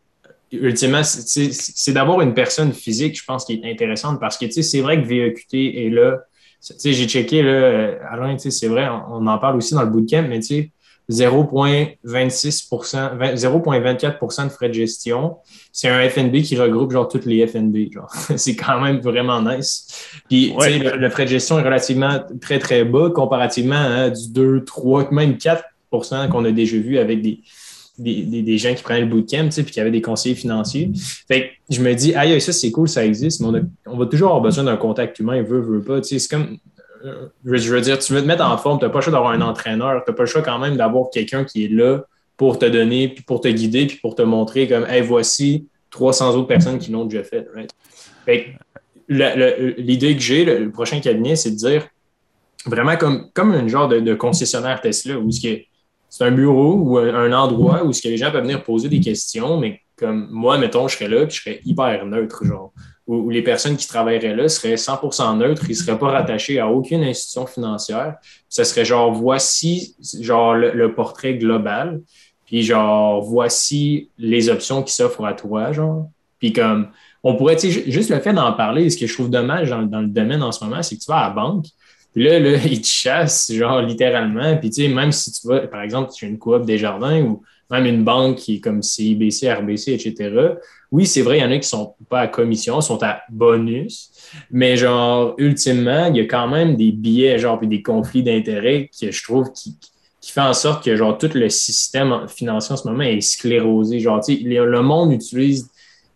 ultimement, 0.51 1.03
c'est 1.03 1.93
d'avoir 1.93 2.23
une 2.23 2.33
personne 2.33 2.73
physique, 2.73 3.19
je 3.19 3.25
pense, 3.25 3.45
qui 3.45 3.55
est 3.55 3.71
intéressante 3.71 4.19
parce 4.19 4.39
que, 4.39 4.51
c'est 4.51 4.81
vrai 4.81 5.03
que 5.03 5.07
VEQT 5.07 5.87
est 5.87 5.91
là. 5.91 6.21
Tu 6.65 6.75
sais, 6.77 6.93
j'ai 6.93 7.07
checké, 7.07 7.43
là, 7.43 7.99
Alain, 8.11 8.35
tu 8.35 8.43
sais, 8.43 8.51
c'est 8.51 8.69
vrai, 8.69 8.89
on, 8.89 9.17
on, 9.17 9.27
en 9.27 9.39
parle 9.39 9.57
aussi 9.57 9.75
dans 9.75 9.83
le 9.83 9.91
bootcamp, 9.91 10.27
mais 10.29 10.41
tu 10.41 10.47
sais, 10.47 10.73
0,26 11.11 12.69
0,24% 12.69 14.45
de 14.45 14.49
frais 14.51 14.69
de 14.69 14.75
gestion. 14.75 15.37
C'est 15.73 15.89
un 15.89 16.07
FNB 16.09 16.43
qui 16.43 16.57
regroupe 16.59 16.93
genre 16.93 17.09
toutes 17.09 17.25
les 17.25 17.47
FNB. 17.47 17.91
Genre. 17.93 18.11
c'est 18.37 18.57
quand 18.57 18.81
même 18.81 19.01
vraiment 19.01 19.41
nice. 19.41 20.11
Puis 20.29 20.55
le, 20.59 21.09
frais 21.09 21.25
de 21.25 21.31
gestion 21.31 21.59
est 21.59 21.63
relativement 21.63 22.21
très, 22.41 22.59
très 22.59 22.85
bas 22.85 23.11
comparativement 23.11 23.77
à 23.77 24.11
du 24.11 24.31
2, 24.31 24.65
3, 24.65 25.11
même 25.11 25.39
4% 25.39 26.29
qu'on 26.29 26.45
a 26.45 26.51
déjà 26.51 26.77
vu 26.77 26.99
avec 26.99 27.23
des, 27.23 27.41
des, 27.99 28.43
des, 28.43 28.59
gens 28.59 28.75
qui 28.75 28.83
prenaient 28.83 29.01
le 29.01 29.07
bootcamp, 29.07 29.49
puis 29.51 29.65
qui 29.65 29.81
avaient 29.81 29.91
des 29.91 30.03
conseillers 30.03 30.35
financiers. 30.35 30.91
Fait 31.27 31.53
je 31.69 31.81
me 31.81 31.95
dis, 31.95 32.15
aïe, 32.15 32.41
ça 32.41 32.53
c'est 32.53 32.71
cool, 32.71 32.89
ça 32.89 33.05
existe, 33.05 33.41
mais 33.41 33.61
on, 33.87 33.97
va 33.97 34.07
toujours 34.07 34.29
avoir 34.29 34.43
besoin 34.43 34.65
d'un 34.65 34.77
contact 34.77 35.19
humain, 35.19 35.43
veut, 35.43 35.61
veut 35.61 35.83
pas. 35.83 36.03
C'est 36.03 36.27
comme 36.29 36.59
je 37.45 37.73
veux 37.73 37.81
dire, 37.81 37.99
tu 37.99 38.13
veux 38.13 38.21
te 38.23 38.27
mettre 38.27 38.45
en 38.45 38.57
forme, 38.59 38.79
tu 38.79 38.85
n'as 38.85 38.91
pas 38.91 38.99
le 38.99 39.03
choix 39.03 39.13
d'avoir 39.13 39.33
un 39.33 39.41
entraîneur, 39.41 40.03
tu 40.05 40.11
n'as 40.11 40.17
pas 40.17 40.23
le 40.23 40.29
choix 40.29 40.43
quand 40.43 40.59
même 40.59 40.77
d'avoir 40.77 41.11
quelqu'un 41.11 41.45
qui 41.45 41.65
est 41.65 41.69
là 41.69 42.01
pour 42.37 42.59
te 42.59 42.67
donner, 42.67 43.09
puis 43.09 43.25
pour 43.25 43.41
te 43.41 43.49
guider, 43.49 43.87
puis 43.87 43.97
pour 43.97 44.15
te 44.15 44.23
montrer 44.23 44.69
comme, 44.69 44.87
hey, 44.87 45.03
voici 45.03 45.69
300 45.91 46.37
autres 46.37 46.47
personnes 46.47 46.79
qui 46.79 46.91
l'ont 46.91 47.05
déjà 47.05 47.25
fait. 47.25 47.49
L'idée 49.09 50.15
que 50.15 50.23
j'ai, 50.23 50.45
le, 50.45 50.71
prochain 50.71 51.01
cabinet, 51.01 51.37
c'est 51.37 51.51
de 51.51 51.57
dire 51.57 51.89
vraiment 52.67 52.97
comme, 52.97 53.31
comme 53.33 53.53
un 53.53 53.67
genre 53.69 53.89
de, 53.89 54.15
concessionnaire 54.15 54.81
Tesla, 54.81 55.19
où 55.19 55.31
c'est 56.09 56.25
un 56.25 56.31
bureau 56.31 56.75
ou 56.75 56.99
un, 56.99 57.33
endroit 57.33 57.85
où 57.85 57.93
ce 57.93 58.03
que 58.03 58.09
les 58.09 58.17
gens 58.17 58.31
peuvent 58.31 58.43
venir 58.43 58.63
poser 58.63 58.89
des 58.89 59.01
questions, 59.01 59.59
mais 59.59 59.81
comme 59.97 60.29
moi, 60.31 60.59
mettons, 60.59 60.89
je 60.89 60.97
serais 60.97 61.09
là, 61.09 61.27
puis 61.27 61.37
je 61.37 61.43
serais 61.43 61.61
hyper 61.65 62.07
neutre, 62.07 62.45
genre 62.45 62.73
où, 63.09 63.31
les 63.31 63.43
personnes 63.43 63.77
qui 63.77 63.89
travailleraient 63.89 64.37
là 64.37 64.49
seraient 64.49 64.75
100% 64.75 65.39
neutres, 65.39 65.65
ils 65.65 65.71
ne 65.71 65.75
seraient 65.75 65.99
pas 65.99 66.11
rattachés 66.11 66.61
à 66.61 66.69
aucune 66.69 67.03
institution 67.03 67.47
financière. 67.47 68.17
Ce 68.49 68.63
serait 68.65 68.85
genre, 68.85 69.13
voici 69.13 69.97
genre 70.21 70.55
le, 70.55 70.95
portrait 70.95 71.35
global, 71.35 72.03
puis 72.45 72.63
genre, 72.63 73.23
voici 73.23 74.11
les 74.19 74.51
options 74.51 74.83
qui 74.83 74.93
s'offrent 74.93 75.25
à 75.25 75.33
toi, 75.33 75.73
genre. 75.73 76.09
Puis 76.39 76.53
comme, 76.53 76.89
on 77.25 77.35
pourrait, 77.35 77.59
juste 77.59 78.11
le 78.11 78.21
fait 78.21 78.33
d'en 78.33 78.53
parler, 78.53 78.89
ce 78.91 78.97
que 78.97 79.07
je 79.07 79.15
trouve 79.15 79.31
dommage 79.31 79.71
dans, 79.71 80.01
le 80.01 80.07
domaine 80.07 80.43
en 80.43 80.53
ce 80.53 80.63
moment, 80.63 80.83
c'est 80.83 80.97
que 80.97 81.01
tu 81.01 81.11
vas 81.11 81.19
à 81.19 81.29
la 81.29 81.35
banque, 81.35 81.67
là, 82.19 82.39
là, 82.39 82.59
ils 82.65 82.81
te 82.81 82.87
chassent, 82.87 83.53
genre, 83.53 83.83
littéralement. 83.83 84.57
Puis, 84.57 84.71
tu 84.71 84.83
sais, 84.83 84.89
même 84.89 85.13
si 85.13 85.33
tu 85.33 85.47
vas, 85.47 85.61
par 85.67 85.83
exemple, 85.83 86.11
tu 86.15 86.25
as 86.25 86.29
une 86.29 86.39
coop 86.39 86.65
des 86.65 86.79
jardins 86.79 87.23
ou 87.23 87.43
même 87.71 87.87
une 87.87 88.05
banque 88.05 88.37
qui 88.37 88.57
est 88.57 88.61
comme 88.61 88.83
CIBC, 88.83 89.53
RBC, 89.53 89.93
etc., 89.93 90.31
oui, 90.91 91.05
c'est 91.05 91.21
vrai, 91.21 91.37
il 91.37 91.43
y 91.43 91.45
en 91.45 91.51
a 91.51 91.59
qui 91.59 91.69
sont 91.69 91.95
pas 92.09 92.21
à 92.21 92.29
commission, 92.29 92.81
sont 92.81 93.03
à 93.03 93.21
bonus, 93.29 94.11
mais 94.51 94.77
genre, 94.77 95.35
ultimement, 95.37 96.07
il 96.07 96.17
y 96.17 96.21
a 96.21 96.25
quand 96.25 96.49
même 96.49 96.77
des 96.77 96.93
billets, 96.93 97.39
genre, 97.39 97.59
puis 97.59 97.69
des 97.69 97.83
conflits 97.83 98.23
d'intérêts 98.23 98.91
que 98.99 99.11
je 99.11 99.23
trouve 99.23 99.53
qui, 99.53 99.77
qui 100.21 100.33
fait 100.33 100.41
en 100.41 100.55
sorte 100.55 100.83
que, 100.83 100.97
genre, 100.97 101.19
tout 101.19 101.31
le 101.35 101.51
système 101.51 102.27
financier 102.27 102.73
en 102.73 102.77
ce 102.77 102.89
moment 102.89 103.03
est 103.03 103.21
sclérosé. 103.21 104.01
Genre, 104.01 104.25
tu 104.25 104.37
sais, 104.37 104.43
le 104.43 104.81
monde 104.81 105.13
utilise 105.13 105.69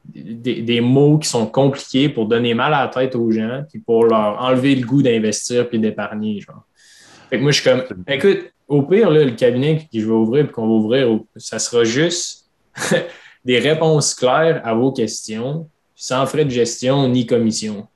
des, 0.05 0.63
des, 0.63 0.81
mots 0.81 1.19
qui 1.19 1.29
sont 1.29 1.47
compliqués 1.47 2.09
pour 2.09 2.27
donner 2.27 2.55
mal 2.55 2.75
à 2.75 2.83
la 2.83 2.89
tête 2.89 3.15
aux 3.15 3.31
gens, 3.31 3.65
puis 3.69 3.79
pour 3.79 4.07
leur 4.07 4.41
enlever 4.41 4.75
le 4.75 4.87
goût 4.87 5.03
d'investir 5.03 5.69
puis 5.69 5.79
d'épargner, 5.79 6.41
genre. 6.41 6.65
Fait 7.31 7.39
que 7.39 7.43
moi, 7.43 7.53
je 7.53 7.61
suis 7.61 7.71
comme, 7.71 7.83
écoute, 8.09 8.53
au 8.69 8.83
pire, 8.83 9.11
là, 9.11 9.25
le 9.25 9.33
cabinet 9.33 9.79
que 9.79 10.01
je 10.01 10.05
vais 10.05 10.13
ouvrir 10.13 10.45
puis 10.45 10.53
qu'on 10.53 10.67
va 10.67 10.75
ouvrir, 10.75 11.21
ça 11.37 11.59
sera 11.59 11.85
juste 11.85 12.47
des 13.45 13.59
réponses 13.59 14.15
claires 14.15 14.61
à 14.65 14.75
vos 14.75 14.93
questions, 14.93 15.69
sans 15.95 16.27
frais 16.27 16.45
de 16.45 16.51
gestion 16.51 17.09
ni 17.09 17.27
commission. 17.27 17.87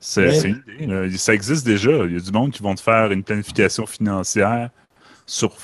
C'est 0.00 0.42
une 0.42 0.62
idée. 0.78 1.16
Ça 1.16 1.32
existe 1.32 1.64
déjà. 1.64 1.90
Il 2.04 2.12
y 2.12 2.16
a 2.16 2.20
du 2.20 2.30
monde 2.30 2.50
qui 2.50 2.62
vont 2.62 2.74
te 2.74 2.82
faire 2.82 3.10
une 3.10 3.22
planification 3.22 3.86
financière 3.86 4.68
sur, 5.26 5.56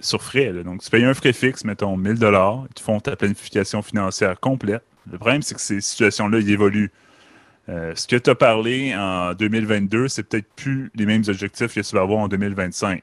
sur 0.00 0.22
frais. 0.22 0.52
Donc, 0.64 0.82
tu 0.82 0.90
payes 0.90 1.04
un 1.04 1.14
frais 1.14 1.32
fixe, 1.32 1.64
mettons 1.64 1.96
1000 1.96 2.12
ils 2.12 2.74
te 2.74 2.80
font 2.80 3.00
ta 3.00 3.16
planification 3.16 3.80
financière 3.80 4.38
complète. 4.38 4.82
Le 5.10 5.18
problème, 5.18 5.42
c'est 5.42 5.54
que 5.54 5.60
ces 5.60 5.80
situations-là, 5.80 6.38
ils 6.38 6.50
évoluent. 6.50 6.90
Euh, 7.68 7.92
ce 7.94 8.06
que 8.06 8.16
tu 8.16 8.30
as 8.30 8.34
parlé 8.34 8.94
en 8.96 9.34
2022, 9.34 10.08
c'est 10.08 10.22
peut-être 10.22 10.48
plus 10.56 10.90
les 10.94 11.04
mêmes 11.04 11.24
objectifs 11.28 11.74
que 11.74 11.80
tu 11.80 11.94
vas 11.94 12.02
avoir 12.02 12.20
en 12.20 12.28
2025. 12.28 13.02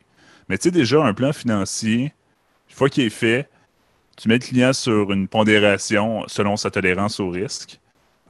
Mais 0.49 0.57
tu 0.57 0.63
sais, 0.63 0.71
déjà, 0.71 1.03
un 1.03 1.13
plan 1.13 1.33
financier, 1.33 2.13
une 2.69 2.75
fois 2.75 2.89
qu'il 2.89 3.03
est 3.03 3.09
fait, 3.09 3.47
tu 4.17 4.27
mets 4.27 4.35
le 4.35 4.39
client 4.39 4.73
sur 4.73 5.11
une 5.11 5.27
pondération 5.27 6.23
selon 6.27 6.57
sa 6.57 6.71
tolérance 6.71 7.19
au 7.19 7.29
risque, 7.29 7.79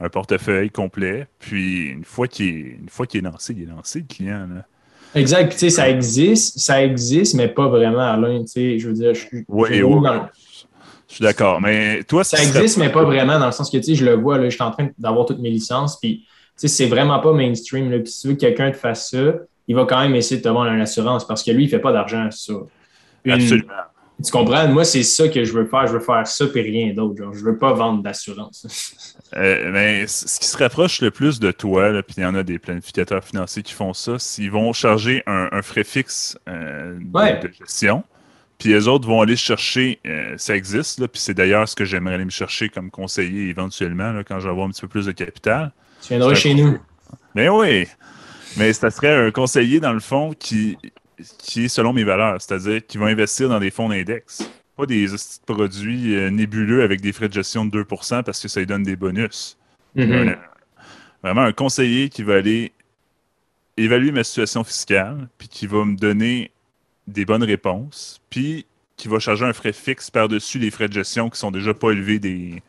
un 0.00 0.08
portefeuille 0.08 0.70
complet, 0.70 1.26
puis 1.38 1.88
une 1.88 2.04
fois 2.04 2.28
qu'il 2.28 2.46
est, 2.46 2.78
une 2.80 2.88
fois 2.88 3.06
qu'il 3.06 3.20
est 3.20 3.30
lancé, 3.30 3.54
il 3.56 3.62
est 3.62 3.66
lancé, 3.66 4.00
le 4.00 4.06
client. 4.06 4.46
Là. 4.52 4.66
Exact. 5.14 5.52
tu 5.52 5.58
sais, 5.58 5.70
ça 5.70 5.88
existe, 5.88 6.58
ça 6.58 6.84
existe, 6.84 7.34
mais 7.34 7.48
pas 7.48 7.68
vraiment, 7.68 8.00
Alain. 8.00 8.40
Tu 8.40 8.48
sais, 8.48 8.78
je 8.78 8.88
veux 8.88 8.94
dire, 8.94 9.14
je, 9.14 9.26
oui, 9.48 9.68
je 9.72 10.55
suis 11.14 11.22
d'accord. 11.22 11.60
Mais 11.60 12.02
toi, 12.04 12.24
ça 12.24 12.42
existe, 12.42 12.78
mais 12.78 12.90
pas 12.90 13.04
vraiment, 13.04 13.38
dans 13.38 13.46
le 13.46 13.52
sens 13.52 13.70
que, 13.70 13.76
tu 13.76 13.84
sais, 13.84 13.94
je 13.94 14.04
le 14.04 14.14
vois, 14.14 14.38
là, 14.38 14.48
je 14.48 14.54
suis 14.54 14.62
en 14.62 14.70
train 14.70 14.88
d'avoir 14.98 15.26
toutes 15.26 15.38
mes 15.38 15.50
licences, 15.50 15.98
puis, 15.98 16.24
tu 16.24 16.26
sais, 16.56 16.68
c'est 16.68 16.86
vraiment 16.86 17.20
pas 17.20 17.32
mainstream. 17.32 17.90
Là, 17.90 17.98
puis 17.98 18.10
si 18.10 18.22
tu 18.22 18.28
veux 18.28 18.34
que 18.34 18.40
quelqu'un 18.40 18.70
te 18.70 18.76
fasse 18.76 19.10
ça, 19.10 19.34
il 19.68 19.74
va 19.74 19.84
quand 19.84 20.00
même 20.00 20.14
essayer 20.14 20.38
de 20.38 20.42
te 20.44 20.48
vendre 20.48 20.70
une 20.70 20.80
assurance 20.80 21.26
parce 21.26 21.42
que 21.42 21.50
lui, 21.50 21.64
il 21.64 21.66
ne 21.66 21.70
fait 21.70 21.80
pas 21.80 21.92
d'argent 21.92 22.30
sur 22.30 22.68
Absolument. 23.28 23.72
Tu 24.24 24.32
comprends? 24.32 24.66
Moi, 24.68 24.84
c'est 24.84 25.02
ça 25.02 25.28
que 25.28 25.44
je 25.44 25.52
veux 25.52 25.66
faire. 25.66 25.86
Je 25.86 25.92
veux 25.92 26.00
faire 26.00 26.26
ça 26.26 26.44
et 26.54 26.62
rien 26.62 26.94
d'autre. 26.94 27.16
Je 27.34 27.40
ne 27.40 27.44
veux 27.44 27.58
pas 27.58 27.72
vendre 27.72 28.02
d'assurance. 28.02 28.66
Euh, 29.34 29.72
mais 29.72 30.06
ce 30.06 30.38
qui 30.38 30.46
se 30.46 30.56
rapproche 30.56 31.00
le 31.00 31.10
plus 31.10 31.40
de 31.40 31.50
toi, 31.50 32.00
puis 32.02 32.14
il 32.18 32.22
y 32.22 32.24
en 32.24 32.36
a 32.36 32.44
des 32.44 32.60
planificateurs 32.60 33.24
financiers 33.24 33.64
qui 33.64 33.72
font 33.72 33.92
ça, 33.92 34.20
s'ils 34.20 34.52
vont 34.52 34.72
charger 34.72 35.24
un, 35.26 35.60
frais 35.62 35.82
fixe 35.82 36.38
euh, 36.48 36.96
de, 36.96 37.50
gestion. 37.58 38.04
Puis 38.58 38.70
les 38.70 38.88
autres 38.88 39.06
vont 39.06 39.20
aller 39.20 39.36
chercher, 39.36 39.98
euh, 40.06 40.34
ça 40.38 40.56
existe, 40.56 41.06
puis 41.06 41.20
c'est 41.20 41.34
d'ailleurs 41.34 41.68
ce 41.68 41.76
que 41.76 41.84
j'aimerais 41.84 42.14
aller 42.14 42.24
me 42.24 42.30
chercher 42.30 42.68
comme 42.68 42.90
conseiller 42.90 43.48
éventuellement 43.48 44.20
quand 44.26 44.40
je 44.40 44.44
vais 44.44 44.50
avoir 44.50 44.66
un 44.66 44.70
petit 44.70 44.80
peu 44.80 44.88
plus 44.88 45.06
de 45.06 45.12
capital. 45.12 45.72
Tu 46.00 46.08
viendras 46.08 46.34
chez 46.34 46.54
nous. 46.54 46.78
Mais 47.34 47.48
oui, 47.50 47.86
mais 48.56 48.72
ça 48.72 48.90
serait 48.90 49.26
un 49.26 49.30
conseiller, 49.30 49.80
dans 49.80 49.92
le 49.92 50.00
fond, 50.00 50.32
qui, 50.38 50.78
qui 51.38 51.64
est 51.64 51.68
selon 51.68 51.92
mes 51.92 52.04
valeurs, 52.04 52.40
c'est-à-dire 52.40 52.86
qui 52.86 52.96
va 52.96 53.06
investir 53.06 53.48
dans 53.48 53.60
des 53.60 53.70
fonds 53.70 53.88
d'index. 53.88 54.50
Pas 54.76 54.86
des 54.86 55.06
produits 55.46 56.16
euh, 56.16 56.30
nébuleux 56.30 56.82
avec 56.82 57.00
des 57.00 57.12
frais 57.12 57.28
de 57.28 57.34
gestion 57.34 57.64
de 57.64 57.82
2% 57.82 58.22
parce 58.22 58.40
que 58.40 58.48
ça 58.48 58.60
lui 58.60 58.66
donne 58.66 58.82
des 58.82 58.96
bonus. 58.96 59.58
Mm-hmm. 59.96 60.36
Vraiment 61.22 61.42
un 61.42 61.52
conseiller 61.52 62.08
qui 62.08 62.22
va 62.22 62.34
aller 62.34 62.72
évaluer 63.76 64.12
ma 64.12 64.24
situation 64.24 64.64
fiscale, 64.64 65.28
puis 65.38 65.48
qui 65.48 65.66
va 65.66 65.84
me 65.84 65.96
donner 65.96 66.50
des 67.06 67.24
bonnes 67.24 67.44
réponses, 67.44 68.20
puis 68.30 68.66
qui 68.96 69.08
va 69.08 69.18
charger 69.18 69.44
un 69.44 69.52
frais 69.52 69.72
fixe 69.72 70.10
par-dessus 70.10 70.58
les 70.58 70.70
frais 70.70 70.88
de 70.88 70.92
gestion 70.92 71.28
qui 71.30 71.38
sont 71.38 71.50
déjà 71.50 71.74
pas 71.74 71.90
élevés 71.90 72.18
des, 72.18 72.62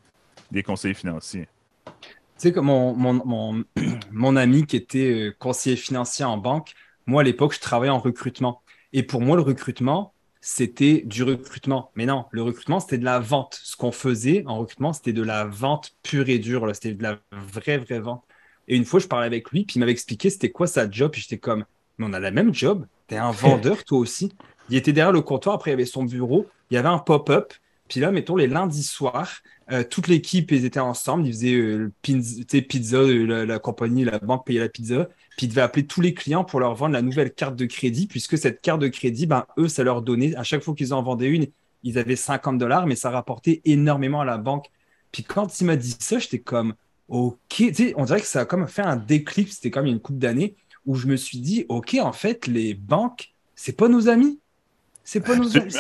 des 0.52 0.64
conseillers 0.64 0.94
financiers. 0.94 1.48
Tu 1.86 1.94
sais, 2.38 2.52
comme 2.52 2.66
mon, 2.66 2.94
mon, 2.94 3.64
mon, 4.12 4.36
ami 4.36 4.66
qui 4.66 4.76
était 4.76 5.12
euh, 5.12 5.36
conseiller 5.40 5.76
financier 5.76 6.26
en 6.26 6.38
banque, 6.38 6.74
moi, 7.08 7.22
à 7.22 7.24
l'époque, 7.24 7.54
je 7.54 7.60
travaillais 7.60 7.92
en 7.92 8.00
recrutement. 8.00 8.62
Et 8.94 9.02
pour 9.02 9.22
moi, 9.22 9.38
le 9.38 9.42
recrutement, 9.42 10.14
c'était 10.42 11.02
du 11.06 11.24
recrutement. 11.24 11.92
Mais 11.96 12.06
non, 12.06 12.26
le 12.32 12.44
recrutement, 12.44 12.80
c'était 12.80 12.98
de 12.98 13.06
la 13.06 13.20
vente. 13.20 13.60
Ce 13.64 13.76
qu'on 13.76 13.92
faisait 13.92 14.44
en 14.46 14.60
recrutement, 14.60 14.94
c'était 14.94 15.14
de 15.14 15.24
la 15.24 15.46
vente 15.46 15.96
pure 16.04 16.30
et 16.30 16.38
dure. 16.38 16.70
C'était 16.76 16.94
de 16.94 17.04
la 17.04 17.20
vraie, 17.32 17.78
vraie 17.78 18.00
vente. 18.00 18.24
Et 18.68 18.76
une 18.76 18.86
fois, 18.86 19.00
je 19.00 19.08
parlais 19.08 19.26
avec 19.26 19.50
lui, 19.52 19.64
puis 19.64 19.78
il 19.78 19.80
m'avait 19.80 19.94
expliqué 19.94 20.30
c'était 20.30 20.52
quoi 20.52 20.68
sa 20.68 20.90
job. 20.90 21.12
Puis 21.12 21.22
j'étais 21.22 21.38
comme, 21.38 21.66
mais 21.98 22.06
on 22.08 22.14
a 22.14 22.20
la 22.20 22.32
même 22.32 22.54
job. 22.54 22.86
T'es 23.08 23.18
un 23.18 23.32
vendeur, 23.32 23.84
toi 23.84 24.00
aussi. 24.00 24.32
Il 24.70 24.76
était 24.76 24.94
derrière 24.94 25.14
le 25.14 25.22
comptoir, 25.22 25.56
après 25.56 25.72
il 25.72 25.74
y 25.74 25.76
avait 25.76 25.86
son 25.86 26.04
bureau, 26.04 26.46
il 26.70 26.76
y 26.76 26.78
avait 26.78 26.90
un 26.90 27.00
pop-up. 27.00 27.54
Puis 27.88 28.02
là, 28.02 28.12
mettons, 28.12 28.36
les 28.36 28.48
lundis 28.48 28.84
soirs, 28.84 29.42
euh, 29.72 29.84
toute 29.90 30.08
l'équipe, 30.08 30.52
ils 30.52 30.66
étaient 30.66 30.82
ensemble, 30.82 31.26
ils 31.26 31.32
faisaient 31.32 31.54
euh, 31.54 31.92
pizza, 32.02 32.98
euh, 32.98 33.46
la, 33.46 33.60
compagnie, 33.60 34.04
la 34.04 34.20
banque 34.20 34.46
payait 34.46 34.60
la 34.60 34.68
pizza. 34.68 35.08
Puis 35.38 35.46
ils 35.46 35.50
devaient 35.50 35.62
appeler 35.62 35.86
tous 35.86 36.02
les 36.02 36.14
clients 36.14 36.44
pour 36.44 36.60
leur 36.60 36.76
vendre 36.76 36.94
la 36.94 37.02
nouvelle 37.02 37.34
carte 37.34 37.56
de 37.56 37.66
crédit, 37.66 38.08
puisque 38.08 38.38
cette 38.38 38.62
carte 38.62 38.82
de 38.82 38.90
crédit, 38.90 39.26
ben, 39.26 39.46
eux, 39.58 39.70
ça 39.70 39.84
leur 39.84 40.02
donnait, 40.02 40.36
à 40.36 40.44
chaque 40.44 40.64
fois 40.64 40.76
qu'ils 40.76 40.94
en 40.94 41.02
vendaient 41.02 41.30
une, 41.30 41.48
ils 41.84 41.98
avaient 41.98 42.16
50 42.18 42.58
dollars, 42.58 42.88
mais 42.88 42.96
ça 42.96 43.10
rapportait 43.10 43.62
énormément 43.64 44.22
à 44.22 44.26
la 44.26 44.38
banque. 44.38 44.66
Puis 45.12 45.24
quand 45.24 45.62
il 45.62 45.66
m'a 45.66 45.78
dit 45.78 45.96
ça, 46.00 46.20
j'étais 46.20 46.40
comme, 46.40 46.74
OK, 47.08 47.64
on 47.96 48.06
dirait 48.06 48.20
que 48.20 48.28
ça 48.28 48.42
a 48.42 48.46
comme 48.46 48.68
fait 48.68 48.82
un 48.82 48.98
déclic, 48.98 49.54
c'était 49.54 49.72
comme 49.72 49.86
une 49.86 50.00
coupe 50.00 50.18
d'années, 50.18 50.56
où 50.88 50.96
je 50.96 51.06
me 51.06 51.16
suis 51.16 51.40
dit, 51.40 51.66
OK, 51.70 51.96
en 52.02 52.14
fait, 52.14 52.48
les 52.48 52.74
banques, 52.74 53.34
c'est 53.56 53.78
pas 53.78 53.90
nos 53.90 54.10
amis. 54.10 54.40
C'est 55.04 55.22
pas 55.22 55.36
nos 55.36 55.56
amis. 55.56 55.74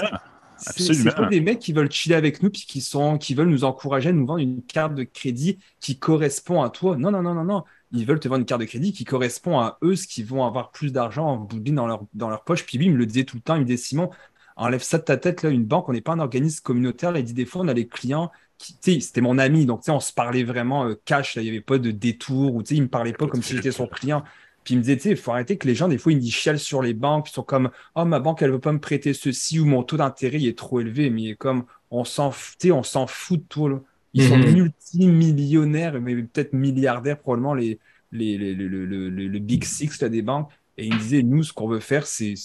C'est 0.59 1.15
pas 1.15 1.27
des 1.27 1.41
mecs 1.41 1.59
qui 1.59 1.71
veulent 1.73 1.91
chiller 1.91 2.15
avec 2.15 2.41
nous 2.41 2.49
puis 2.49 2.65
qui 2.67 2.81
sont 2.81 3.17
qui 3.17 3.35
veulent 3.35 3.49
nous 3.49 3.63
encourager 3.63 4.09
à 4.09 4.11
nous 4.11 4.25
vendre 4.25 4.39
une 4.39 4.63
carte 4.63 4.95
de 4.95 5.03
crédit 5.03 5.59
qui 5.79 5.99
correspond 5.99 6.63
à 6.63 6.69
toi. 6.69 6.97
Non, 6.97 7.11
non, 7.11 7.21
non, 7.21 7.33
non, 7.33 7.43
non. 7.43 7.63
Ils 7.91 8.05
veulent 8.05 8.19
te 8.19 8.27
vendre 8.27 8.39
une 8.41 8.45
carte 8.45 8.61
de 8.61 8.65
crédit 8.65 8.91
qui 8.91 9.05
correspond 9.05 9.59
à 9.59 9.77
eux, 9.83 9.95
ce 9.95 10.07
qui 10.07 10.23
vont 10.23 10.45
avoir 10.45 10.71
plus 10.71 10.91
d'argent 10.91 11.27
en 11.27 11.47
dans 11.47 11.87
leur, 11.87 12.03
dans 12.13 12.29
leur 12.29 12.43
poche. 12.43 12.65
Puis 12.65 12.77
lui, 12.77 12.87
il 12.87 12.93
me 12.93 12.97
le 12.97 13.05
disait 13.05 13.23
tout 13.23 13.37
le 13.37 13.41
temps. 13.41 13.55
Il 13.55 13.61
me 13.61 13.65
disait 13.65 13.77
Simon, 13.77 14.09
enlève 14.55 14.81
ça 14.81 14.97
de 14.97 15.03
ta 15.03 15.17
tête. 15.17 15.43
Là, 15.43 15.49
une 15.49 15.65
banque, 15.65 15.87
on 15.89 15.93
n'est 15.93 16.01
pas 16.01 16.13
un 16.13 16.19
organisme 16.19 16.61
communautaire. 16.63 17.15
il 17.15 17.23
dit 17.23 17.33
des 17.33 17.45
fois, 17.45 17.61
on 17.61 17.67
a 17.67 17.73
les 17.73 17.87
clients 17.87 18.31
qui, 18.57 19.01
c'était 19.01 19.21
mon 19.21 19.37
ami, 19.37 19.65
donc 19.65 19.81
on 19.87 19.99
se 19.99 20.11
parlait 20.11 20.43
vraiment 20.43 20.87
euh, 20.87 20.99
cash. 21.05 21.35
il 21.35 21.43
n'y 21.43 21.49
avait 21.49 21.61
pas 21.61 21.77
de 21.77 21.91
détour 21.91 22.55
ou 22.55 22.63
il 22.69 22.81
me 22.81 22.87
parlait 22.87 23.13
pas 23.13 23.27
comme 23.27 23.43
si 23.43 23.55
j'étais 23.55 23.71
son 23.71 23.87
client. 23.87 24.23
Puis 24.67 24.73
il 24.73 24.79
me 24.79 24.83
disait, 24.83 25.11
il 25.11 25.15
faut 25.15 25.31
arrêter 25.31 25.55
que 25.55 25.65
les 25.65 25.75
gens, 25.75 25.87
des 25.87 25.97
fois, 25.97 26.11
ils 26.11 26.19
disent 26.19 26.33
chialent 26.33 26.59
sur 26.59 26.81
les 26.81 26.93
banques, 26.93 27.29
ils 27.29 27.33
sont 27.33 27.41
comme, 27.41 27.69
oh, 27.95 28.03
ma 28.03 28.19
banque, 28.19 28.41
elle 28.41 28.51
veut 28.51 28.59
pas 28.59 28.73
me 28.73 28.81
prêter 28.81 29.13
ceci 29.13 29.61
ou 29.61 29.65
mon 29.65 29.81
taux 29.81 29.95
d'intérêt, 29.95 30.43
est 30.43 30.57
trop 30.57 30.81
élevé. 30.81 31.09
Mais 31.09 31.35
comme, 31.35 31.63
on 31.89 32.03
s'en 32.03 32.31
fout, 32.31 32.65
on 32.65 32.83
s'en 32.83 33.07
fout 33.07 33.39
de 33.39 33.45
tout. 33.47 33.79
Ils 34.13 34.27
sont 34.27 34.35
mhm. 34.35 34.69
multimillionnaires, 34.91 36.01
mais 36.01 36.15
peut-être 36.15 36.51
milliardaires, 36.51 37.17
probablement, 37.17 37.53
les, 37.53 37.79
les, 38.11 38.37
le, 38.37 39.39
Big 39.39 39.63
Six 39.63 40.01
là, 40.01 40.09
des 40.09 40.21
banques. 40.21 40.51
Et 40.77 40.87
il 40.87 40.95
me 40.95 40.99
disait, 40.99 41.23
nous, 41.23 41.43
ce 41.43 41.53
qu'on 41.53 41.69
veut 41.69 41.79
faire, 41.79 42.05
c'est 42.05 42.35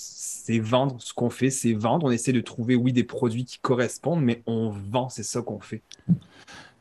vendre. 0.60 1.02
Ce 1.02 1.12
qu'on 1.12 1.28
fait, 1.28 1.50
c'est 1.50 1.72
vendre. 1.72 2.06
On 2.06 2.12
essaie 2.12 2.32
de 2.32 2.40
trouver, 2.40 2.76
oui, 2.76 2.92
des 2.92 3.02
produits 3.02 3.44
qui 3.44 3.58
correspondent, 3.58 4.22
mais 4.22 4.44
on 4.46 4.70
vend, 4.70 5.08
c'est 5.08 5.24
ça 5.24 5.42
qu'on 5.42 5.58
fait. 5.58 5.82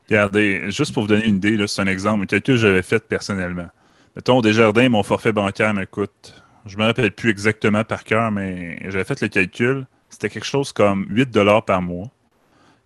Regardez, 0.08 0.70
juste 0.70 0.94
pour 0.94 1.02
vous 1.02 1.10
donner 1.10 1.26
une 1.26 1.38
idée, 1.38 1.66
c'est 1.66 1.82
un 1.82 1.88
exemple, 1.88 2.28
que 2.28 2.56
j'avais 2.56 2.84
fait 2.84 3.04
personnellement. 3.04 3.70
Mettons, 4.16 4.42
Desjardins, 4.42 4.90
mon 4.90 5.04
forfait 5.04 5.32
bancaire 5.32 5.74
m'écoute. 5.74 6.44
Je 6.66 6.78
me 6.78 6.84
rappelle 6.84 7.12
plus 7.12 7.30
exactement 7.30 7.84
par 7.84 8.04
cœur, 8.04 8.30
mais 8.30 8.78
j'avais 8.90 9.06
fait 9.06 9.22
le 9.22 9.30
calcul. 9.30 9.88
C'était 10.10 10.30
quelque 10.30 10.46
chose 10.46 10.74
comme 10.74 11.06
8 11.10 11.30
par 11.66 11.82
mois. 11.82 12.10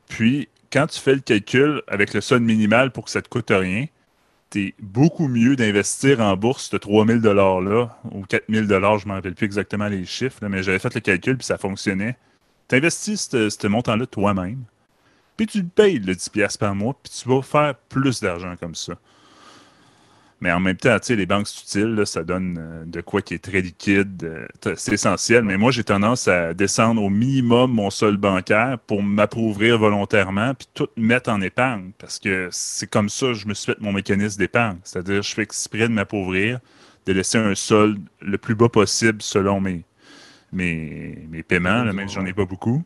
Puis, 0.07 0.49
quand 0.71 0.85
tu 0.85 0.99
fais 0.99 1.15
le 1.15 1.21
calcul 1.21 1.81
avec 1.87 2.13
le 2.13 2.21
solde 2.21 2.43
minimal 2.43 2.91
pour 2.91 3.05
que 3.05 3.09
ça 3.09 3.19
ne 3.19 3.23
te 3.23 3.29
coûte 3.29 3.49
rien, 3.49 3.87
es 4.55 4.73
beaucoup 4.79 5.27
mieux 5.27 5.55
d'investir 5.55 6.21
en 6.21 6.37
bourse 6.37 6.69
ce 6.69 6.77
3000 6.77 7.19
$-là 7.21 7.99
ou 8.11 8.23
4000 8.23 8.67
je 8.67 8.73
ne 8.73 9.09
me 9.09 9.13
rappelle 9.13 9.35
plus 9.35 9.45
exactement 9.45 9.87
les 9.87 10.05
chiffres, 10.05 10.37
mais 10.47 10.63
j'avais 10.63 10.79
fait 10.79 10.93
le 10.93 11.01
calcul 11.01 11.37
puis 11.37 11.45
ça 11.45 11.57
fonctionnait. 11.57 12.15
Tu 12.69 12.75
investis 12.75 13.29
ce 13.29 13.67
montant-là 13.67 14.05
toi-même, 14.05 14.63
puis 15.35 15.47
tu 15.47 15.57
le 15.57 15.67
payes 15.67 15.99
le 15.99 16.13
10$ 16.13 16.57
par 16.57 16.73
mois, 16.73 16.95
puis 17.03 17.11
tu 17.11 17.27
vas 17.27 17.41
faire 17.41 17.75
plus 17.89 18.21
d'argent 18.21 18.55
comme 18.57 18.75
ça. 18.75 18.93
Mais 20.41 20.51
en 20.51 20.59
même 20.59 20.75
temps, 20.75 20.97
les 21.09 21.25
banques 21.25 21.47
utiles, 21.49 22.01
ça 22.05 22.23
donne 22.23 22.57
euh, 22.59 22.85
de 22.85 23.01
quoi 23.01 23.21
qui 23.21 23.33
est 23.33 23.43
très 23.43 23.61
liquide. 23.61 24.23
Euh, 24.23 24.75
c'est 24.75 24.93
essentiel. 24.93 25.43
Mais 25.43 25.57
moi, 25.57 25.71
j'ai 25.71 25.83
tendance 25.83 26.27
à 26.27 26.53
descendre 26.53 27.01
au 27.01 27.09
minimum 27.09 27.71
mon 27.71 27.89
solde 27.89 28.19
bancaire 28.19 28.77
pour 28.85 29.01
m'approuvrir 29.01 29.77
volontairement 29.79 30.53
puis 30.53 30.67
tout 30.73 30.87
mettre 30.97 31.29
en 31.29 31.41
épargne. 31.41 31.91
Parce 31.97 32.19
que 32.19 32.49
c'est 32.51 32.89
comme 32.89 33.09
ça 33.09 33.27
que 33.27 33.33
je 33.33 33.47
me 33.47 33.53
suis 33.53 33.71
fait 33.71 33.81
mon 33.81 33.93
mécanisme 33.93 34.37
d'épargne. 34.37 34.77
C'est-à-dire, 34.83 35.21
je 35.21 35.33
fais 35.33 35.43
exprès 35.43 35.87
de 35.87 35.93
m'appauvrir, 35.93 36.59
de 37.05 37.13
laisser 37.13 37.37
un 37.37 37.55
solde 37.55 38.01
le 38.21 38.37
plus 38.37 38.55
bas 38.55 38.69
possible 38.69 39.21
selon 39.21 39.61
mes, 39.61 39.85
mes, 40.51 41.27
mes 41.29 41.43
paiements, 41.43 41.85
même 41.85 42.09
si 42.09 42.15
j'en 42.15 42.25
ai 42.25 42.33
pas 42.33 42.45
beaucoup. 42.45 42.83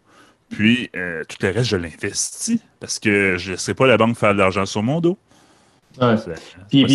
Puis, 0.49 0.89
euh, 0.95 1.23
tout 1.27 1.37
le 1.41 1.49
reste, 1.51 1.69
je 1.69 1.77
l'investis 1.77 2.59
parce 2.79 2.99
que 2.99 3.37
je 3.37 3.47
ne 3.47 3.51
laisserai 3.53 3.73
pas 3.73 3.87
la 3.87 3.97
banque 3.97 4.17
faire 4.17 4.33
de 4.33 4.39
l'argent 4.39 4.65
sur 4.65 4.83
mon 4.83 4.99
dos. 4.99 5.17
Puis, 6.69 6.85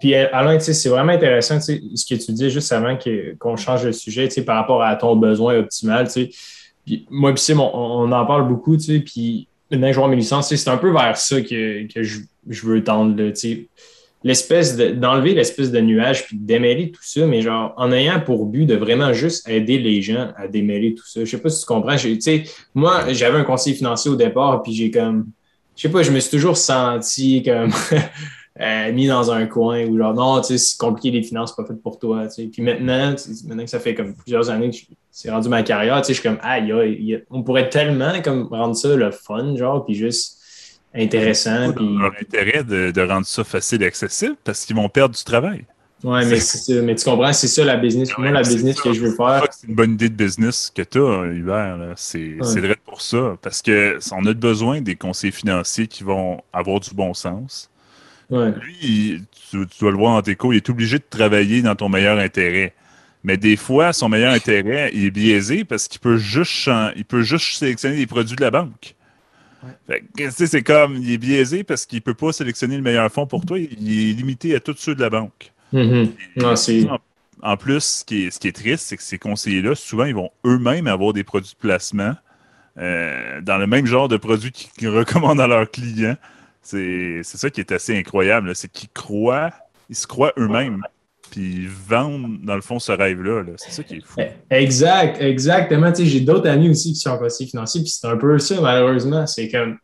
puis, 0.00 0.14
Alain, 0.14 0.58
c'est 0.58 0.88
vraiment 0.88 1.12
intéressant 1.12 1.60
ce 1.60 1.72
que 1.72 2.14
tu 2.14 2.32
dis 2.32 2.50
juste 2.50 2.72
avant 2.72 2.96
qu'on 3.38 3.56
change 3.56 3.84
de 3.84 3.92
sujet 3.92 4.28
par 4.44 4.56
rapport 4.56 4.82
à 4.82 4.96
ton 4.96 5.16
besoin 5.16 5.58
optimal. 5.58 6.08
Puis, 6.08 7.06
moi, 7.10 7.32
puis 7.34 7.54
on, 7.54 7.76
on, 7.76 8.12
en 8.12 8.26
parle 8.26 8.48
beaucoup. 8.48 8.76
Puis, 8.76 9.48
maintenant 9.70 9.88
que 9.88 9.92
je 9.92 9.98
vois 9.98 10.08
mes 10.08 10.16
licences, 10.16 10.54
c'est 10.54 10.70
un 10.70 10.76
peu 10.76 10.92
vers 10.92 11.16
ça 11.16 11.40
que, 11.40 11.86
que 11.92 12.02
je, 12.02 12.20
je, 12.48 12.66
veux 12.66 12.82
tendre. 12.82 13.14
L'espèce 14.22 14.76
d'enlever 14.76 15.34
l'espèce 15.34 15.70
de 15.70 15.80
nuage 15.80 16.24
puis 16.24 16.38
de 16.38 16.46
démêler 16.46 16.90
tout 16.90 17.02
ça, 17.02 17.26
mais 17.26 17.42
genre 17.42 17.74
en 17.76 17.92
ayant 17.92 18.20
pour 18.20 18.46
but 18.46 18.64
de 18.64 18.74
vraiment 18.74 19.12
juste 19.12 19.46
aider 19.46 19.78
les 19.78 20.00
gens 20.00 20.30
à 20.36 20.48
démêler 20.48 20.94
tout 20.94 21.06
ça. 21.06 21.20
Je 21.20 21.30
sais 21.30 21.38
pas 21.38 21.50
si 21.50 21.60
tu 21.60 21.66
comprends. 21.66 21.96
Moi, 22.74 23.12
j'avais 23.12 23.38
un 23.38 23.44
conseiller 23.44 23.76
financier 23.76 24.10
au 24.10 24.16
départ, 24.16 24.62
puis 24.62 24.72
j'ai 24.72 24.90
comme 24.90 25.26
je 25.76 25.82
sais 25.82 25.88
pas, 25.88 26.02
je 26.02 26.10
me 26.10 26.20
suis 26.20 26.30
toujours 26.30 26.56
senti 26.56 27.42
comme 27.42 27.70
euh, 28.60 28.92
mis 28.92 29.06
dans 29.06 29.32
un 29.32 29.46
coin 29.46 29.84
où 29.86 29.98
genre 29.98 30.14
non, 30.14 30.40
tu 30.40 30.48
sais, 30.48 30.58
c'est 30.58 30.78
compliqué 30.78 31.10
les 31.10 31.22
finances, 31.22 31.54
pas 31.54 31.64
fait 31.64 31.74
pour 31.74 31.98
toi. 31.98 32.26
Tu 32.28 32.34
sais. 32.34 32.44
Puis 32.44 32.62
maintenant, 32.62 33.14
maintenant 33.46 33.64
que 33.64 33.70
ça 33.70 33.80
fait 33.80 33.94
comme 33.94 34.14
plusieurs 34.14 34.50
années 34.50 34.70
que 34.70 34.76
c'est 35.10 35.30
rendu 35.30 35.48
ma 35.48 35.62
carrière, 35.62 36.00
tu 36.00 36.08
sais, 36.08 36.14
je 36.14 36.20
suis 36.20 36.28
comme 36.28 36.38
aïe, 36.42 37.24
on 37.30 37.42
pourrait 37.42 37.68
tellement 37.68 38.20
comme 38.22 38.48
rendre 38.50 38.76
ça 38.76 38.94
le 38.94 39.10
fun, 39.10 39.56
genre, 39.56 39.84
puis 39.84 39.94
juste 39.94 40.38
intéressant. 40.94 41.72
Puis... 41.72 41.98
intérêt 42.20 42.62
de, 42.62 42.90
de, 42.92 43.00
rendre 43.02 43.26
ça 43.26 43.42
facile 43.42 43.82
et 43.82 43.86
accessible 43.86 44.36
parce 44.44 44.64
qu'ils 44.64 44.76
vont 44.76 44.88
perdre 44.88 45.16
du 45.16 45.24
travail. 45.24 45.64
Oui, 46.04 46.20
mais, 46.26 46.82
mais 46.82 46.94
tu 46.96 47.04
comprends, 47.06 47.32
c'est 47.32 47.48
ça 47.48 47.64
la 47.64 47.78
business. 47.78 48.10
Moi, 48.18 48.30
la 48.30 48.42
business 48.42 48.78
que 48.78 48.92
je 48.92 49.00
veux 49.00 49.14
faire. 49.14 49.46
C'est 49.50 49.66
une 49.66 49.74
bonne 49.74 49.92
idée 49.92 50.10
de 50.10 50.14
business 50.14 50.70
que 50.74 50.82
tu 50.82 50.98
as, 50.98 51.32
Hubert. 51.32 51.94
C'est 51.96 52.36
vrai 52.38 52.76
pour 52.84 53.00
ça. 53.00 53.38
Parce 53.40 53.62
qu'on 53.62 54.26
a 54.26 54.34
besoin 54.34 54.82
des 54.82 54.96
conseillers 54.96 55.32
financiers 55.32 55.86
qui 55.86 56.04
vont 56.04 56.42
avoir 56.52 56.80
du 56.80 56.90
bon 56.90 57.14
sens. 57.14 57.70
Lui, 58.30 59.22
tu, 59.50 59.66
dois 59.80 59.92
le 59.92 59.96
voir 59.96 60.16
dans 60.16 60.22
tes 60.22 60.36
cours, 60.36 60.52
il 60.52 60.58
est 60.58 60.68
obligé 60.68 60.98
de 60.98 61.04
travailler 61.08 61.62
dans 61.62 61.74
ton 61.74 61.88
meilleur 61.88 62.18
intérêt. 62.18 62.74
Mais 63.22 63.38
des 63.38 63.56
fois, 63.56 63.94
son 63.94 64.10
meilleur 64.10 64.34
intérêt, 64.34 64.90
il 64.92 65.06
est 65.06 65.10
biaisé 65.10 65.64
parce 65.64 65.88
qu'il 65.88 66.00
peut 66.00 66.18
juste 66.18 66.68
il 66.96 67.06
peut 67.06 67.22
juste 67.22 67.56
sélectionner 67.56 67.96
des 67.96 68.06
produits 68.06 68.36
de 68.36 68.42
la 68.42 68.50
banque. 68.50 68.94
C'est 70.30 70.62
comme, 70.62 70.96
il 70.96 71.12
est 71.12 71.18
biaisé 71.18 71.64
parce 71.64 71.86
qu'il 71.86 71.98
ne 71.98 72.02
peut 72.02 72.12
pas 72.12 72.32
sélectionner 72.32 72.76
le 72.76 72.82
meilleur 72.82 73.10
fonds 73.10 73.26
pour 73.26 73.46
toi. 73.46 73.58
Il 73.58 73.70
est 73.70 74.12
limité 74.12 74.54
à 74.54 74.60
tous 74.60 74.76
ceux 74.76 74.94
de 74.94 75.00
la 75.00 75.08
banque. 75.08 75.53
Mm-hmm. 75.74 76.98
en, 77.42 77.56
plus, 77.56 77.80
ce 77.80 78.04
qui 78.04 78.26
est, 78.26 78.52
triste, 78.52 78.86
c'est 78.86 78.96
que 78.96 79.02
ces 79.02 79.18
conseillers-là, 79.18 79.74
souvent, 79.74 80.04
ils 80.04 80.14
vont 80.14 80.30
eux-mêmes 80.46 80.86
avoir 80.86 81.12
des 81.12 81.24
produits 81.24 81.52
de 81.52 81.58
placement 81.58 82.14
euh, 82.78 83.40
dans 83.40 83.58
le 83.58 83.66
même 83.66 83.86
genre 83.86 84.08
de 84.08 84.16
produits 84.16 84.52
qu'ils 84.52 84.88
recommandent 84.88 85.40
à 85.40 85.46
leurs 85.46 85.70
clients. 85.70 86.16
C'est 86.62 87.22
ça 87.24 87.50
qui 87.50 87.60
est 87.60 87.72
assez 87.72 87.96
incroyable. 87.96 88.54
C'est 88.54 88.70
qu'ils 88.70 88.88
croient, 88.88 89.50
ils 89.90 89.96
se 89.96 90.06
croient 90.06 90.32
eux-mêmes. 90.38 90.82
Puis 91.30 91.54
ils 91.56 91.68
vendent, 91.68 92.40
dans 92.42 92.54
le 92.54 92.62
fond, 92.62 92.78
ce 92.78 92.92
rêve-là. 92.92 93.42
c'est 93.56 93.72
ça 93.72 93.82
qui 93.82 93.96
est 93.96 94.04
fou. 94.04 94.20
Exact, 94.50 95.20
exactement. 95.20 95.92
J'ai 95.92 96.20
d'autres 96.20 96.48
amis 96.48 96.70
aussi 96.70 96.92
qui 96.92 97.00
sont 97.00 97.18
conseillers 97.18 97.50
financiers, 97.50 97.82
puis 97.82 97.90
c'est 97.90 98.06
un 98.06 98.16
peu 98.16 98.38
ça, 98.38 98.60
malheureusement. 98.60 99.26
C'est 99.26 99.50
comme 99.50 99.76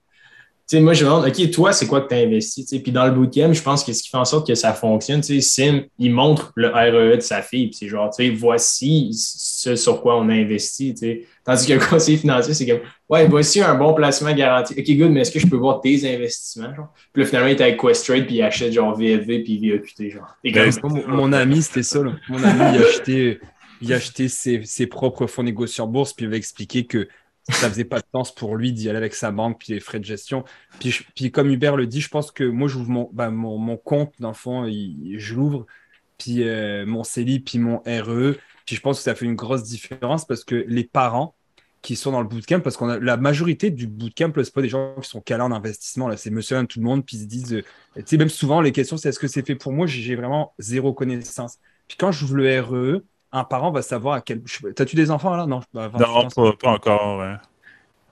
moi, 0.74 0.92
je 0.92 1.04
me 1.04 1.10
demande, 1.10 1.26
OK, 1.26 1.50
toi, 1.50 1.72
c'est 1.72 1.86
quoi 1.86 2.02
que 2.02 2.08
tu 2.08 2.14
as 2.14 2.18
investi? 2.18 2.64
Puis 2.80 2.92
dans 2.92 3.04
le 3.06 3.10
bootcamp, 3.10 3.52
je 3.52 3.62
pense 3.62 3.82
que 3.82 3.92
ce 3.92 4.02
qui 4.02 4.10
fait 4.10 4.16
en 4.16 4.24
sorte 4.24 4.46
que 4.46 4.54
ça 4.54 4.72
fonctionne, 4.72 5.22
Sim, 5.22 5.82
il 5.98 6.12
montre 6.12 6.52
le 6.54 6.68
REE 6.68 7.16
de 7.16 7.20
sa 7.20 7.42
fille, 7.42 7.68
puis 7.68 7.76
c'est 7.76 7.88
genre, 7.88 8.10
voici 8.36 9.10
ce 9.12 9.74
sur 9.74 10.00
quoi 10.00 10.16
on 10.18 10.28
a 10.28 10.34
investi. 10.34 10.94
Tandis 11.44 11.66
que 11.66 11.72
le 11.72 11.80
conseiller 11.90 12.18
financier, 12.18 12.54
c'est 12.54 12.66
comme, 12.66 12.80
ouais, 13.08 13.26
voici 13.26 13.60
un 13.60 13.74
bon 13.74 13.94
placement 13.94 14.32
garanti. 14.32 14.74
OK, 14.78 14.96
good, 14.96 15.10
mais 15.10 15.20
est-ce 15.20 15.32
que 15.32 15.40
je 15.40 15.46
peux 15.46 15.56
voir 15.56 15.80
tes 15.80 16.14
investissements? 16.14 16.74
Genre? 16.74 16.92
Puis 17.12 17.22
là, 17.22 17.28
finalement, 17.28 17.48
il 17.48 17.56
est 17.56 17.62
avec 17.62 17.80
Questrade, 17.80 18.26
puis 18.26 18.36
il 18.36 18.42
achète 18.42 18.72
genre 18.72 18.96
VFV, 18.96 19.42
puis 19.42 19.58
VEQT. 19.58 20.10
Genre. 20.10 20.36
Ben, 20.44 20.70
mon, 21.08 21.32
ami, 21.32 21.62
c'était 21.62 21.82
ça. 21.82 22.00
Mon 22.28 22.42
ami, 22.42 22.76
il 22.76 22.82
a 22.82 22.86
acheté, 22.86 23.40
il 23.80 23.92
a 23.92 23.96
acheté 23.96 24.28
ses, 24.28 24.62
ses 24.64 24.86
propres 24.86 25.26
fonds 25.26 25.42
négociés 25.42 25.82
en 25.82 25.88
bourse, 25.88 26.12
puis 26.12 26.26
il 26.26 26.28
avait 26.28 26.36
expliqué 26.36 26.84
que 26.84 27.08
ça 27.48 27.68
faisait 27.68 27.84
pas 27.84 28.00
de 28.00 28.06
sens 28.14 28.34
pour 28.34 28.56
lui 28.56 28.72
d'y 28.72 28.88
aller 28.88 28.98
avec 28.98 29.14
sa 29.14 29.30
banque 29.30 29.58
puis 29.60 29.72
les 29.72 29.80
frais 29.80 29.98
de 29.98 30.04
gestion. 30.04 30.44
Puis, 30.78 30.94
puis 31.14 31.30
comme 31.30 31.50
Hubert 31.50 31.76
le 31.76 31.86
dit, 31.86 32.00
je 32.00 32.08
pense 32.08 32.30
que 32.30 32.44
moi 32.44 32.68
j'ouvre 32.68 32.90
mon, 32.90 33.10
bah, 33.12 33.30
mon, 33.30 33.58
mon, 33.58 33.76
compte 33.76 34.14
dans 34.18 34.28
le 34.28 34.34
fond, 34.34 34.66
je 34.66 35.34
l'ouvre, 35.34 35.66
puis 36.18 36.42
euh, 36.42 36.86
mon 36.86 37.04
CELI, 37.04 37.40
puis 37.40 37.58
mon 37.58 37.78
RE. 37.78 38.34
Puis 38.66 38.76
je 38.76 38.80
pense 38.80 38.98
que 38.98 39.02
ça 39.02 39.14
fait 39.14 39.24
une 39.24 39.34
grosse 39.34 39.64
différence 39.64 40.24
parce 40.24 40.44
que 40.44 40.64
les 40.68 40.84
parents, 40.84 41.34
qui 41.82 41.96
sont 41.96 42.12
dans 42.12 42.20
le 42.20 42.28
bootcamp 42.28 42.60
parce 42.60 42.76
qu'on 42.76 42.86
la 42.86 43.16
majorité 43.16 43.70
du 43.70 43.86
bootcamp, 43.86 44.32
c'est 44.36 44.52
pas 44.52 44.62
des 44.62 44.68
gens 44.68 44.94
qui 45.00 45.08
sont 45.08 45.20
calés 45.20 45.42
en 45.42 45.52
investissement, 45.52 46.08
là, 46.08 46.16
c'est 46.16 46.30
monsieur, 46.30 46.62
tout 46.66 46.78
le 46.78 46.84
monde, 46.84 47.04
puis 47.04 47.16
ils 47.16 47.22
se 47.22 47.26
disent, 47.26 47.54
euh, 47.54 47.62
tu 47.96 48.02
sais, 48.04 48.16
même 48.16 48.28
souvent, 48.28 48.60
les 48.60 48.72
questions, 48.72 48.96
c'est 48.96 49.08
est-ce 49.08 49.18
que 49.18 49.28
c'est 49.28 49.46
fait 49.46 49.54
pour 49.54 49.72
moi? 49.72 49.86
J'ai 49.86 50.14
vraiment 50.14 50.52
zéro 50.58 50.92
connaissance. 50.92 51.58
Puis 51.88 51.96
quand 51.96 52.12
j'ouvre 52.12 52.36
le 52.36 52.60
RE, 52.60 53.04
un 53.32 53.44
parent 53.44 53.70
va 53.70 53.82
savoir 53.82 54.14
à 54.16 54.20
quel. 54.20 54.42
T'as-tu 54.74 54.96
des 54.96 55.10
enfants 55.10 55.36
là? 55.36 55.46
Non, 55.46 55.60
bah, 55.72 55.90
non 55.98 56.28
pas, 56.28 56.70
encore. 56.70 57.22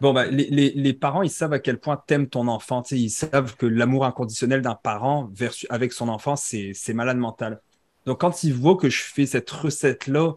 Bon, 0.00 0.12
bah, 0.12 0.26
les, 0.26 0.48
les, 0.50 0.70
les, 0.70 0.92
parents, 0.92 1.22
ils 1.22 1.30
savent 1.30 1.52
à 1.52 1.58
quel 1.58 1.78
point 1.78 2.00
t'aimes 2.06 2.28
ton 2.28 2.46
enfant. 2.46 2.82
Ils 2.92 3.10
savent 3.10 3.56
que 3.56 3.66
l'amour 3.66 4.04
inconditionnel 4.04 4.62
d'un 4.62 4.76
parent 4.76 5.28
versus, 5.32 5.66
avec 5.70 5.92
son 5.92 6.08
enfant, 6.08 6.36
c'est 6.36 6.94
malade 6.94 7.18
mental. 7.18 7.60
Donc, 8.06 8.20
quand 8.20 8.44
ils 8.44 8.54
voient 8.54 8.76
que 8.76 8.88
je 8.88 9.02
fais 9.02 9.26
cette 9.26 9.50
recette-là 9.50 10.34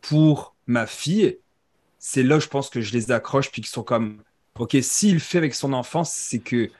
pour 0.00 0.54
ma 0.66 0.86
fille, 0.86 1.38
c'est 1.98 2.22
là, 2.22 2.38
je 2.38 2.48
pense 2.48 2.70
que 2.70 2.80
je 2.80 2.92
les 2.94 3.12
accroche, 3.12 3.50
puis 3.50 3.60
qu'ils 3.62 3.70
sont 3.70 3.82
comme, 3.82 4.22
OK, 4.58 4.76
s'il 4.80 5.20
fait 5.20 5.38
avec 5.38 5.54
son 5.54 5.72
enfant, 5.72 6.04
c'est 6.04 6.38
que, 6.38 6.70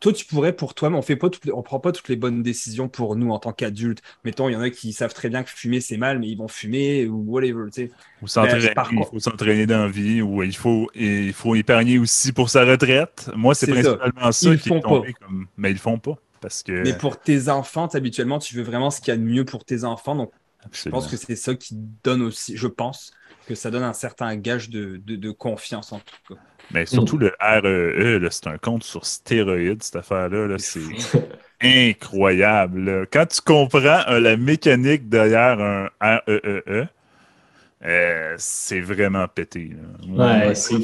toi, 0.00 0.12
tu 0.12 0.26
pourrais 0.26 0.52
pour 0.52 0.74
toi, 0.74 0.90
mais 0.90 0.96
on 0.96 1.02
fait 1.02 1.16
pas 1.16 1.30
toutes 1.30 1.50
on 1.52 1.62
prend 1.62 1.80
pas 1.80 1.92
toutes 1.92 2.08
les 2.08 2.16
bonnes 2.16 2.42
décisions 2.42 2.88
pour 2.88 3.16
nous 3.16 3.30
en 3.30 3.38
tant 3.38 3.52
qu'adultes. 3.52 4.02
Mettons, 4.24 4.48
il 4.48 4.52
y 4.52 4.56
en 4.56 4.60
a 4.60 4.70
qui 4.70 4.92
savent 4.92 5.14
très 5.14 5.30
bien 5.30 5.42
que 5.42 5.50
fumer 5.50 5.80
c'est 5.80 5.96
mal, 5.96 6.18
mais 6.18 6.28
ils 6.28 6.36
vont 6.36 6.48
fumer 6.48 7.06
ou 7.06 7.24
whatever. 7.26 7.70
Tu 7.72 7.86
sais. 7.86 7.90
Ou 8.20 8.28
s'entraîner, 8.28 8.72
ben, 8.74 8.84
il 8.92 9.04
faut 9.10 9.20
s'entraîner 9.20 9.66
dans 9.66 9.84
la 9.84 9.88
vie, 9.88 10.20
ou 10.20 10.42
il 10.42 10.54
faut, 10.54 10.90
il 10.94 11.32
faut 11.32 11.54
épargner 11.54 11.98
aussi 11.98 12.32
pour 12.32 12.50
sa 12.50 12.64
retraite. 12.64 13.30
Moi, 13.34 13.54
c'est 13.54 13.70
principalement 13.70 14.32
ça, 14.32 14.50
ils 14.50 14.60
qui 14.60 14.68
font 14.68 14.80
pas. 14.80 15.02
Comme... 15.20 15.46
Mais 15.56 15.70
ils 15.70 15.74
le 15.74 15.78
font 15.78 15.98
pas. 15.98 16.18
Parce 16.40 16.62
que... 16.62 16.82
Mais 16.82 16.92
pour 16.92 17.18
tes 17.18 17.48
enfants, 17.48 17.86
habituellement, 17.86 18.38
tu 18.38 18.54
veux 18.54 18.62
vraiment 18.62 18.90
ce 18.90 19.00
qu'il 19.00 19.08
y 19.08 19.12
a 19.12 19.16
de 19.16 19.22
mieux 19.22 19.46
pour 19.46 19.64
tes 19.64 19.84
enfants. 19.84 20.14
Donc, 20.14 20.30
je 20.72 20.88
pense 20.88 21.06
que 21.06 21.16
c'est 21.16 21.36
ça 21.36 21.54
qui 21.54 21.74
donne 22.02 22.22
aussi, 22.22 22.56
je 22.56 22.66
pense 22.66 23.12
que 23.46 23.54
ça 23.54 23.70
donne 23.70 23.82
un 23.82 23.92
certain 23.92 24.36
gage 24.36 24.70
de, 24.70 25.00
de, 25.04 25.30
confiance 25.30 25.92
en 25.92 25.98
tout 25.98 26.34
cas. 26.34 26.40
Mais 26.70 26.86
surtout 26.86 27.18
le 27.18 27.34
REE, 27.40 28.26
c'est 28.30 28.46
un 28.46 28.56
compte 28.56 28.84
sur 28.84 29.04
stéroïdes, 29.04 29.82
cette 29.82 29.96
affaire-là. 29.96 30.56
c'est 30.58 30.80
incroyable. 31.60 33.06
Quand 33.12 33.26
tu 33.26 33.40
comprends 33.42 34.02
euh, 34.08 34.20
la 34.20 34.36
mécanique 34.36 35.08
derrière 35.08 35.60
un 35.60 35.90
REE, 36.00 36.22
e 36.28 36.62
e, 36.66 36.86
euh, 37.84 38.34
c'est 38.38 38.80
vraiment 38.80 39.28
pété. 39.28 39.72
Ouais, 40.08 40.54
c'est 40.54 40.76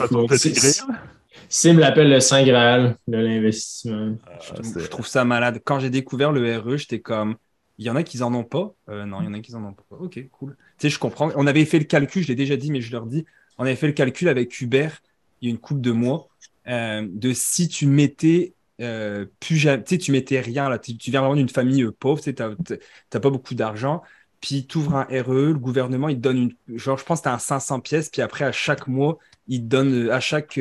Sim 1.48 1.78
l'appelle 1.78 2.10
le 2.10 2.20
Saint 2.20 2.44
Graal 2.44 2.96
de 3.08 3.16
l'investissement. 3.18 4.16
Ah, 4.26 4.38
je, 4.62 4.86
trouve 4.86 5.06
ça 5.06 5.24
malade. 5.24 5.60
Quand 5.64 5.80
j'ai 5.80 5.90
découvert 5.90 6.30
le 6.30 6.58
RE, 6.58 6.76
j'étais 6.76 7.00
comme 7.00 7.36
il 7.80 7.86
y 7.86 7.90
en 7.90 7.96
a 7.96 8.02
qui 8.02 8.22
en 8.22 8.32
ont 8.34 8.44
pas. 8.44 8.74
Euh, 8.90 9.06
non, 9.06 9.22
il 9.22 9.24
y 9.24 9.28
en 9.28 9.32
a 9.32 9.40
qui 9.40 9.54
en 9.54 9.64
ont 9.64 9.72
pas. 9.72 9.96
Ok, 9.98 10.22
cool. 10.32 10.54
Tu 10.78 10.82
sais, 10.82 10.90
je 10.90 10.98
comprends. 10.98 11.30
On 11.34 11.46
avait 11.46 11.64
fait 11.64 11.78
le 11.78 11.86
calcul, 11.86 12.22
je 12.22 12.28
l'ai 12.28 12.34
déjà 12.34 12.56
dit, 12.56 12.70
mais 12.70 12.82
je 12.82 12.92
leur 12.92 13.06
dis, 13.06 13.24
on 13.56 13.64
avait 13.64 13.74
fait 13.74 13.86
le 13.86 13.94
calcul 13.94 14.28
avec 14.28 14.60
Hubert 14.60 15.00
il 15.40 15.48
y 15.48 15.50
a 15.50 15.54
une 15.54 15.58
couple 15.58 15.80
de 15.80 15.92
mois 15.92 16.28
euh, 16.68 17.08
de 17.10 17.32
si 17.32 17.68
tu 17.68 17.86
mettais 17.86 18.52
euh, 18.82 19.24
plus 19.40 19.60
tu 19.60 19.68
sais, 19.86 19.98
tu 19.98 20.12
mettais 20.12 20.40
rien 20.40 20.68
là, 20.68 20.78
tu, 20.78 20.92
viens 20.92 21.20
vraiment 21.20 21.36
d'une 21.36 21.48
famille 21.48 21.86
pauvre, 21.98 22.20
tu 22.20 22.34
n'as 22.38 23.20
pas 23.20 23.30
beaucoup 23.30 23.54
d'argent, 23.54 24.02
puis 24.42 24.66
tu 24.66 24.76
ouvres 24.76 24.96
un 24.96 25.04
RE, 25.04 25.52
le 25.52 25.58
gouvernement 25.58 26.10
il 26.10 26.16
te 26.16 26.20
donne 26.20 26.54
une, 26.68 26.78
genre 26.78 26.98
je 26.98 27.04
pense 27.04 27.20
que 27.20 27.24
tu 27.24 27.28
as 27.30 27.34
un 27.34 27.38
500 27.38 27.80
pièces, 27.80 28.10
puis 28.10 28.20
après 28.20 28.44
à 28.44 28.52
chaque 28.52 28.88
mois 28.88 29.18
il 29.48 29.62
te 29.62 29.66
donne, 29.68 30.10
à 30.10 30.20
chaque 30.20 30.58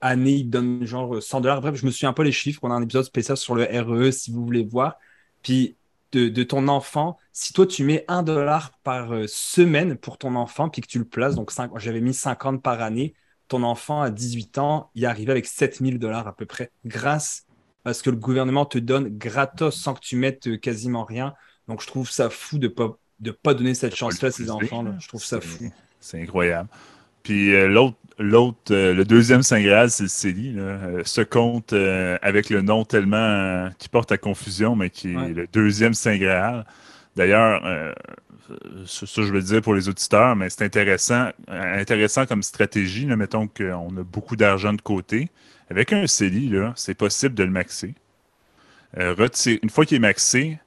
année 0.00 0.32
il 0.32 0.44
te 0.44 0.50
donne 0.50 0.86
genre 0.86 1.20
100 1.20 1.40
dollars. 1.40 1.60
Bref, 1.60 1.74
je 1.74 1.84
me 1.84 1.90
souviens 1.90 2.12
pas 2.12 2.22
les 2.22 2.32
chiffres, 2.32 2.60
on 2.62 2.70
a 2.70 2.74
un 2.74 2.82
épisode 2.82 3.04
spécial 3.04 3.36
sur 3.36 3.56
le 3.56 3.64
RE 3.64 4.12
si 4.12 4.30
vous 4.30 4.44
voulez 4.44 4.64
voir. 4.64 4.98
Puis 5.42 5.76
de, 6.16 6.42
ton 6.42 6.68
enfant, 6.68 7.18
si 7.32 7.52
toi 7.52 7.66
tu 7.66 7.84
mets 7.84 8.04
un 8.08 8.22
dollar 8.22 8.72
par 8.82 9.12
euh, 9.12 9.26
semaine 9.26 9.96
pour 9.96 10.18
ton 10.18 10.34
enfant, 10.34 10.68
puis 10.68 10.82
que 10.82 10.86
tu 10.86 10.98
le 10.98 11.04
places, 11.04 11.34
donc 11.34 11.50
j'avais 11.76 12.00
mis 12.00 12.14
50 12.14 12.62
par 12.62 12.80
année, 12.80 13.14
ton 13.48 13.62
enfant 13.62 14.00
à 14.00 14.10
18 14.10 14.58
ans, 14.58 14.90
il 14.94 15.04
arrivé 15.06 15.30
avec 15.32 15.46
7000 15.46 15.98
dollars 15.98 16.26
à 16.26 16.34
peu 16.34 16.46
près, 16.46 16.70
grâce 16.84 17.46
à 17.84 17.92
ce 17.92 18.02
que 18.02 18.10
le 18.10 18.16
gouvernement 18.16 18.64
te 18.64 18.78
donne 18.78 19.08
gratos 19.08 19.76
sans 19.76 19.94
que 19.94 20.00
tu 20.00 20.16
mettes 20.16 20.46
euh, 20.46 20.56
quasiment 20.56 21.04
rien. 21.04 21.34
Donc 21.68 21.82
je 21.82 21.86
trouve 21.86 22.10
ça 22.10 22.30
fou 22.30 22.58
de 22.58 22.68
ne 22.68 22.72
pas, 22.72 22.96
de 23.20 23.30
pas 23.30 23.54
donner 23.54 23.74
cette 23.74 23.94
chance-là 23.94 24.28
à 24.28 24.32
ses 24.32 24.50
enfants. 24.50 24.84
Je 24.98 25.08
trouve 25.08 25.24
ça 25.24 25.40
fou. 25.40 25.70
C'est 26.00 26.20
incroyable. 26.20 26.68
Puis 27.24 27.54
euh, 27.54 27.66
l'autre, 27.66 27.96
l'autre, 28.18 28.58
euh, 28.70 28.94
le 28.94 29.04
deuxième 29.04 29.42
Saint 29.42 29.60
Graal, 29.60 29.90
c'est 29.90 30.04
le 30.04 30.08
CELI. 30.08 30.54
Euh, 30.58 31.02
ce 31.04 31.22
compte 31.22 31.72
avec 31.72 32.50
le 32.50 32.62
nom 32.62 32.84
tellement 32.84 33.70
qui 33.78 33.88
porte 33.88 34.12
à 34.12 34.18
confusion, 34.18 34.76
mais 34.76 34.90
qui 34.90 35.12
est 35.12 35.34
le 35.34 35.48
deuxième 35.52 35.94
Saint 35.94 36.18
Graal. 36.18 36.64
D'ailleurs, 37.16 37.62
ça, 38.86 39.06
je 39.06 39.32
veux 39.32 39.40
dire 39.40 39.62
pour 39.62 39.74
les 39.74 39.88
auditeurs, 39.88 40.36
mais 40.36 40.50
c'est 40.50 40.64
intéressant, 40.64 41.28
intéressant 41.48 42.26
comme 42.26 42.42
stratégie. 42.42 43.06
Là, 43.06 43.16
mettons 43.16 43.46
qu'on 43.46 43.96
a 43.96 44.02
beaucoup 44.02 44.36
d'argent 44.36 44.72
de 44.72 44.82
côté. 44.82 45.28
Avec 45.70 45.92
un 45.92 46.06
CELI, 46.06 46.52
c'est 46.76 46.94
possible 46.94 47.34
de 47.34 47.44
le 47.44 47.50
maxer. 47.50 47.94
une 48.96 49.70
fois 49.70 49.86
qu'il 49.86 49.96
est 49.96 50.00
maxé, 50.00 50.58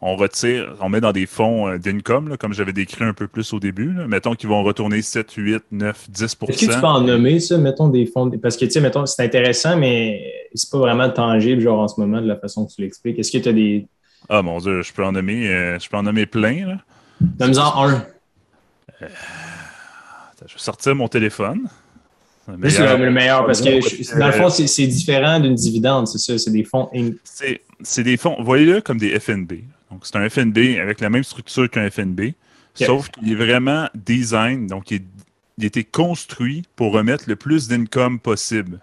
on 0.00 0.16
retire, 0.16 0.76
on 0.80 0.88
met 0.88 1.00
dans 1.00 1.12
des 1.12 1.26
fonds 1.26 1.68
euh, 1.68 1.78
d'income, 1.78 2.36
comme 2.38 2.52
j'avais 2.52 2.72
décrit 2.72 3.04
un 3.04 3.14
peu 3.14 3.26
plus 3.26 3.52
au 3.52 3.58
début. 3.58 3.90
Mettons 4.06 4.34
qu'ils 4.34 4.48
vont 4.48 4.62
retourner 4.62 5.02
7, 5.02 5.32
8, 5.32 5.64
9, 5.72 6.10
10 6.10 6.22
Est-ce 6.22 6.36
que 6.36 6.72
tu 6.72 6.80
peux 6.80 6.86
en 6.86 7.00
nommer 7.00 7.40
ça, 7.40 7.58
mettons 7.58 7.88
des 7.88 8.06
fonds? 8.06 8.30
Parce 8.40 8.56
que, 8.56 8.64
tu 8.64 8.70
sais, 8.70 8.80
mettons, 8.80 9.06
c'est 9.06 9.24
intéressant, 9.24 9.76
mais 9.76 10.32
c'est 10.54 10.70
pas 10.70 10.78
vraiment 10.78 11.10
tangible, 11.10 11.60
genre 11.60 11.80
en 11.80 11.88
ce 11.88 12.00
moment, 12.00 12.20
de 12.20 12.28
la 12.28 12.36
façon 12.36 12.64
que 12.66 12.72
tu 12.72 12.82
l'expliques. 12.82 13.18
Est-ce 13.18 13.32
que 13.32 13.38
tu 13.38 13.48
as 13.48 13.52
des. 13.52 13.86
Ah, 14.28 14.42
mon 14.42 14.58
Dieu, 14.58 14.82
je 14.82 14.92
peux 14.92 15.04
en 15.04 15.12
nommer, 15.12 15.48
euh, 15.48 15.78
je 15.78 15.88
peux 15.88 15.96
en 15.96 16.02
nommer 16.02 16.26
plein. 16.26 16.66
Là. 16.66 16.78
Donne-en 17.20 17.84
un. 17.84 18.04
Euh, 19.02 19.08
je 20.46 20.54
vais 20.54 20.58
sortir 20.58 20.94
mon 20.94 21.08
téléphone. 21.08 21.68
C'est 22.68 22.96
le 22.96 23.10
meilleur 23.10 23.44
parce 23.44 23.60
que 23.60 24.18
dans 24.18 24.26
le 24.26 24.32
fond, 24.32 24.48
c'est 24.48 24.86
différent 24.86 25.38
d'une 25.40 25.54
dividende, 25.54 26.06
c'est 26.06 26.18
ça, 26.18 26.38
c'est 26.38 26.50
des 26.50 26.64
fonds. 26.64 26.88
C'est 27.82 28.02
des 28.02 28.16
fonds, 28.16 28.36
voyez-le 28.40 28.80
comme 28.80 28.98
des 28.98 29.18
FNB. 29.18 29.52
Donc, 29.90 30.00
c'est 30.04 30.16
un 30.16 30.28
FNB 30.28 30.78
avec 30.80 31.00
la 31.00 31.10
même 31.10 31.24
structure 31.24 31.68
qu'un 31.70 31.88
FNB, 31.90 32.32
sauf 32.74 33.08
qu'il 33.10 33.32
est 33.32 33.36
vraiment 33.36 33.88
design, 33.94 34.66
donc 34.66 34.90
il, 34.90 35.02
a 35.60 35.64
été 35.64 35.84
construit 35.84 36.64
pour 36.76 36.92
remettre 36.92 37.24
le 37.26 37.36
plus 37.36 37.68
d'income 37.68 38.20
possible. 38.20 38.80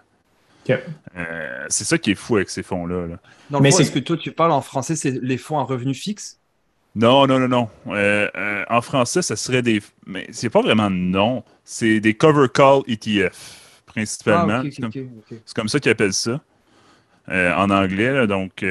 Euh, 0.68 1.66
c'est 1.68 1.84
ça 1.84 1.96
qui 1.96 2.10
est 2.10 2.16
fou 2.16 2.36
avec 2.36 2.50
ces 2.50 2.62
fonds-là. 2.62 3.18
Mais 3.60 3.70
c'est 3.70 3.84
ce 3.84 3.92
que 3.92 3.98
toi 3.98 4.16
tu 4.16 4.32
parles 4.32 4.52
en 4.52 4.60
français, 4.60 4.96
c'est 4.96 5.12
les 5.22 5.38
fonds 5.38 5.58
à 5.58 5.62
revenus 5.62 6.00
fixes? 6.00 6.40
Non, 6.94 7.26
non, 7.26 7.38
non, 7.38 7.48
non. 7.48 7.68
Euh, 7.88 8.28
euh, 8.36 8.64
en 8.70 8.80
français, 8.80 9.20
ça 9.20 9.36
serait 9.36 9.60
des. 9.60 9.82
Mais 10.06 10.26
c'est 10.30 10.48
pas 10.48 10.62
vraiment 10.62 10.88
non. 10.88 11.44
C'est 11.62 12.00
des 12.00 12.14
cover 12.14 12.48
call 12.52 12.80
ETF, 12.88 13.82
principalement. 13.84 14.62
Ah, 14.64 14.68
c'est 14.70 15.54
comme, 15.54 15.68
ça 15.68 15.78
qu'ils 15.78 15.92
appellent 15.92 16.14
ça. 16.14 16.40
en 17.28 17.70
anglais, 17.70 18.26
donc. 18.26 18.64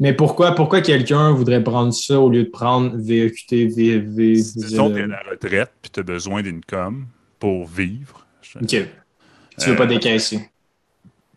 Mais 0.00 0.14
pourquoi, 0.14 0.54
pourquoi 0.54 0.80
quelqu'un 0.80 1.30
voudrait 1.32 1.62
prendre 1.62 1.92
ça 1.92 2.18
au 2.18 2.30
lieu 2.30 2.44
de 2.44 2.48
prendre 2.48 2.96
VEQT, 2.96 3.66
VFV? 3.66 4.32
Disons 4.32 4.88
que 4.88 4.94
tu 4.94 5.00
es 5.00 5.04
à 5.04 5.06
la 5.06 5.22
retraite 5.30 5.70
puis 5.82 5.90
tu 5.90 6.00
as 6.00 6.02
besoin 6.02 6.42
d'une 6.42 6.64
com 6.64 7.06
pour 7.38 7.66
vivre. 7.66 8.26
OK. 8.56 8.68
Tu 8.68 8.78
ne 8.78 9.66
veux 9.66 9.76
pas 9.76 9.84
euh, 9.84 9.86
décaisser. 9.86 10.48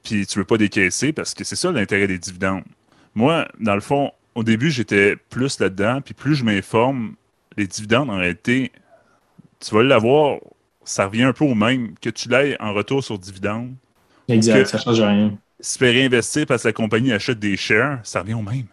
Puis 0.02 0.26
tu 0.26 0.38
ne 0.38 0.42
veux 0.42 0.48
pas 0.48 0.58
décaisser 0.58 1.12
parce 1.12 1.34
que 1.34 1.44
c'est 1.44 1.58
ça 1.58 1.74
l'intérêt 1.74 2.08
des 2.08 2.18
dividendes. 2.18 2.64
Moi, 3.16 3.48
dans 3.60 3.76
le 3.76 3.82
fond, 3.82 4.12
au 4.34 4.44
début, 4.44 4.72
j'étais 4.72 5.18
plus 5.30 5.60
là-dedans, 5.60 6.00
puis 6.02 6.14
plus 6.14 6.36
je 6.36 6.46
m'informe, 6.46 7.16
les 7.58 7.68
dividendes, 7.68 8.10
en 8.10 8.18
réalité, 8.18 8.72
tu 9.60 9.76
vas 9.76 9.84
l'avoir, 9.84 10.40
ça 10.86 11.08
revient 11.08 11.24
un 11.24 11.34
peu 11.34 11.44
au 11.44 11.54
même 11.54 11.96
que 12.00 12.10
tu 12.10 12.30
l'aies 12.30 12.60
en 12.62 12.74
retour 12.74 13.04
sur 13.04 13.20
dividendes. 13.20 13.74
Exact, 14.30 14.66
ça 14.68 14.78
ne 14.78 14.84
change 14.84 15.02
rien 15.02 15.38
se 15.64 15.78
faire 15.78 16.06
investir 16.06 16.46
parce 16.46 16.64
que 16.64 16.68
la 16.68 16.74
compagnie 16.74 17.12
achète 17.12 17.40
des 17.40 17.56
shares, 17.56 18.00
ça 18.04 18.22
revient 18.22 18.34
au 18.36 18.42
même. 18.42 18.66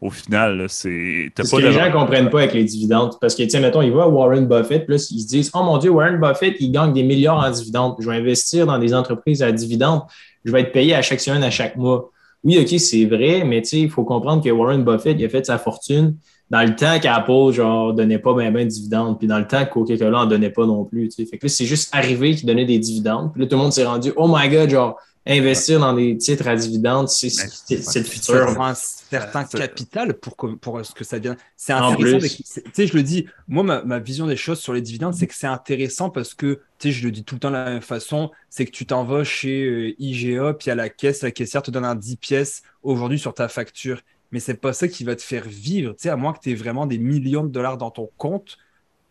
Au 0.00 0.10
final, 0.10 0.64
c'est. 0.68 1.30
Ce 1.36 1.42
que 1.42 1.60
les 1.60 1.72
gens 1.72 1.86
ne 1.86 1.92
comprennent 1.92 2.30
pas 2.30 2.38
avec 2.40 2.54
les 2.54 2.64
dividendes. 2.64 3.18
Parce 3.20 3.34
que, 3.34 3.42
tiens, 3.42 3.60
mettons, 3.60 3.82
ils 3.82 3.92
voient 3.92 4.08
Warren 4.08 4.46
Buffett, 4.46 4.86
puis 4.86 4.96
là, 4.96 5.06
ils 5.10 5.20
se 5.20 5.28
disent 5.28 5.50
Oh 5.52 5.62
mon 5.62 5.76
Dieu, 5.76 5.90
Warren 5.90 6.18
Buffett, 6.18 6.56
il 6.58 6.72
gagne 6.72 6.94
des 6.94 7.02
milliards 7.02 7.38
en 7.38 7.50
dividendes. 7.50 7.96
Je 7.98 8.08
vais 8.08 8.16
investir 8.16 8.66
dans 8.66 8.78
des 8.78 8.94
entreprises 8.94 9.42
à 9.42 9.52
dividendes. 9.52 10.02
Je 10.44 10.52
vais 10.52 10.62
être 10.62 10.72
payé 10.72 10.94
à 10.94 11.02
chaque 11.02 11.20
semaine, 11.20 11.42
à 11.42 11.50
chaque 11.50 11.76
mois. 11.76 12.10
Oui, 12.42 12.58
OK, 12.58 12.80
c'est 12.80 13.04
vrai, 13.04 13.44
mais 13.44 13.60
il 13.60 13.90
faut 13.90 14.04
comprendre 14.04 14.42
que 14.42 14.48
Warren 14.48 14.82
Buffett, 14.82 15.16
il 15.18 15.24
a 15.26 15.28
fait 15.28 15.44
sa 15.44 15.58
fortune 15.58 16.16
dans 16.48 16.62
le 16.62 16.74
temps 16.74 16.98
qu'Apple, 16.98 17.52
genre, 17.52 17.92
donnait 17.92 18.18
pas 18.18 18.34
bien 18.34 18.50
ben 18.50 18.64
de 18.64 18.70
dividendes, 18.70 19.18
puis 19.18 19.28
dans 19.28 19.38
le 19.38 19.46
temps 19.46 19.64
que 19.64 19.70
Coca-Cola 19.70 20.20
en 20.20 20.26
donnait 20.26 20.50
pas 20.50 20.66
non 20.66 20.84
plus. 20.84 21.10
Fait 21.14 21.24
que 21.24 21.46
là, 21.46 21.48
c'est 21.48 21.66
juste 21.66 21.94
arrivé 21.94 22.34
qu'il 22.34 22.46
donnait 22.46 22.64
des 22.64 22.78
dividendes. 22.78 23.32
Puis 23.32 23.42
là, 23.42 23.48
tout 23.48 23.56
le 23.56 23.62
monde 23.62 23.72
s'est 23.72 23.84
rendu 23.84 24.12
Oh 24.16 24.26
my 24.28 24.48
God, 24.48 24.70
genre, 24.70 24.96
investir 25.30 25.80
dans 25.80 25.92
des 25.92 26.16
titres 26.16 26.48
à 26.48 26.56
dividendes, 26.56 27.08
c'est 27.08 27.28
le 27.68 28.04
futur. 28.04 28.60
un 28.60 28.74
certain 28.74 29.44
capital 29.44 30.14
pour, 30.14 30.36
pour 30.36 30.84
ce 30.84 30.92
que 30.92 31.04
ça 31.04 31.18
vient. 31.18 31.36
C'est 31.56 31.72
intéressant. 31.72 32.26
Tu 32.26 32.62
sais, 32.72 32.86
je 32.86 32.94
le 32.94 33.02
dis, 33.02 33.26
moi, 33.48 33.62
ma, 33.62 33.82
ma, 33.82 33.98
vision 33.98 34.26
des 34.26 34.36
choses 34.36 34.60
sur 34.60 34.72
les 34.72 34.82
dividendes, 34.82 35.14
c'est 35.14 35.26
que 35.26 35.34
c'est 35.34 35.46
intéressant 35.46 36.10
parce 36.10 36.34
que, 36.34 36.60
tu 36.78 36.88
sais, 36.88 36.92
je 36.92 37.04
le 37.04 37.12
dis 37.12 37.24
tout 37.24 37.36
le 37.36 37.40
temps 37.40 37.50
de 37.50 37.56
la 37.56 37.64
même 37.64 37.82
façon, 37.82 38.30
c'est 38.48 38.64
que 38.64 38.70
tu 38.70 38.86
t'en 38.86 39.04
vas 39.04 39.24
chez 39.24 39.64
euh, 39.64 39.94
IGA, 39.98 40.54
puis 40.54 40.70
à 40.70 40.74
la 40.74 40.88
caisse, 40.88 41.22
la 41.22 41.30
caissière 41.30 41.62
te 41.62 41.70
donne 41.70 41.84
un 41.84 41.94
10 41.94 42.16
pièces 42.16 42.62
aujourd'hui 42.82 43.18
sur 43.18 43.34
ta 43.34 43.48
facture. 43.48 44.00
Mais 44.32 44.40
c'est 44.40 44.54
pas 44.54 44.72
ça 44.72 44.88
qui 44.88 45.04
va 45.04 45.16
te 45.16 45.22
faire 45.22 45.44
vivre. 45.46 45.92
Tu 45.92 46.02
sais, 46.02 46.08
à 46.08 46.16
moins 46.16 46.32
que 46.32 46.40
tu 46.40 46.50
aies 46.50 46.54
vraiment 46.54 46.86
des 46.86 46.98
millions 46.98 47.44
de 47.44 47.50
dollars 47.50 47.78
dans 47.78 47.90
ton 47.90 48.08
compte, 48.16 48.58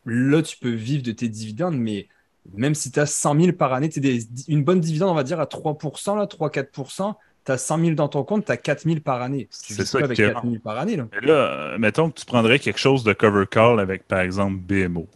là, 0.06 0.42
tu 0.42 0.58
peux 0.58 0.74
vivre 0.74 1.04
de 1.04 1.12
tes 1.12 1.28
dividendes, 1.28 1.78
mais 1.78 2.08
même 2.56 2.76
si 2.76 2.92
tu 2.92 3.00
as 3.00 3.06
100 3.06 3.40
000 3.40 3.52
par 3.54 3.74
année, 3.74 3.90
des, 3.90 4.20
une 4.48 4.64
bonne 4.64 4.80
dividende, 4.80 5.10
on 5.10 5.16
va 5.16 5.24
dire 5.24 5.40
à 5.40 5.46
3%, 5.46 6.18
là, 6.18 6.26
3-4%, 6.26 7.16
tu 7.46 7.52
as 7.52 7.58
100 7.58 7.80
000 7.80 7.92
dans 7.92 8.08
ton 8.08 8.24
compte, 8.24 8.46
tu 8.46 8.52
as 8.52 8.58
4 8.58 8.84
000 8.84 9.00
par 9.00 9.22
année. 9.22 9.48
C'est 9.52 9.86
ça 9.86 10.00
avec 10.00 10.18
4 10.18 10.44
000 10.44 10.56
par 10.64 10.78
année. 10.78 10.96
Là. 10.96 11.08
là, 11.22 11.34
euh, 11.34 11.78
mettons 11.78 12.10
que 12.10 12.20
tu 12.20 12.26
prendrais 12.26 12.60
quelque 12.60 12.80
chose 12.80 13.04
de 13.04 13.14
cover 13.14 13.46
call 13.50 13.80
avec, 13.80 14.08
par 14.08 14.20
exemple, 14.20 14.58
BMO. 14.58 15.08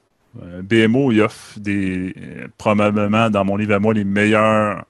Euh, 0.42 0.62
BMO, 0.64 1.12
il 1.12 1.22
offre 1.22 1.60
des, 1.60 2.14
euh, 2.18 2.48
probablement, 2.58 3.30
dans 3.30 3.46
mon 3.46 3.56
livre 3.56 3.74
à 3.74 3.80
moi, 3.80 3.94
les 3.94 4.04
meilleurs, 4.04 4.86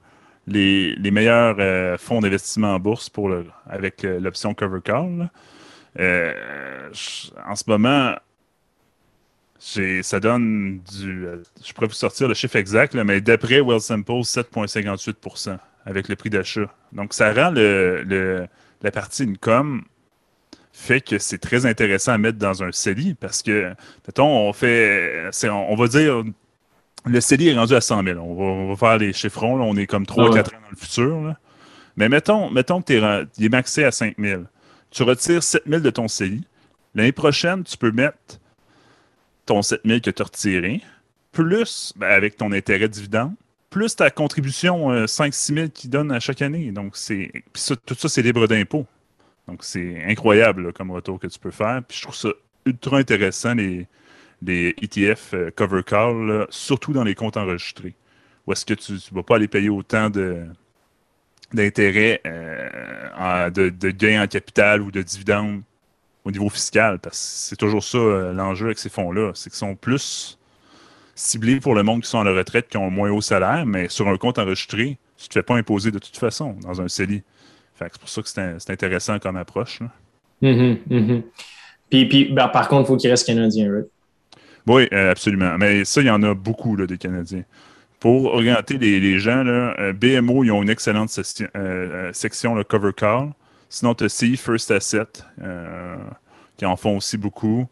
les, 0.46 0.94
les 0.96 1.10
meilleurs 1.10 1.98
fonds 1.98 2.20
d'investissement 2.20 2.74
en 2.74 2.78
bourse 2.78 3.08
pour 3.10 3.28
le, 3.28 3.46
avec 3.66 4.02
l'option 4.02 4.54
cover 4.54 4.80
call. 4.82 5.30
en 5.98 7.56
ce 7.56 7.64
moment, 7.66 8.14
ça 10.02 10.20
donne 10.20 10.80
du. 10.80 11.26
Je 11.64 11.72
pourrais 11.72 11.86
vous 11.86 11.94
sortir 11.94 12.28
le 12.28 12.34
chiffre 12.34 12.56
exact, 12.56 12.94
mais 12.94 13.20
d'après 13.20 13.60
Simple, 13.80 14.12
7,58% 14.12 15.58
avec 15.86 16.08
le 16.08 16.16
prix 16.16 16.30
d'achat. 16.30 16.72
Donc, 16.92 17.14
ça 17.14 17.32
rend 17.32 17.50
le, 17.50 18.46
la 18.82 18.90
partie 18.90 19.22
income 19.22 19.82
fait 20.72 21.00
que 21.00 21.18
c'est 21.18 21.38
très 21.38 21.66
intéressant 21.66 22.12
à 22.12 22.18
mettre 22.18 22.38
dans 22.38 22.62
un 22.62 22.72
CELI 22.72 23.14
parce 23.14 23.42
que, 23.42 23.72
mettons, 24.06 24.48
on 24.48 24.52
fait. 24.52 25.30
On, 25.44 25.76
va 25.76 25.86
dire. 25.88 26.24
Le 27.06 27.20
CELI 27.20 27.48
est 27.48 27.54
rendu 27.54 27.74
à 27.74 27.80
100 27.80 28.02
000. 28.02 28.18
On 28.20 28.68
va, 28.68 28.76
faire 28.76 28.98
les 28.98 29.12
chiffrons. 29.12 29.60
on 29.60 29.76
est 29.76 29.86
comme 29.86 30.04
3-4 30.04 30.16
ans 30.16 30.32
dans 30.32 30.70
le 30.70 30.76
futur. 30.76 31.34
Mais 31.96 32.08
mettons, 32.08 32.50
mettons 32.50 32.82
que 32.82 33.26
tu 33.36 33.44
es, 33.44 33.48
maxé 33.48 33.84
à 33.84 33.92
5 33.92 34.16
000. 34.18 34.42
Tu 34.90 35.02
retires 35.04 35.42
7 35.42 35.62
000 35.66 35.80
de 35.80 35.90
ton 35.90 36.08
CELI. 36.08 36.44
L'année 36.94 37.12
prochaine, 37.12 37.62
tu 37.62 37.76
peux 37.76 37.92
mettre 37.92 38.40
ton 39.46 39.62
7000 39.62 40.00
que 40.00 40.10
tu 40.10 40.22
as 40.22 40.24
retiré, 40.24 40.80
plus 41.32 41.92
ben, 41.96 42.08
avec 42.08 42.36
ton 42.36 42.52
intérêt 42.52 42.88
dividende, 42.88 43.34
plus 43.70 43.96
ta 43.96 44.10
contribution 44.10 45.04
5-6 45.04 45.52
euh, 45.52 45.56
000 45.56 45.68
qu'ils 45.68 45.90
donnent 45.90 46.12
à 46.12 46.20
chaque 46.20 46.42
année. 46.42 46.70
Donc, 46.70 46.96
c'est. 46.96 47.30
tout 47.84 47.94
ça, 47.94 48.08
c'est 48.08 48.22
libre 48.22 48.46
d'impôt. 48.46 48.86
Donc, 49.48 49.64
c'est 49.64 50.02
incroyable 50.04 50.72
comme 50.72 50.90
retour 50.90 51.18
que 51.18 51.26
tu 51.26 51.38
peux 51.38 51.50
faire. 51.50 51.82
Puis 51.86 51.98
je 51.98 52.02
trouve 52.02 52.14
ça 52.14 52.30
ultra 52.64 52.98
intéressant, 52.98 53.54
les, 53.54 53.86
les 54.42 54.74
ETF 54.80 55.34
euh, 55.34 55.50
cover 55.54 55.82
call, 55.82 56.46
surtout 56.50 56.92
dans 56.92 57.04
les 57.04 57.14
comptes 57.14 57.36
enregistrés. 57.36 57.94
Où 58.46 58.52
est-ce 58.52 58.64
que 58.64 58.74
tu 58.74 58.92
ne 58.92 58.98
vas 59.12 59.22
pas 59.22 59.36
aller 59.36 59.48
payer 59.48 59.68
autant 59.68 60.10
de 60.10 60.44
d'intérêts 61.52 62.20
euh, 62.26 63.50
de, 63.50 63.68
de 63.68 63.90
gains 63.90 64.24
en 64.24 64.26
capital 64.26 64.82
ou 64.82 64.90
de 64.90 65.02
dividendes 65.02 65.62
au 66.24 66.30
niveau 66.30 66.48
fiscal, 66.48 66.98
parce 66.98 67.18
que 67.18 67.48
c'est 67.48 67.56
toujours 67.56 67.84
ça 67.84 67.98
euh, 67.98 68.32
l'enjeu 68.32 68.66
avec 68.66 68.78
ces 68.78 68.88
fonds-là, 68.88 69.32
c'est 69.34 69.50
qu'ils 69.50 69.58
sont 69.58 69.74
plus 69.74 70.38
ciblés 71.14 71.60
pour 71.60 71.74
le 71.74 71.82
monde 71.82 72.02
qui 72.02 72.08
sont 72.08 72.20
à 72.20 72.24
la 72.24 72.32
retraite, 72.32 72.68
qui 72.68 72.76
ont 72.76 72.86
un 72.86 72.90
moins 72.90 73.10
haut 73.10 73.20
salaire, 73.20 73.66
mais 73.66 73.88
sur 73.88 74.08
un 74.08 74.16
compte 74.16 74.38
enregistré, 74.38 74.98
tu 75.16 75.24
ne 75.24 75.28
te 75.28 75.32
fais 75.34 75.42
pas 75.42 75.56
imposer 75.56 75.90
de 75.90 75.98
toute 75.98 76.16
façon 76.16 76.56
dans 76.62 76.80
un 76.80 76.88
CELI. 76.88 77.22
c'est 77.78 77.98
pour 77.98 78.08
ça 78.08 78.22
que 78.22 78.28
c'est 78.28 78.70
intéressant 78.70 79.18
comme 79.18 79.36
approche. 79.36 79.80
Mm-hmm, 80.42 80.78
mm-hmm. 80.88 81.22
Puis, 81.90 82.08
puis 82.08 82.24
ben, 82.32 82.48
par 82.48 82.68
contre, 82.68 82.82
il 82.82 82.86
faut 82.86 82.96
qu'il 82.96 83.10
reste 83.10 83.26
canadien, 83.26 83.70
right? 83.72 83.86
Oui, 84.66 84.88
euh, 84.92 85.10
absolument. 85.10 85.56
Mais 85.58 85.84
ça, 85.84 86.00
il 86.00 86.06
y 86.06 86.10
en 86.10 86.22
a 86.22 86.34
beaucoup 86.34 86.76
là, 86.76 86.86
des 86.86 86.98
Canadiens. 86.98 87.44
Pour 88.00 88.26
orienter 88.26 88.78
les, 88.78 89.18
gens, 89.18 89.42
là, 89.42 89.74
euh, 89.78 89.92
BMO, 89.92 90.44
ils 90.44 90.52
ont 90.52 90.62
une 90.62 90.70
excellente 90.70 91.10
section, 91.10 92.54
le 92.54 92.64
Cover 92.64 92.92
Call. 92.94 93.30
Sinon, 93.74 93.96
tu 93.96 94.04
as 94.04 94.08
C, 94.08 94.36
First 94.36 94.70
Asset, 94.70 95.08
euh, 95.42 95.96
qui 96.56 96.64
en 96.64 96.76
font 96.76 96.98
aussi 96.98 97.18
beaucoup. 97.18 97.66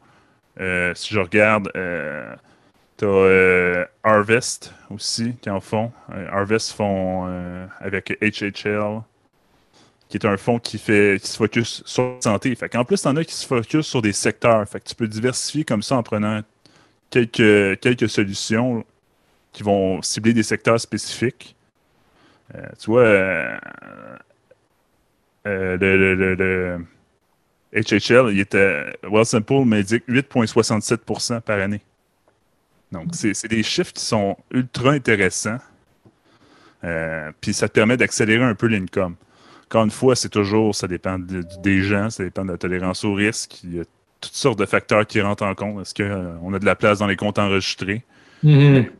Euh, 0.58 0.92
si 0.96 1.14
je 1.14 1.20
regarde, 1.20 1.70
euh, 1.76 2.34
tu 2.98 3.04
as 3.04 3.86
Harvest 4.02 4.74
aussi, 4.90 5.36
qui 5.40 5.48
en 5.48 5.60
font. 5.60 5.92
Harvest 6.32 6.72
font 6.72 7.32
avec 7.78 8.18
HHL, 8.20 9.02
qui 10.08 10.16
est 10.16 10.26
un 10.26 10.36
fonds 10.36 10.58
qui, 10.58 10.78
fait, 10.78 11.20
qui 11.22 11.28
se 11.28 11.36
focus 11.36 11.84
sur 11.86 12.14
la 12.16 12.20
santé. 12.20 12.52
Fait 12.56 12.74
en 12.74 12.84
plus, 12.84 13.00
tu 13.00 13.06
en 13.06 13.14
as 13.14 13.24
qui 13.24 13.34
se 13.34 13.46
focus 13.46 13.86
sur 13.86 14.02
des 14.02 14.12
secteurs. 14.12 14.68
Fait 14.68 14.80
que 14.80 14.88
tu 14.88 14.96
peux 14.96 15.06
diversifier 15.06 15.64
comme 15.64 15.84
ça 15.84 15.94
en 15.98 16.02
prenant 16.02 16.40
quelques, 17.10 17.78
quelques 17.78 18.08
solutions 18.08 18.84
qui 19.52 19.62
vont 19.62 20.02
cibler 20.02 20.32
des 20.32 20.42
secteurs 20.42 20.80
spécifiques. 20.80 21.54
tu 22.80 22.90
vois, 22.90 23.60
euh, 25.46 25.76
le, 25.76 26.14
le, 26.34 26.78
HHL, 27.74 28.32
il 28.32 28.40
était, 28.40 28.98
Wealthsimple 29.02 29.64
m'indique 29.64 30.04
8,67% 30.08 31.40
par 31.40 31.58
année. 31.58 31.80
Donc, 32.92 33.08
c'est 33.12 33.48
des 33.48 33.62
chiffres 33.62 33.92
qui 33.92 34.04
sont 34.04 34.36
ultra 34.50 34.90
intéressants. 34.90 35.58
Euh, 36.84 37.30
puis 37.40 37.54
ça 37.54 37.68
te 37.68 37.72
permet 37.72 37.96
d'accélérer 37.96 38.44
un 38.44 38.54
peu 38.54 38.66
l'income. 38.66 39.16
Encore 39.66 39.84
une 39.84 39.90
fois, 39.90 40.14
c'est 40.14 40.28
toujours, 40.28 40.74
ça 40.74 40.86
dépend 40.86 41.18
des 41.18 41.82
gens, 41.82 42.10
ça 42.10 42.24
dépend 42.24 42.44
de 42.44 42.52
la 42.52 42.58
tolérance 42.58 43.04
au 43.04 43.14
risque. 43.14 43.60
Il 43.64 43.76
y 43.76 43.80
a 43.80 43.84
toutes 44.20 44.34
sortes 44.34 44.58
de 44.58 44.66
facteurs 44.66 45.06
qui 45.06 45.20
rentrent 45.22 45.44
en 45.44 45.54
compte. 45.54 45.80
Est-ce 45.80 45.94
qu'on 45.94 46.52
euh, 46.52 46.56
a 46.56 46.58
de 46.58 46.66
la 46.66 46.76
place 46.76 46.98
dans 46.98 47.06
les 47.06 47.16
comptes 47.16 47.38
enregistrés? 47.38 48.04
Mm-hmm. 48.44 48.90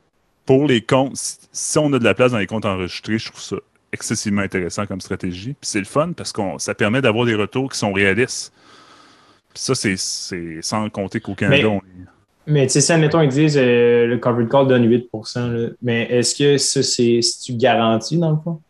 Pour 0.47 0.67
les 0.67 0.81
comptes, 0.81 1.17
si 1.53 1.79
on 1.79 1.93
a 1.93 1.99
de 1.99 2.05
la 2.05 2.15
place 2.15 2.33
dans 2.33 2.39
les 2.39 2.47
comptes 2.47 2.65
enregistrés, 2.65 3.19
je 3.19 3.31
trouve 3.31 3.43
ça 3.43 3.57
excessivement 3.93 4.43
intéressant 4.43 4.87
comme 4.87 5.01
stratégie. 5.01 5.55
Puis 5.61 5.71
c'est 5.71 5.79
le 5.79 5.85
fun 5.85 6.13
parce 6.13 6.33
que 6.33 6.41
ça 6.59 6.75
permet 6.75 7.03
d'avoir 7.03 7.27
des 7.27 7.35
retours 7.35 7.71
qui 7.71 7.79
sont 7.79 7.93
réalistes. 7.93 8.53
Puis 9.55 9.63
ça, 9.63 9.75
c'est 9.75 10.63
sans 10.63 10.89
compter 10.89 11.21
qu'aucun 11.21 11.49
mais, 11.49 11.63
Mais 12.47 12.67
tu 12.67 12.73
sais, 12.73 12.81
ça, 12.81 12.95
admettons, 12.95 13.21
ils 13.21 13.29
disent 13.29 13.59
euh, 13.59 14.07
le 14.07 14.19
covered 14.19 14.49
call 14.49 14.67
donne 14.67 14.89
8% 14.89 15.75
Mais 15.83 16.05
est-ce 16.11 16.35
que 16.35 16.57
ça, 16.57 16.83
c'est 16.83 17.21
tu 17.45 17.55
garantis 17.55 18.19
dans 18.19 18.31
le 18.31 18.39
fond? 18.43 18.61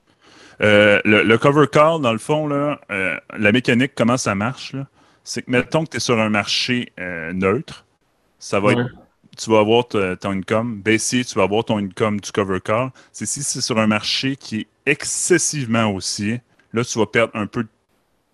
Euh, 0.60 1.00
le, 1.04 1.36
cover 1.38 1.66
call, 1.70 2.00
dans 2.02 2.12
le 2.12 2.18
fond, 2.18 2.46
là, 2.46 2.80
euh, 2.90 3.16
la 3.36 3.52
mécanique, 3.52 3.92
comment 3.96 4.16
ça 4.16 4.34
marche, 4.34 4.76
c'est 5.24 5.42
que 5.42 5.50
mettons 5.50 5.84
que 5.84 5.90
tu 5.90 5.96
es 5.96 6.00
sur 6.00 6.20
un 6.20 6.28
marché 6.28 6.92
neutre, 7.32 7.84
ça 8.38 8.60
va 8.60 8.72
être 8.72 8.90
tu 9.36 9.50
vas 9.50 9.60
avoir 9.60 9.86
ton 9.88 10.30
income 10.30 10.80
baissier, 10.80 11.24
tu 11.24 11.34
vas 11.34 11.44
avoir 11.44 11.64
ton 11.64 11.78
income 11.78 12.20
du 12.20 12.30
cover 12.32 12.60
call. 12.60 12.90
C'est 13.12 13.26
si 13.26 13.42
c'est 13.42 13.60
sur 13.60 13.78
un 13.78 13.86
marché 13.86 14.36
qui 14.36 14.60
est 14.60 14.66
excessivement 14.86 15.86
haussier, 15.86 16.42
là, 16.72 16.84
tu 16.84 16.98
vas 16.98 17.06
perdre 17.06 17.34
un 17.34 17.46
peu 17.46 17.66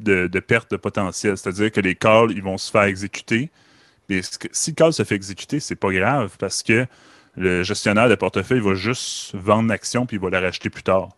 de, 0.01 0.41
perte 0.41 0.71
de 0.71 0.77
potentiel. 0.77 1.37
C'est-à-dire 1.37 1.71
que 1.71 1.81
les 1.81 1.95
calls, 1.95 2.33
ils 2.33 2.43
vont 2.43 2.59
se 2.59 2.71
faire 2.71 2.83
exécuter. 2.83 3.51
Mais 4.09 4.21
si 4.53 4.71
le 4.71 4.75
call 4.75 4.93
se 4.93 5.05
fait 5.05 5.15
exécuter, 5.15 5.61
c'est 5.61 5.77
pas 5.77 5.93
grave 5.93 6.37
parce 6.39 6.63
que 6.63 6.87
le 7.37 7.63
gestionnaire 7.63 8.09
de 8.09 8.15
portefeuille 8.15 8.61
va 8.61 8.75
juste 8.75 9.35
vendre 9.35 9.69
l'action 9.69 10.07
puis 10.07 10.17
il 10.17 10.21
va 10.21 10.31
la 10.31 10.41
racheter 10.41 10.71
plus 10.71 10.83
tard. 10.83 11.11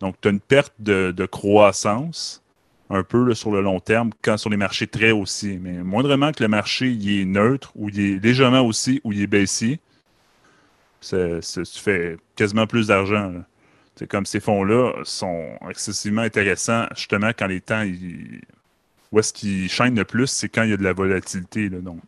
Donc, 0.00 0.16
tu 0.20 0.28
as 0.28 0.30
une 0.30 0.40
perte 0.40 0.72
de, 0.78 1.26
croissance 1.26 2.42
un 2.90 3.02
peu 3.02 3.34
sur 3.34 3.50
le 3.50 3.60
long 3.60 3.80
terme 3.80 4.10
quand 4.22 4.36
sur 4.36 4.50
les 4.50 4.56
marchés 4.56 4.86
très 4.86 5.10
haussiers. 5.10 5.58
Mais 5.60 5.82
moindrement 5.82 6.32
que 6.32 6.42
le 6.42 6.48
marché 6.48 6.90
il 6.90 7.20
est 7.20 7.24
neutre 7.24 7.72
ou 7.74 7.88
il 7.88 8.00
est 8.00 8.22
légèrement 8.22 8.60
haussier 8.60 9.00
ou 9.04 9.12
il 9.12 9.22
est 9.22 9.26
baissier, 9.26 9.80
tu 11.00 11.40
fais 11.74 12.16
quasiment 12.34 12.66
plus 12.66 12.88
d'argent. 12.88 13.32
C'est 13.96 14.06
comme 14.06 14.26
ces 14.26 14.40
fonds-là 14.40 14.92
sont 15.04 15.48
excessivement 15.70 16.22
intéressants, 16.22 16.86
justement, 16.94 17.30
quand 17.30 17.46
les 17.46 17.62
temps, 17.62 17.82
où 19.10 19.18
est-ce 19.18 19.32
qu'ils 19.32 19.70
chaînent 19.70 19.96
le 19.96 20.04
plus, 20.04 20.26
c'est 20.26 20.50
quand 20.50 20.64
il 20.64 20.70
y 20.70 20.72
a 20.74 20.76
de 20.76 20.82
la 20.82 20.92
volatilité. 20.92 21.70
Là, 21.70 21.78
donc. 21.78 22.00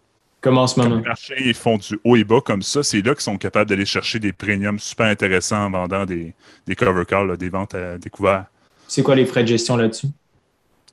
Comme 0.42 0.58
en 0.58 0.66
ce 0.66 0.78
moment. 0.78 0.96
Quand 0.96 1.02
les 1.02 1.08
marchés 1.08 1.52
font 1.54 1.78
du 1.78 1.98
haut 2.04 2.16
et 2.16 2.24
bas 2.24 2.42
comme 2.44 2.60
ça, 2.60 2.82
c'est 2.82 3.00
là 3.00 3.14
qu'ils 3.14 3.22
sont 3.22 3.38
capables 3.38 3.70
d'aller 3.70 3.86
chercher 3.86 4.18
des 4.18 4.34
premiums 4.34 4.78
super 4.78 5.06
intéressants 5.06 5.64
en 5.64 5.70
vendant 5.70 6.04
des, 6.04 6.34
des 6.66 6.76
cover 6.76 7.06
calls, 7.06 7.38
des 7.38 7.48
ventes 7.48 7.74
à 7.74 7.96
découvert. 7.96 8.44
C'est 8.86 9.02
quoi 9.02 9.14
les 9.14 9.24
frais 9.24 9.42
de 9.42 9.48
gestion 9.48 9.76
là-dessus? 9.76 10.08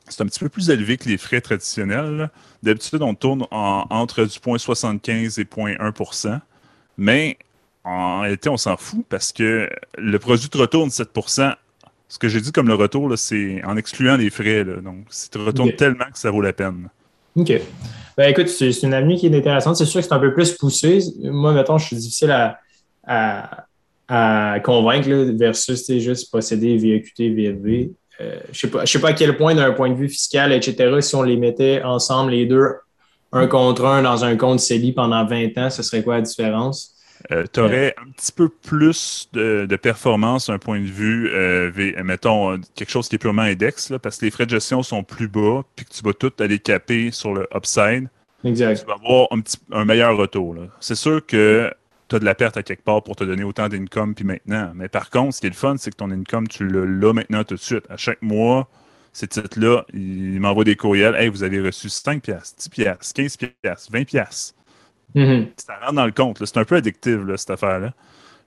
C'est 0.08 0.22
un 0.22 0.28
petit 0.28 0.40
peu 0.40 0.50
plus 0.50 0.70
élevé 0.70 0.98
que 0.98 1.10
les 1.10 1.18
frais 1.18 1.42
traditionnels. 1.42 2.30
D'habitude, 2.62 3.02
on 3.02 3.16
tourne 3.16 3.46
entre 3.52 4.24
du 4.24 4.38
0,75 4.38 5.40
et 5.40 5.44
0,1% 5.44 6.40
mais 6.98 7.38
en 7.84 8.22
réalité, 8.22 8.50
on 8.50 8.58
s'en 8.58 8.78
fout 8.78 9.06
parce 9.08 9.32
que 9.32 9.70
le 9.98 10.20
produit 10.20 10.50
te 10.50 10.58
retourne 10.58 10.90
7% 10.90 11.54
Ce 12.08 12.20
que 12.20 12.28
j'ai 12.28 12.42
dit 12.42 12.52
comme 12.52 12.68
le 12.68 12.76
retour, 12.76 13.12
c'est 13.18 13.64
en 13.64 13.78
excluant 13.78 14.18
les 14.18 14.30
frais. 14.30 14.66
donc, 14.66 15.06
ça 15.10 15.28
te 15.30 15.38
retourne 15.38 15.74
tellement 15.74 16.06
que 16.12 16.18
ça 16.18 16.32
vaut 16.32 16.42
la 16.42 16.54
peine. 16.54 16.90
OK. 17.36 17.52
Ben, 18.18 18.30
écoute, 18.30 18.48
c'est 18.48 18.72
une 18.84 18.94
avenue 18.94 19.16
qui 19.18 19.28
est 19.28 19.38
intéressante. 19.38 19.76
C'est 19.76 19.86
sûr 19.86 20.00
que 20.00 20.08
c'est 20.08 20.14
un 20.14 20.20
peu 20.20 20.34
plus 20.34 20.54
poussé. 20.54 21.00
Moi, 21.22 21.54
mettons, 21.54 21.78
je 21.78 21.88
suis 21.88 21.96
difficile 21.98 22.32
à, 22.32 22.60
à, 24.08 24.60
convaincre 24.64 25.10
versus 25.38 25.86
juste 26.00 26.32
posséder 26.32 26.78
via 26.78 27.00
QT, 27.00 27.34
VFV. 27.34 27.92
Euh, 28.22 28.40
je 28.52 28.68
ne 28.68 28.86
sais, 28.86 29.00
pas 29.00 29.10
à 29.10 29.14
quel 29.14 29.36
point, 29.36 29.56
d'un 29.56 29.72
point 29.72 29.90
de 29.90 29.96
vue 29.96 30.10
fiscal, 30.10 30.54
etc., 30.54 31.02
si 31.02 31.16
on 31.16 31.24
les 31.24 31.38
mettait 31.38 31.82
ensemble, 31.84 32.32
les 32.32 32.46
deux, 32.46 32.76
un 33.32 33.48
contre 33.48 33.86
un 33.86 34.02
dans 34.02 34.24
un 34.24 34.38
compte 34.38 34.60
CELI 34.60 34.94
pendant 34.94 35.26
20 35.26 35.58
ans, 35.58 35.70
ce 35.70 35.84
serait 35.84 36.04
quoi 36.04 36.16
la 36.16 36.22
différence? 36.22 36.94
Euh, 37.32 37.44
tu 37.52 37.60
aurais 37.60 37.96
un 37.98 38.12
petit 38.12 38.32
peu 38.32 38.50
plus 38.50 39.30
de, 39.34 39.76
performance 39.76 40.48
d'un 40.48 40.60
point 40.60 40.80
de 40.80 40.86
vue, 40.86 41.30
euh, 41.34 41.72
mettons, 42.04 42.60
quelque 42.76 42.90
chose 42.90 43.10
qui 43.10 43.16
est 43.16 43.20
purement 43.20 43.42
index, 43.42 43.92
parce 44.02 44.18
que 44.18 44.26
les 44.26 44.32
frais 44.32 44.46
de 44.46 44.52
gestion 44.52 44.84
sont 44.84 45.04
plus 45.04 45.28
bas, 45.28 45.64
puis 45.76 45.86
que 45.86 45.92
tu 45.92 46.04
vas 46.04 46.14
tout 46.14 46.32
aller 46.40 46.60
caper 46.60 47.12
sur 47.12 47.34
le 47.34 47.48
upside. 47.54 48.08
exact. 48.44 48.80
tu 48.80 48.86
vas 48.86 48.94
avoir 48.94 49.28
un, 49.32 49.42
petit, 49.42 49.58
un 49.72 49.86
meilleur 49.86 50.16
retour. 50.16 50.56
C'est 50.80 50.96
sûr 50.96 51.26
que 51.26 51.72
tu 52.08 52.16
as 52.16 52.20
de 52.20 52.26
la 52.26 52.36
perte 52.36 52.58
à 52.58 52.64
quelque 52.64 52.84
part 52.84 53.04
pour 53.04 53.16
te 53.16 53.24
donner 53.24 53.44
autant 53.44 53.68
d'income 53.68 54.14
puis 54.14 54.26
maintenant. 54.26 54.72
Mais 54.76 54.88
par 54.88 55.10
contre, 55.10 55.36
ce 55.36 55.42
qui 55.42 55.48
est 55.48 55.50
le 55.52 55.56
fun, 55.56 55.76
c'est 55.78 55.92
que 55.92 55.98
ton 55.98 56.12
income, 56.12 56.48
tu 56.48 56.68
l'as 56.68 57.14
maintenant 57.14 57.44
tout 57.44 57.56
de 57.56 57.60
suite. 57.60 57.86
À 57.90 57.98
chaque 57.98 58.22
mois, 58.22 58.70
ces 59.14 59.28
titres-là, 59.28 59.86
ils 59.94 60.40
m'envoient 60.40 60.66
des 60.66 60.76
courriels. 60.76 61.16
Hey, 61.16 61.30
vous 61.30 61.44
avez 61.44 61.62
reçu 61.62 61.90
5 61.90 62.22
piastres, 62.22 62.58
10 62.60 62.70
piastres, 62.70 63.14
15 63.14 63.38
piastres, 63.38 63.92
20 63.92 64.04
piastres. 64.04 64.56
Mhm. 65.16 65.48
Ça 65.58 65.78
rentre 65.78 65.94
dans 65.94 66.06
le 66.06 66.12
compte. 66.12 66.46
C'est 66.46 66.58
un 66.58 66.66
peu 66.66 66.76
addictif, 66.76 67.20
cette 67.38 67.52
affaire-là. 67.52 67.94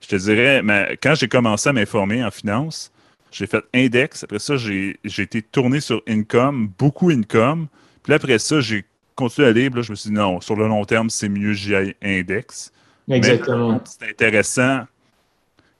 Je 0.00 0.08
te 0.08 0.16
dirais, 0.16 0.62
mais 0.62 0.98
quand 1.02 1.14
j'ai 1.14 1.28
commencé 1.28 1.68
à 1.68 1.72
m'informer 1.72 2.22
en 2.22 2.30
finance, 2.30 2.92
j'ai 3.32 3.46
fait 3.46 3.64
index. 3.74 4.24
Après 4.24 4.38
ça, 4.38 4.56
j'ai 4.56 4.98
été 5.04 5.42
tourné 5.42 5.80
sur 5.80 6.02
income, 6.06 6.70
beaucoup 6.78 7.10
income. 7.10 7.66
Puis 8.02 8.12
après 8.12 8.38
ça, 8.38 8.60
j'ai 8.60 8.84
continué 9.16 9.48
à 9.48 9.52
lire. 9.52 9.70
je 9.82 9.90
me 9.90 9.96
suis 9.96 10.10
dit 10.10 10.14
non, 10.14 10.40
sur 10.40 10.54
le 10.54 10.68
long 10.68 10.84
terme, 10.84 11.10
c'est 11.10 11.28
mieux 11.28 11.52
j'y 11.52 11.74
aille 11.74 11.94
index. 12.02 12.72
Exactement. 13.08 13.80
C'est 13.84 14.10
intéressant. 14.10 14.80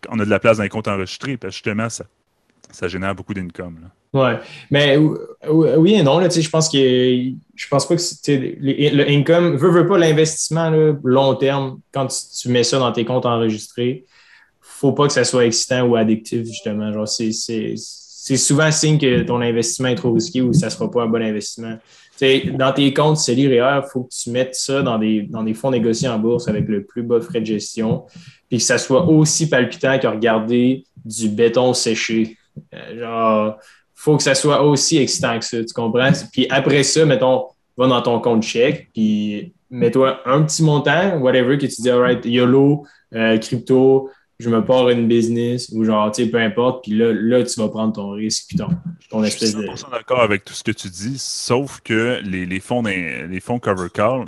On 0.09 0.19
a 0.19 0.25
de 0.25 0.31
la 0.31 0.39
place 0.39 0.59
dans 0.59 0.63
les 0.63 0.69
comptes 0.69 0.89
enregistrés, 0.89 1.37
parce 1.37 1.53
que 1.53 1.57
justement, 1.57 1.89
ça, 1.89 2.05
ça 2.71 2.89
génère 2.89 3.15
beaucoup 3.15 3.35
d'income. 3.35 3.91
Ouais, 4.15 4.39
mais 4.71 4.97
oui 4.97 5.95
et 5.95 6.03
non, 6.03 6.19
là, 6.19 6.31
je 6.31 6.49
pense 6.49 6.71
que 6.71 6.79
je 6.79 7.69
pense 7.69 7.87
pas 7.87 7.95
que 7.95 8.03
le 8.31 9.11
income, 9.11 9.57
veut, 9.57 9.71
veut 9.71 9.87
pas 9.87 9.99
l'investissement 9.99 10.71
long 11.05 11.35
terme, 11.35 11.81
quand 11.93 12.07
tu, 12.07 12.49
mets 12.49 12.65
ça 12.65 12.79
dans 12.79 12.91
tes 12.91 13.05
comptes 13.05 13.27
enregistrés, 13.27 14.07
faut 14.61 14.93
pas 14.93 15.09
que 15.09 15.13
ça 15.13 15.25
soit 15.25 15.45
excitant 15.45 15.83
ou 15.83 15.97
addictif, 15.97 16.47
justement. 16.47 16.91
Genre, 16.93 17.07
c'est 17.07 18.37
souvent 18.37 18.71
signe 18.71 18.99
que 18.99 19.23
ton 19.23 19.43
investissement 19.43 19.89
est 19.89 19.97
trop 19.97 20.13
risqué 20.13 20.41
ou 20.41 20.55
ça 20.55 20.71
sera 20.71 20.91
pas 20.91 21.03
un 21.03 21.09
bon 21.09 21.23
investissement. 21.23 21.79
Dans 22.21 22.73
tes 22.73 22.93
comptes 22.93 23.19
CELI 23.19 23.45
il 23.45 23.83
faut 23.91 24.05
que 24.05 24.15
tu 24.15 24.31
mettes 24.31 24.55
ça 24.55 24.83
dans 24.83 24.99
des, 24.99 25.23
dans 25.23 25.43
des 25.43 25.55
fonds 25.55 25.71
négociés 25.71 26.09
en 26.09 26.19
bourse 26.19 26.49
avec 26.49 26.69
le 26.69 26.85
plus 26.85 27.03
bas 27.03 27.21
frais 27.21 27.41
de 27.41 27.47
gestion, 27.47 28.05
puis 28.49 28.59
que 28.59 28.65
ça 28.65 28.79
soit 28.79 29.07
aussi 29.07 29.49
palpitant 29.49 29.99
que 29.99 30.07
regarder 30.07 30.85
du 31.05 31.29
béton 31.29 31.73
séché. 31.75 32.37
Euh, 32.75 32.99
genre, 32.99 33.59
faut 33.95 34.17
que 34.17 34.23
ça 34.23 34.35
soit 34.35 34.63
aussi 34.63 34.99
excitant 34.99 35.39
que 35.39 35.45
ça, 35.45 35.59
tu 35.59 35.73
comprends? 35.75 36.11
Puis 36.33 36.47
après 36.51 36.83
ça, 36.83 37.05
mettons, 37.05 37.47
va 37.77 37.87
dans 37.87 38.03
ton 38.03 38.21
compte 38.21 38.43
chèque, 38.43 38.89
puis 38.93 39.53
mets-toi 39.71 40.21
un 40.25 40.43
petit 40.43 40.63
montant, 40.63 41.19
whatever, 41.19 41.59
que 41.59 41.67
tu 41.67 41.83
dis, 41.83 41.91
alright, 41.91 42.25
YOLO, 42.25 42.85
euh, 43.15 43.39
crypto, 43.39 44.11
je 44.39 44.49
me 44.51 44.65
pars 44.65 44.89
une 44.89 45.09
business, 45.09 45.69
ou 45.73 45.85
genre, 45.85 46.13
tu 46.13 46.25
sais, 46.25 46.31
peu 46.31 46.39
importe, 46.39 46.85
puis 46.85 46.93
là, 46.93 47.13
là, 47.13 47.43
tu 47.43 47.59
vas 47.59 47.69
prendre 47.69 47.93
ton 47.93 48.11
risque, 48.11 48.45
puis 48.49 48.57
ton, 48.57 48.69
ton 49.11 49.25
espèce 49.25 49.57
de. 49.57 49.67
Je 49.69 49.77
suis 49.77 49.91
d'accord 49.91 50.21
avec 50.21 50.45
tout 50.45 50.55
ce 50.55 50.63
que 50.63 50.71
tu 50.71 50.89
dis, 50.89 51.19
sauf 51.19 51.81
que 51.81 52.21
les, 52.23 52.47
les 52.47 52.61
fonds, 52.61 52.83
les 52.83 53.41
fonds 53.41 53.59
Cover 53.59 53.89
Call, 53.93 54.27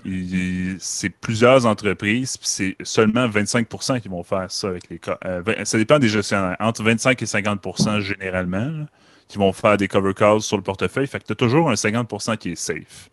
c'est 0.81 1.11
plusieurs 1.11 1.65
entreprises, 1.65 2.37
puis 2.37 2.49
c'est 2.49 2.77
seulement 2.83 3.29
25% 3.29 4.01
qui 4.01 4.09
vont 4.09 4.25
faire 4.25 4.51
ça 4.51 4.69
avec 4.69 4.91
les. 4.91 5.01
Euh, 5.27 5.43
ça 5.65 5.79
dépend 5.79 5.99
des 5.99 6.09
gestionnaires, 6.09 6.57
entre 6.59 6.83
25 6.83 7.23
et 7.23 7.27
50% 7.27 8.01
généralement 8.01 8.87
qui 9.31 9.39
vont 9.39 9.53
faire 9.53 9.77
des 9.77 9.87
cover 9.87 10.13
calls 10.13 10.41
sur 10.41 10.57
le 10.57 10.63
portefeuille. 10.65 11.07
Fait 11.07 11.21
que 11.21 11.25
tu 11.25 11.33
as 11.33 11.37
toujours 11.37 11.71
un 11.71 11.75
50% 11.75 12.37
qui 12.37 12.51
est 12.51 12.57
safe. 12.57 13.11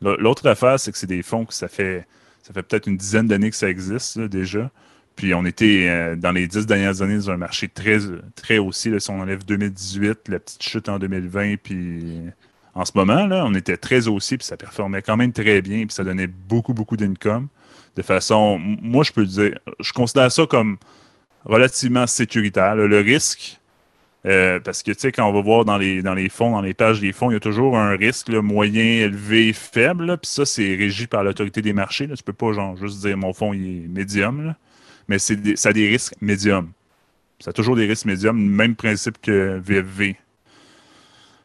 L'autre 0.00 0.48
affaire, 0.48 0.80
c'est 0.80 0.90
que 0.90 0.96
c'est 0.96 1.06
des 1.06 1.22
fonds 1.22 1.44
que 1.44 1.52
ça 1.52 1.68
fait, 1.68 2.06
ça 2.42 2.54
fait 2.54 2.62
peut-être 2.62 2.86
une 2.86 2.96
dizaine 2.96 3.26
d'années 3.26 3.50
que 3.50 3.56
ça 3.56 3.68
existe 3.68 4.18
déjà. 4.18 4.70
Puis 5.20 5.34
on 5.34 5.44
était 5.44 5.86
euh, 5.86 6.16
dans 6.16 6.32
les 6.32 6.46
dix 6.46 6.64
dernières 6.64 7.02
années 7.02 7.18
dans 7.18 7.30
un 7.30 7.36
marché 7.36 7.68
très, 7.68 7.98
très 8.36 8.56
haussier. 8.56 8.98
si 8.98 9.10
on 9.10 9.20
enlève 9.20 9.44
2018, 9.44 10.28
la 10.28 10.38
petite 10.38 10.62
chute 10.62 10.88
en 10.88 10.98
2020, 10.98 11.56
puis 11.62 12.22
en 12.74 12.86
ce 12.86 12.92
moment, 12.94 13.26
là, 13.26 13.44
on 13.44 13.54
était 13.54 13.76
très 13.76 14.08
haussier, 14.08 14.38
puis 14.38 14.46
ça 14.46 14.56
performait 14.56 15.02
quand 15.02 15.18
même 15.18 15.34
très 15.34 15.60
bien, 15.60 15.80
puis 15.84 15.92
ça 15.92 16.04
donnait 16.04 16.26
beaucoup, 16.26 16.72
beaucoup 16.72 16.96
d'income. 16.96 17.48
De 17.96 18.00
façon, 18.00 18.58
moi, 18.58 19.04
je 19.04 19.12
peux 19.12 19.26
dire, 19.26 19.58
je 19.78 19.92
considère 19.92 20.32
ça 20.32 20.46
comme 20.46 20.78
relativement 21.44 22.06
sécuritaire. 22.06 22.74
le 22.74 23.00
risque, 23.00 23.60
euh, 24.24 24.58
parce 24.58 24.82
que, 24.82 24.92
tu 24.92 25.00
sais, 25.00 25.12
quand 25.12 25.28
on 25.28 25.34
va 25.34 25.42
voir 25.42 25.66
dans 25.66 25.76
les, 25.76 26.00
dans 26.00 26.14
les 26.14 26.30
fonds, 26.30 26.52
dans 26.52 26.62
les 26.62 26.72
pages 26.72 27.02
des 27.02 27.12
fonds, 27.12 27.30
il 27.30 27.34
y 27.34 27.36
a 27.36 27.40
toujours 27.40 27.76
un 27.76 27.94
risque 27.94 28.30
moyen, 28.30 29.04
élevé, 29.04 29.52
faible. 29.52 30.16
Puis 30.16 30.30
ça, 30.30 30.46
c'est 30.46 30.76
régi 30.76 31.06
par 31.06 31.24
l'autorité 31.24 31.60
des 31.60 31.74
marchés. 31.74 32.06
Là. 32.06 32.16
Tu 32.16 32.22
peux 32.22 32.32
pas 32.32 32.54
genre, 32.54 32.74
juste 32.78 33.00
dire 33.00 33.18
mon 33.18 33.34
fonds 33.34 33.52
est 33.52 33.86
médium. 33.86 34.54
Mais 35.10 35.18
c'est 35.18 35.56
ça 35.56 35.70
a 35.70 35.72
des 35.72 35.88
risques 35.88 36.14
médiums. 36.20 36.70
Ça 37.40 37.50
a 37.50 37.52
toujours 37.52 37.74
des 37.74 37.86
risques 37.86 38.04
médiums, 38.06 38.38
même 38.38 38.76
principe 38.76 39.20
que 39.20 39.58
VFV. 39.58 40.16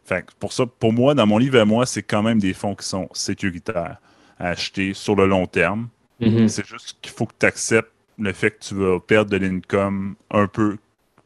Fait 0.05 0.23
pour 0.39 0.53
ça, 0.53 0.65
pour 0.67 0.93
moi, 0.93 1.15
dans 1.15 1.25
mon 1.25 1.39
livre 1.39 1.59
à 1.59 1.65
moi, 1.65 1.87
c'est 1.87 2.03
quand 2.03 2.21
même 2.21 2.37
des 2.37 2.53
fonds 2.53 2.75
qui 2.75 2.87
sont 2.87 3.09
sécuritaires 3.13 3.97
à 4.39 4.49
acheter 4.49 4.93
sur 4.93 5.15
le 5.15 5.25
long 5.25 5.47
terme. 5.47 5.87
Mm-hmm. 6.21 6.47
C'est 6.47 6.67
juste 6.67 6.97
qu'il 7.01 7.11
faut 7.11 7.25
que 7.25 7.33
tu 7.39 7.45
acceptes 7.47 7.91
le 8.19 8.33
fait 8.33 8.51
que 8.51 8.63
tu 8.63 8.75
vas 8.75 8.99
perdre 8.99 9.31
de 9.31 9.37
l'income 9.37 10.15
un 10.29 10.45
peu 10.45 10.77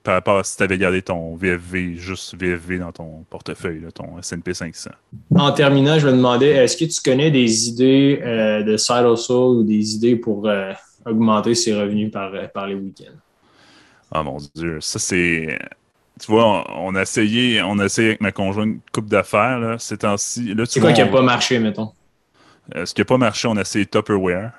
par 0.01 0.13
rapport 0.13 0.37
à 0.37 0.45
si 0.45 0.55
tu 0.55 0.63
avais 0.63 0.77
gardé 0.77 1.01
ton 1.01 1.35
VFV, 1.35 1.95
juste 1.97 2.35
VFV 2.39 2.79
dans 2.79 2.93
ton 2.93 3.25
portefeuille, 3.29 3.81
ton 3.93 4.17
S&P 4.17 4.53
500. 4.53 4.91
En 5.35 5.51
terminant, 5.51 5.99
je 5.99 6.07
me 6.07 6.13
demandais, 6.13 6.51
est-ce 6.51 6.77
que 6.77 6.85
tu 6.85 7.01
connais 7.03 7.31
des 7.31 7.67
idées 7.67 8.21
euh, 8.23 8.63
de 8.63 8.77
side 8.77 9.05
hustle 9.05 9.33
ou 9.33 9.63
des 9.63 9.95
idées 9.95 10.15
pour 10.15 10.47
euh, 10.47 10.71
augmenter 11.05 11.55
ses 11.55 11.73
revenus 11.73 12.11
par, 12.11 12.33
euh, 12.33 12.47
par 12.47 12.67
les 12.67 12.75
week-ends? 12.75 13.17
Ah 14.11 14.23
mon 14.23 14.37
Dieu, 14.55 14.79
ça 14.81 14.99
c'est... 14.99 15.59
Tu 16.19 16.29
vois, 16.29 16.65
on, 16.77 16.95
a 16.95 17.03
essayé, 17.03 17.61
on 17.61 17.79
a 17.79 17.85
essayé 17.85 18.09
avec 18.09 18.21
ma 18.21 18.33
conjointe 18.33 18.67
une 18.67 18.81
coupe 18.91 19.07
d'affaires 19.07 19.79
ces 19.79 19.97
temps-ci. 19.97 20.53
C'est 20.67 20.81
quoi 20.81 20.91
qui 20.91 20.99
n'a 20.99 21.07
pas 21.07 21.21
marché, 21.21 21.59
mettons? 21.59 21.93
ce 22.75 22.93
qui 22.93 23.01
n'a 23.01 23.05
pas 23.05 23.17
marché, 23.17 23.47
on 23.47 23.55
a 23.55 23.61
essayé 23.61 23.85
Tupperware. 23.85 24.51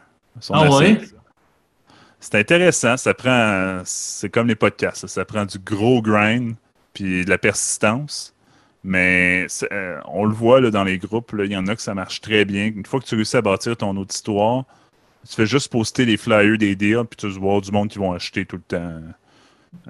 ah 0.49 0.71
ouais? 0.71 0.99
c'est 2.21 2.35
intéressant. 2.37 2.97
Ça 2.97 3.15
prend, 3.15 3.83
c'est 3.85 4.31
comme 4.31 4.47
les 4.47 4.55
podcasts, 4.55 5.07
ça 5.07 5.25
prend 5.25 5.45
du 5.45 5.59
gros 5.59 6.03
grind 6.03 6.55
puis 6.93 7.25
de 7.25 7.31
la 7.31 7.39
persistance. 7.39 8.35
Mais 8.83 9.47
euh, 9.73 9.99
on 10.07 10.25
le 10.25 10.33
voit 10.33 10.61
là, 10.61 10.71
dans 10.71 10.85
les 10.85 10.97
groupes, 10.99 11.35
il 11.39 11.53
y 11.53 11.57
en 11.57 11.67
a 11.67 11.77
que 11.77 11.83
ça 11.83 11.95
marche 11.95 12.21
très 12.21 12.45
bien. 12.45 12.67
Une 12.67 12.87
fois 12.87 13.01
que 13.01 13.05
tu 13.05 13.15
réussis 13.15 13.37
à 13.37 13.43
bâtir 13.43 13.77
ton 13.77 13.95
auditoire, 13.97 14.65
tu 15.29 15.35
fais 15.35 15.47
juste 15.47 15.71
poster 15.71 16.05
les 16.05 16.17
flyers 16.17 16.59
des 16.59 16.77
deals, 16.77 17.05
puis 17.05 17.17
tu 17.17 17.29
vois 17.39 17.61
du 17.61 17.71
monde 17.71 17.89
qui 17.89 17.99
vont 17.99 18.13
acheter 18.13 18.47
tout 18.47 18.57
le 18.57 18.63
temps. 18.63 19.01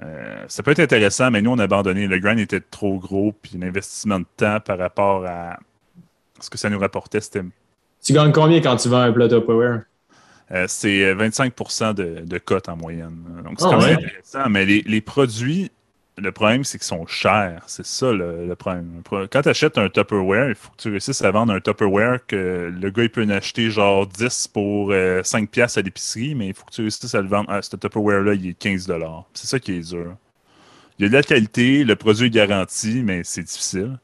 Euh, 0.03 0.45
ça 0.47 0.63
peut 0.63 0.71
être 0.71 0.79
intéressant, 0.79 1.31
mais 1.31 1.41
nous, 1.41 1.51
on 1.51 1.59
a 1.59 1.63
abandonné. 1.63 2.07
Le 2.07 2.19
grind 2.19 2.39
était 2.39 2.59
trop 2.59 2.99
gros, 2.99 3.33
puis 3.41 3.57
l'investissement 3.57 4.19
de 4.19 4.25
temps 4.37 4.59
par 4.59 4.77
rapport 4.77 5.25
à 5.25 5.59
ce 6.39 6.49
que 6.49 6.57
ça 6.57 6.69
nous 6.69 6.79
rapportait, 6.79 7.21
c'était. 7.21 7.43
Tu 8.03 8.13
gagnes 8.13 8.31
combien 8.31 8.61
quand 8.61 8.75
tu 8.75 8.89
vends 8.89 9.01
un 9.01 9.11
plateau 9.11 9.41
Power? 9.41 9.79
Euh, 10.51 10.65
c'est 10.67 11.13
25 11.13 11.53
euh, 11.81 11.93
de, 11.93 12.25
de 12.25 12.37
cote 12.37 12.67
en 12.67 12.75
moyenne. 12.75 13.23
Donc, 13.43 13.59
c'est 13.59 13.65
ah 13.67 13.69
quand 13.71 13.81
même 13.85 13.97
intéressant. 13.97 14.49
Mais 14.49 14.65
les, 14.65 15.01
produits, 15.01 15.71
le 16.17 16.31
problème, 16.31 16.63
c'est 16.63 16.77
qu'ils 16.77 16.87
sont 16.87 17.05
chers. 17.07 17.63
C'est 17.67 17.85
ça 17.85 18.11
le, 18.11 18.53
problème. 18.55 19.01
Quand 19.31 19.41
tu 19.41 19.49
achètes 19.49 19.77
un 19.77 19.89
Tupperware, 19.89 20.49
il 20.49 20.55
faut 20.55 20.71
que 20.71 20.81
tu 20.81 20.89
réussisses 20.89 21.21
à 21.21 21.31
vendre 21.31 21.53
un 21.53 21.59
Tupperware 21.59 22.25
que 22.25 22.71
le 22.73 22.89
gars 22.89 23.03
il 23.03 23.09
peut 23.09 23.23
en 23.23 23.29
acheter 23.29 23.69
genre 23.71 24.05
10 24.07 24.49
pour 24.49 24.89
5 24.89 24.93
euh, 24.93 25.47
piastres 25.47 25.79
à 25.79 25.81
l'épicerie, 25.81 26.35
mais 26.35 26.47
il 26.47 26.53
faut 26.53 26.65
que 26.65 26.71
tu 26.71 26.81
réussisses 26.81 27.15
à 27.15 27.21
le 27.21 27.27
vendre. 27.27 27.49
Ah, 27.49 27.61
ce 27.61 27.75
Tupperware-là, 27.75 28.33
il 28.33 28.47
est 28.47 28.53
15 28.53 28.91
C'est 29.33 29.47
ça 29.47 29.59
qui 29.59 29.73
est 29.73 29.89
dur. 29.89 30.15
Il 30.99 31.03
y 31.03 31.05
a 31.05 31.09
de 31.09 31.13
la 31.13 31.23
qualité, 31.23 31.83
le 31.83 31.95
produit 31.95 32.27
est 32.27 32.29
garanti, 32.29 33.01
mais 33.03 33.23
c'est 33.23 33.43
difficile 33.43 33.97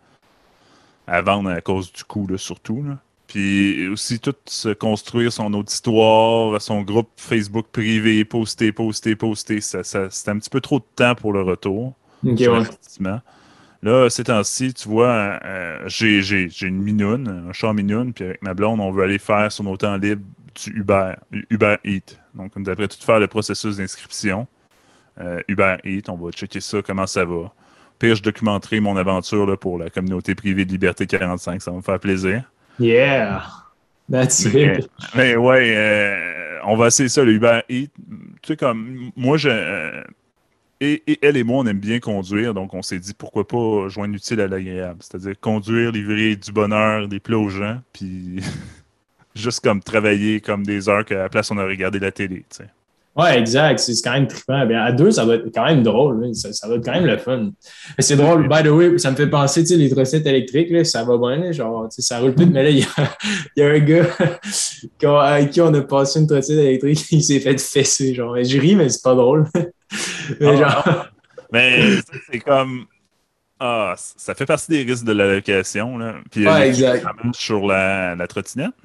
à 1.05 1.21
vendre 1.21 1.49
à 1.49 1.61
cause 1.61 1.91
du 1.91 2.03
coût, 2.03 2.27
surtout. 2.37 2.83
Là. 2.83 2.97
Puis 3.27 3.87
aussi 3.89 4.19
tout 4.19 4.35
se 4.45 4.69
construire 4.69 5.33
son 5.33 5.53
auditoire, 5.53 6.61
son 6.61 6.81
groupe 6.81 7.09
Facebook 7.17 7.67
privé, 7.71 8.23
poster, 8.23 8.71
poster, 8.71 9.15
poster. 9.15 9.59
Ça, 9.59 9.79
un 9.81 10.39
petit 10.39 10.49
peu 10.49 10.61
trop 10.61 10.79
de 10.79 10.85
temps 10.95 11.13
pour 11.15 11.33
le 11.33 11.41
retour. 11.41 11.93
Là, 13.83 14.09
ces 14.09 14.23
temps-ci, 14.23 14.73
tu 14.73 14.89
vois, 14.89 15.39
euh, 15.45 15.83
j'ai, 15.87 16.49
une 16.61 16.81
minoune, 16.81 17.45
un 17.49 17.53
chat 17.53 17.73
minoune, 17.73 18.13
puis 18.13 18.25
avec 18.25 18.41
ma 18.41 18.53
blonde, 18.53 18.79
on 18.79 18.91
veut 18.91 19.03
aller 19.03 19.19
faire 19.19 19.51
sur 19.51 19.63
nos 19.63 19.77
temps 19.77 19.97
libres 19.97 20.23
du 20.55 20.79
Uber, 20.79 21.13
Uber 21.49 21.75
Eat. 21.83 22.19
Donc, 22.33 22.53
on 22.55 22.61
devrait 22.61 22.87
tout 22.87 22.99
faire 22.99 23.19
le 23.19 23.27
processus 23.27 23.77
d'inscription. 23.77 24.47
Euh, 25.19 25.41
Uber 25.47 25.77
Eat, 25.83 26.09
on 26.09 26.15
va 26.15 26.31
checker 26.31 26.59
ça, 26.59 26.81
comment 26.81 27.05
ça 27.05 27.23
va. 27.23 27.53
Puis, 27.99 28.15
je 28.15 28.23
documenterai 28.23 28.79
mon 28.79 28.97
aventure 28.97 29.57
pour 29.59 29.77
la 29.77 29.89
communauté 29.89 30.33
privée 30.33 30.65
de 30.65 30.71
Liberté 30.71 31.05
45, 31.05 31.61
ça 31.61 31.71
va 31.71 31.77
me 31.77 31.81
faire 31.83 31.99
plaisir. 31.99 32.43
Yeah! 32.79 33.43
That's 34.09 34.45
it. 34.45 34.89
Mais 35.15 35.35
ouais, 35.35 35.73
euh, 35.75 36.59
on 36.63 36.77
va 36.77 36.87
essayer 36.87 37.09
ça, 37.09 37.23
le 37.23 37.33
Uber 37.33 37.61
Eats. 37.69 37.87
Tu 38.41 38.47
sais, 38.47 38.57
comme 38.57 39.11
moi, 39.15 39.37
je. 39.37 39.49
Euh, 39.49 40.03
et, 40.79 41.01
elle 41.21 41.37
et 41.37 41.43
moi, 41.43 41.63
on 41.63 41.65
aime 41.65 41.79
bien 41.79 41.99
conduire, 41.99 42.53
donc 42.53 42.73
on 42.73 42.83
s'est 42.83 42.99
dit 42.99 43.13
pourquoi 43.13 43.47
pas 43.47 43.89
joindre 43.89 44.13
l'utile 44.13 44.39
à 44.41 44.47
l'agréable. 44.47 44.99
C'est-à-dire 45.01 45.33
conduire, 45.39 45.91
livrer 45.91 46.35
du 46.35 46.51
bonheur, 46.51 47.07
des 47.07 47.19
plats 47.19 47.39
aux 47.39 47.49
gens, 47.49 47.81
puis 47.93 48.39
juste 49.35 49.61
comme 49.61 49.81
travailler 49.81 50.39
comme 50.39 50.63
des 50.63 50.87
heures 50.87 51.03
qu'à 51.03 51.17
la 51.17 51.29
place 51.29 51.49
on 51.49 51.57
a 51.57 51.65
regardé 51.65 51.97
la 51.97 52.11
télé. 52.11 52.45
Tu 52.49 52.57
sais. 52.57 52.67
Ouais, 53.17 53.39
exact. 53.39 53.79
C'est 53.79 53.93
quand 54.03 54.13
même 54.13 54.27
trippant. 54.27 54.63
Bien, 54.67 54.83
à 54.83 54.91
deux, 54.91 55.09
ça 55.09 55.25
va 55.25 55.35
être 55.35 55.49
quand 55.51 55.65
même 55.65 55.81
drôle. 55.81 56.35
Ça, 56.35 56.53
ça, 56.53 56.67
va 56.67 56.75
être 56.75 56.85
quand 56.85 56.93
même 56.93 57.07
le 57.07 57.17
fun. 57.17 57.49
C'est 57.97 58.15
drôle, 58.15 58.47
by 58.47 58.61
the 58.61 58.67
way, 58.67 58.97
ça 58.99 59.09
me 59.09 59.15
fait 59.15 59.27
penser, 59.27 59.61
tu 59.61 59.69
sais, 59.69 59.75
les 59.75 59.89
trottinettes 59.89 60.27
électriques, 60.27 60.69
là, 60.69 60.83
ça 60.83 61.03
va 61.03 61.17
bien, 61.17 61.51
genre, 61.51 61.89
tu 61.89 61.95
sais, 61.95 62.01
ça 62.03 62.19
roule 62.19 62.35
plus. 62.35 62.45
Mais 62.45 62.63
là, 62.63 62.69
il 62.69 62.79
y 62.79 62.83
a, 62.83 62.87
il 63.55 63.63
y 63.63 63.65
a 63.65 63.69
un 63.69 63.79
gars 63.79 65.23
avec 65.23 65.49
qui 65.49 65.61
on 65.61 65.73
a 65.73 65.81
passé 65.81 66.19
une 66.19 66.27
trottinette 66.27 66.63
électrique, 66.63 67.05
il 67.11 67.23
s'est 67.23 67.39
fait 67.39 67.59
fesser, 67.59 68.13
genre. 68.13 68.37
Je 68.43 68.59
ris, 68.59 68.75
mais 68.75 68.87
c'est 68.89 69.03
pas 69.03 69.15
drôle. 69.15 69.47
mais 70.39 70.47
ah, 70.47 70.55
genre... 70.55 71.07
Mais 71.51 71.97
c'est 72.29 72.39
comme... 72.39 72.85
Ah, 73.59 73.95
ça 73.97 74.35
fait 74.35 74.45
partie 74.45 74.69
des 74.69 74.83
risques 74.83 75.05
de 75.05 75.13
la 75.13 75.33
location, 75.33 75.97
là. 75.97 76.17
Puis, 76.29 76.47
ouais, 76.47 76.67
exact. 76.67 77.03
Sur 77.33 77.65
la, 77.65 78.13
la 78.13 78.27
trottinette. 78.27 78.75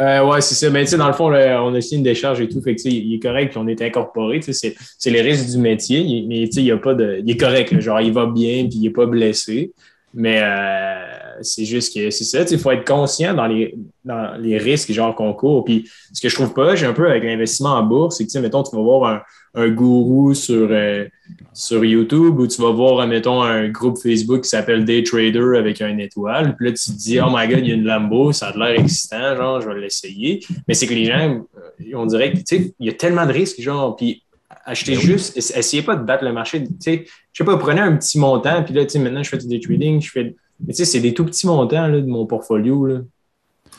Euh, 0.00 0.24
ouais, 0.26 0.40
c'est 0.40 0.54
ça. 0.54 0.70
Mais 0.70 0.84
tu 0.84 0.90
sais, 0.90 0.96
dans 0.96 1.06
le 1.06 1.12
fond, 1.12 1.26
on 1.32 1.74
a 1.74 1.80
signé 1.80 1.98
une 1.98 2.02
décharge 2.02 2.40
et 2.40 2.48
tout. 2.48 2.60
Fait 2.60 2.74
que 2.74 2.88
il 2.88 3.14
est 3.14 3.20
correct 3.20 3.54
qu'on 3.54 3.68
est 3.68 3.80
incorporé. 3.80 4.40
C'est, 4.42 4.74
c'est 4.98 5.10
les 5.10 5.22
risques 5.22 5.50
du 5.50 5.58
métier. 5.58 6.00
Il, 6.00 6.26
mais 6.26 6.42
il, 6.42 6.62
y 6.62 6.72
a 6.72 6.78
pas 6.78 6.94
de. 6.94 7.20
Il 7.24 7.30
est 7.30 7.36
correct. 7.36 7.78
genre, 7.80 8.00
il 8.00 8.12
va 8.12 8.26
bien 8.26 8.66
puis 8.68 8.78
il 8.78 8.82
n'est 8.82 8.90
pas 8.90 9.06
blessé. 9.06 9.72
Mais 10.12 10.40
euh, 10.42 11.13
c'est 11.42 11.64
juste 11.64 11.94
que 11.94 12.10
c'est 12.10 12.24
ça. 12.24 12.42
Il 12.50 12.58
faut 12.58 12.70
être 12.70 12.86
conscient 12.86 13.34
dans 13.34 13.46
les, 13.46 13.74
dans 14.04 14.36
les 14.38 14.58
risques 14.58 14.92
genre 14.92 15.14
qu'on 15.14 15.32
court. 15.32 15.64
Puis 15.64 15.88
ce 16.12 16.20
que 16.20 16.28
je 16.28 16.34
trouve 16.34 16.52
pas, 16.52 16.74
j'ai 16.76 16.86
un 16.86 16.92
peu 16.92 17.08
avec 17.08 17.24
l'investissement 17.24 17.74
en 17.74 17.82
bourse, 17.82 18.18
c'est 18.18 18.26
que 18.26 18.38
mettons, 18.38 18.62
tu 18.62 18.74
vas 18.74 18.82
voir 18.82 19.04
un, 19.04 19.22
un 19.54 19.68
gourou 19.68 20.34
sur, 20.34 20.68
euh, 20.70 21.06
sur 21.52 21.84
YouTube 21.84 22.38
ou 22.38 22.46
tu 22.46 22.60
vas 22.60 22.70
voir, 22.70 23.06
mettons, 23.06 23.42
un 23.42 23.68
groupe 23.68 23.98
Facebook 23.98 24.42
qui 24.42 24.48
s'appelle 24.48 24.84
Day 24.84 25.02
Trader 25.02 25.56
avec 25.56 25.80
un 25.80 25.96
étoile. 25.98 26.56
Puis 26.56 26.66
là, 26.66 26.72
tu 26.72 26.84
te 26.84 26.96
dis, 26.96 27.20
oh 27.20 27.28
my 27.30 27.46
god, 27.46 27.60
il 27.60 27.68
y 27.68 27.70
a 27.70 27.74
une 27.74 27.84
Lambo, 27.84 28.32
ça 28.32 28.48
a 28.48 28.56
l'air 28.56 28.80
excitant, 28.80 29.36
genre, 29.36 29.60
je 29.60 29.68
vais 29.68 29.80
l'essayer. 29.80 30.44
Mais 30.66 30.74
c'est 30.74 30.86
que 30.86 30.94
les 30.94 31.04
gens, 31.04 31.44
euh, 31.56 31.94
on 31.94 32.06
dirait 32.06 32.32
que, 32.32 32.38
tu 32.38 32.44
sais, 32.46 32.74
il 32.80 32.86
y 32.86 32.90
a 32.90 32.94
tellement 32.94 33.26
de 33.26 33.32
risques, 33.32 33.60
genre, 33.60 33.94
puis 33.94 34.22
achetez 34.64 34.94
ben 34.94 35.00
juste, 35.00 35.36
essayez 35.36 35.82
pas 35.82 35.94
de 35.94 36.02
battre 36.04 36.24
le 36.24 36.32
marché. 36.32 36.64
Tu 36.64 36.70
sais, 36.80 37.04
je 37.06 37.38
sais 37.38 37.44
pas, 37.44 37.56
prenez 37.56 37.80
un 37.80 37.96
petit 37.96 38.18
montant, 38.18 38.62
puis 38.64 38.74
là, 38.74 38.84
tu 38.84 38.90
sais, 38.90 38.98
maintenant, 38.98 39.22
je 39.22 39.28
fais 39.28 39.38
du 39.38 39.46
day 39.46 39.60
trading, 39.60 40.00
je 40.00 40.10
fais. 40.10 40.34
Mais 40.60 40.72
tu 40.72 40.78
sais, 40.78 40.84
c'est 40.84 41.00
des 41.00 41.14
tout 41.14 41.24
petits 41.24 41.46
montants 41.46 41.86
là, 41.86 42.00
de 42.00 42.06
mon 42.06 42.26
portfolio. 42.26 42.86
Là. 42.86 43.00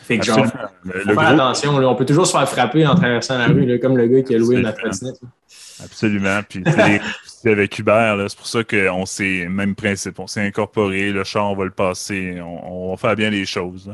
Fait 0.03 0.19
que 0.19 0.25
genre, 0.25 0.45
faut 0.45 1.13
faire 1.13 1.19
attention. 1.19 1.79
Là, 1.79 1.89
on 1.89 1.95
peut 1.95 2.05
toujours 2.05 2.27
se 2.27 2.31
faire 2.31 2.47
frapper 2.47 2.85
en 2.85 2.95
traversant 2.95 3.37
la 3.37 3.47
rue, 3.47 3.65
là, 3.65 3.77
comme 3.79 3.97
le 3.97 4.07
gars 4.07 4.21
qui 4.21 4.35
a 4.35 4.37
loué 4.37 4.57
une 4.57 4.71
trottinette. 4.71 5.19
Absolument. 5.83 6.41
Puis 6.47 6.63
avec 7.45 7.77
Uber, 7.79 8.25
c'est 8.29 8.37
pour 8.37 8.47
ça 8.47 8.63
qu'on 8.63 9.05
s'est, 9.05 9.47
même 9.49 9.75
principe, 9.75 10.19
on 10.19 10.27
s'est 10.27 10.41
incorporé, 10.41 11.11
le 11.11 11.23
char, 11.23 11.51
on 11.51 11.55
va 11.55 11.65
le 11.65 11.71
passer, 11.71 12.39
on, 12.41 12.91
va 12.91 12.97
faire 12.97 13.15
bien 13.15 13.29
les 13.29 13.45
choses 13.45 13.93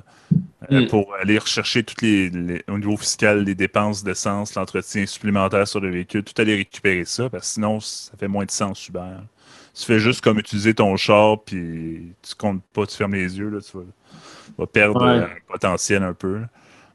euh, 0.72 0.82
mm. 0.82 0.88
pour 0.88 1.14
aller 1.16 1.38
rechercher 1.38 1.84
toutes 1.84 2.02
les, 2.02 2.32
au 2.68 2.78
niveau 2.78 2.98
fiscal, 2.98 3.44
les 3.44 3.56
dépenses 3.56 4.04
d'essence, 4.04 4.56
l'entretien 4.56 5.06
supplémentaire 5.06 5.68
sur 5.68 5.80
le 5.80 5.90
véhicule, 5.90 6.24
tout 6.24 6.40
aller 6.42 6.56
récupérer 6.56 7.06
ça, 7.06 7.30
parce 7.30 7.48
que 7.48 7.54
sinon, 7.54 7.80
ça 7.80 8.12
fait 8.18 8.28
moins 8.28 8.46
de 8.46 8.52
sens 8.52 8.88
Uber. 8.88 9.18
Tu 9.74 9.86
fais 9.86 10.00
juste 10.00 10.22
comme 10.22 10.40
utiliser 10.40 10.74
ton 10.74 10.98
char, 10.98 11.42
puis 11.44 12.14
tu 12.22 12.36
comptes 12.36 12.64
pas, 12.74 12.86
tu 12.86 12.96
fermes 12.98 13.14
les 13.14 13.38
yeux, 13.38 13.50
là, 13.50 13.60
tu 13.62 13.78
vas, 14.58 14.66
perdre 14.68 15.04
un 15.04 15.30
potentiel 15.48 16.04
un 16.04 16.14
peu. 16.14 16.42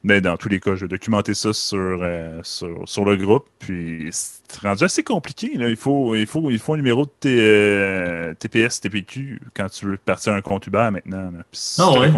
Mais 0.02 0.20
dans 0.20 0.36
tous 0.36 0.48
les 0.48 0.60
cas, 0.60 0.76
je 0.76 0.82
vais 0.82 0.88
documenter 0.88 1.34
ça 1.34 1.52
sur, 1.52 1.98
euh, 2.00 2.40
sur, 2.44 3.04
le 3.04 3.16
groupe. 3.16 3.48
Puis 3.58 4.08
c'est 4.12 4.60
rendu 4.60 4.84
assez 4.84 5.02
compliqué. 5.02 5.56
Là. 5.56 5.68
Il, 5.68 5.74
faut, 5.74 6.14
il, 6.14 6.26
faut, 6.26 6.48
il 6.48 6.60
faut 6.60 6.74
un 6.74 6.76
numéro 6.76 7.06
de 7.06 7.10
euh, 7.26 8.34
TPS, 8.34 8.80
TPQ 8.80 9.40
quand 9.52 9.68
tu 9.68 9.86
veux 9.86 9.96
partir 9.96 10.34
un 10.34 10.42
compte 10.42 10.64
Uber 10.68 10.90
maintenant. 10.92 11.32
Ah 11.78 11.98
ouais? 11.98 12.12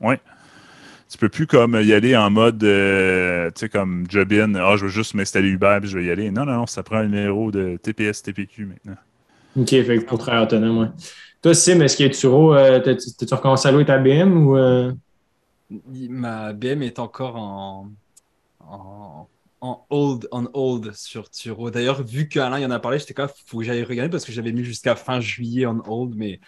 ouais. 0.00 0.20
Tu 1.10 1.18
peux 1.18 1.28
plus 1.28 1.46
comme 1.46 1.78
y 1.82 1.92
aller 1.92 2.16
en 2.16 2.30
mode 2.30 2.64
euh, 2.64 3.50
tu 3.50 3.60
sais 3.60 3.68
comme 3.68 4.06
Jobin, 4.08 4.54
ah 4.54 4.76
je 4.76 4.84
veux 4.84 4.90
juste 4.90 5.12
m'installer 5.12 5.48
Uber 5.48 5.78
puis 5.80 5.90
je 5.90 5.98
vais 5.98 6.04
y 6.04 6.10
aller. 6.10 6.30
Non, 6.30 6.46
non, 6.46 6.52
non, 6.52 6.66
ça 6.66 6.82
prend 6.82 6.96
un 6.96 7.04
numéro 7.04 7.50
de 7.50 7.78
TPS, 7.82 8.22
TPQ 8.22 8.66
maintenant. 8.66 8.96
OK, 9.56 9.68
fait 9.68 10.00
pour 10.00 10.18
travailler 10.18 10.44
autonome, 10.44 10.78
ouais. 10.78 10.88
Toi, 11.42 11.54
Sim, 11.54 11.80
est-ce 11.80 11.96
que 11.96 12.04
tu 12.04 13.14
t'as-tu 13.16 13.34
recommencé 13.34 13.68
à 13.68 13.72
louer 13.72 13.84
ta 13.84 13.98
BM 13.98 14.36
ou 14.36 14.56
Ma 15.90 16.52
BM 16.52 16.82
est 16.82 16.98
encore 16.98 17.36
en, 17.36 17.90
en, 18.60 19.28
on 19.60 20.48
hold 20.54 20.94
sur 20.94 21.30
Turo. 21.30 21.70
D'ailleurs, 21.70 22.02
vu 22.02 22.28
qu'Alain 22.28 22.58
y 22.58 22.66
en 22.66 22.70
a 22.70 22.78
parlé, 22.78 22.98
j'étais 22.98 23.14
quand 23.14 23.28
faut 23.46 23.58
que 23.58 23.64
j'aille 23.64 23.82
regarder 23.82 24.10
parce 24.10 24.24
que 24.24 24.32
j'avais 24.32 24.52
mis 24.52 24.64
jusqu'à 24.64 24.94
fin 24.94 25.20
juillet 25.20 25.66
en 25.66 25.80
hold, 25.86 26.14
mais 26.16 26.40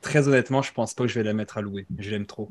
très 0.00 0.28
honnêtement, 0.28 0.62
je 0.62 0.72
pense 0.72 0.94
pas 0.94 1.04
que 1.04 1.10
je 1.10 1.14
vais 1.18 1.24
la 1.24 1.32
mettre 1.32 1.58
à 1.58 1.62
louer. 1.62 1.86
Je 1.98 2.10
l'aime 2.10 2.26
trop. 2.26 2.50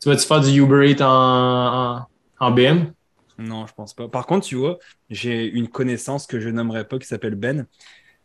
Tu 0.00 0.08
vas-tu 0.08 0.26
faire 0.26 0.40
du 0.40 0.50
Uber 0.60 0.90
Eats 0.90 1.04
en, 1.04 2.06
en, 2.40 2.50
BM? 2.50 2.92
Non, 3.38 3.66
je 3.66 3.74
pense 3.74 3.94
pas. 3.94 4.08
Par 4.08 4.26
contre, 4.26 4.46
tu 4.46 4.56
vois, 4.56 4.78
j'ai 5.10 5.46
une 5.46 5.68
connaissance 5.68 6.26
que 6.26 6.40
je 6.40 6.48
nommerai 6.48 6.86
pas 6.86 6.98
qui 6.98 7.06
s'appelle 7.06 7.34
Ben. 7.34 7.66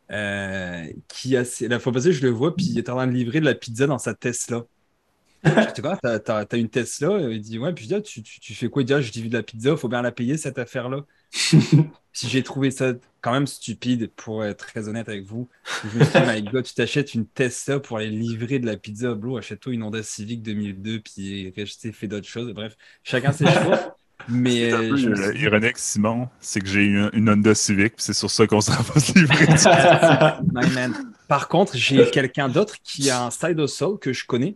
Euh, 0.09 0.87
qui 1.09 1.35
a, 1.35 1.43
la 1.61 1.79
fois 1.79 1.91
passée, 1.91 2.13
je 2.13 2.23
le 2.23 2.29
vois, 2.29 2.55
puis 2.55 2.65
il 2.65 2.77
est 2.77 2.89
en 2.89 2.95
train 2.95 3.07
de 3.07 3.11
livrer 3.11 3.41
de 3.41 3.45
la 3.45 3.55
pizza 3.55 3.87
dans 3.87 3.97
sa 3.97 4.13
Tesla. 4.13 4.65
tu 5.75 5.81
vois, 5.81 5.97
t'as, 5.97 6.45
as, 6.49 6.57
une 6.57 6.69
Tesla? 6.69 7.19
Il 7.29 7.41
dit, 7.41 7.59
ouais, 7.59 7.73
puis 7.73 7.83
je 7.83 7.89
dis, 7.89 7.95
ah, 7.95 8.01
tu, 8.01 8.23
tu, 8.23 8.53
fais 8.53 8.69
quoi? 8.69 8.81
Il 8.81 8.85
dit, 8.85 8.93
ah, 8.93 9.01
je 9.01 9.11
dis 9.11 9.27
de 9.27 9.33
la 9.33 9.43
pizza, 9.43 9.71
il 9.71 9.77
faut 9.77 9.89
bien 9.89 10.01
la 10.01 10.11
payer 10.11 10.37
cette 10.37 10.57
affaire-là. 10.57 11.05
si 11.31 12.29
j'ai 12.29 12.41
trouvé 12.41 12.71
ça 12.71 12.93
quand 13.21 13.33
même 13.33 13.47
stupide, 13.47 14.09
pour 14.15 14.45
être 14.45 14.65
très 14.65 14.87
honnête 14.87 15.09
avec 15.09 15.25
vous, 15.25 15.49
je 15.83 15.99
me 15.99 16.03
suis 16.05 16.19
dit, 16.19 16.49
my 16.53 16.63
tu 16.63 16.73
t'achètes 16.73 17.13
une 17.13 17.27
Tesla 17.27 17.79
pour 17.79 17.97
aller 17.97 18.09
livrer 18.09 18.59
de 18.59 18.65
la 18.65 18.77
pizza, 18.77 19.13
bro, 19.13 19.37
achète-toi 19.37 19.73
une 19.73 19.83
Honda 19.83 20.01
Civic 20.03 20.41
2002, 20.41 21.01
puis 21.01 21.53
fais 21.93 22.07
d'autres 22.07 22.27
choses. 22.27 22.53
Bref, 22.53 22.77
chacun 23.03 23.33
ses 23.33 23.45
choix. 23.63 23.97
Mais 24.27 24.73
euh, 24.73 24.97
je... 24.97 25.37
ironique, 25.37 25.77
Simon, 25.77 26.27
c'est 26.39 26.59
que 26.59 26.67
j'ai 26.67 26.83
une, 26.83 27.09
une 27.13 27.29
Honda 27.29 27.55
Civic, 27.55 27.95
puis 27.95 28.03
c'est 28.03 28.13
sur 28.13 28.29
ça 28.29 28.45
qu'on 28.47 28.61
s'en 28.61 28.81
va 28.81 28.99
se 28.99 29.13
livrer. 29.13 29.45
Par 31.27 31.47
contre, 31.47 31.77
j'ai 31.77 32.05
quelqu'un 32.11 32.49
d'autre 32.49 32.75
qui 32.83 33.09
a 33.09 33.25
un 33.25 33.31
side 33.31 33.59
hustle 33.59 33.97
que 34.01 34.13
je 34.13 34.25
connais, 34.25 34.55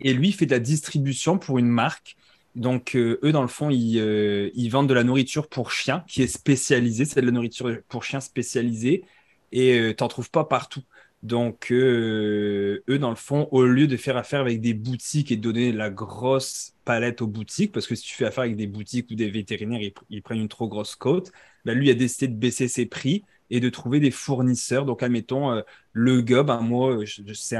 et 0.00 0.12
lui, 0.14 0.28
il 0.28 0.32
fait 0.32 0.46
de 0.46 0.52
la 0.52 0.58
distribution 0.58 1.38
pour 1.38 1.58
une 1.58 1.68
marque. 1.68 2.16
Donc, 2.54 2.96
euh, 2.96 3.18
eux, 3.22 3.32
dans 3.32 3.42
le 3.42 3.48
fond, 3.48 3.70
euh, 3.70 4.50
ils, 4.54 4.68
vendent 4.68 4.88
de 4.88 4.94
la 4.94 5.04
nourriture 5.04 5.48
pour 5.48 5.70
chiens 5.70 6.04
qui 6.06 6.22
est 6.22 6.26
spécialisée. 6.26 7.04
C'est 7.04 7.20
de 7.20 7.26
la 7.26 7.32
nourriture 7.32 7.78
pour 7.88 8.04
chiens 8.04 8.20
spécialisée 8.20 9.04
et 9.52 9.78
euh, 9.78 9.94
tu 9.94 10.02
n'en 10.02 10.08
trouves 10.08 10.30
pas 10.30 10.44
partout. 10.44 10.82
Donc, 11.22 11.70
eux, 11.70 12.82
dans 12.88 13.10
le 13.10 13.16
fond, 13.16 13.48
au 13.52 13.64
lieu 13.64 13.86
de 13.86 13.96
faire 13.96 14.16
affaire 14.16 14.40
avec 14.40 14.60
des 14.60 14.74
boutiques 14.74 15.30
et 15.30 15.36
de 15.36 15.42
donner 15.42 15.70
la 15.70 15.88
grosse 15.88 16.74
palette 16.84 17.22
aux 17.22 17.28
boutiques, 17.28 17.70
parce 17.72 17.86
que 17.86 17.94
si 17.94 18.02
tu 18.04 18.14
fais 18.14 18.24
affaire 18.24 18.42
avec 18.44 18.56
des 18.56 18.66
boutiques 18.66 19.08
ou 19.10 19.14
des 19.14 19.30
vétérinaires, 19.30 19.80
ils, 20.10 20.22
prennent 20.22 20.40
une 20.40 20.48
trop 20.48 20.68
grosse 20.68 20.96
côte, 20.96 21.30
ben, 21.64 21.78
lui 21.78 21.90
a 21.90 21.94
décidé 21.94 22.26
de 22.28 22.34
baisser 22.34 22.66
ses 22.66 22.86
prix 22.86 23.24
et 23.52 23.60
de 23.60 23.68
trouver 23.68 24.00
des 24.00 24.10
fournisseurs. 24.10 24.86
Donc, 24.86 25.02
admettons, 25.02 25.62
le 25.92 26.22
gars, 26.22 26.42
ben, 26.42 26.60
moi, 26.62 26.98
c'est 27.34 27.58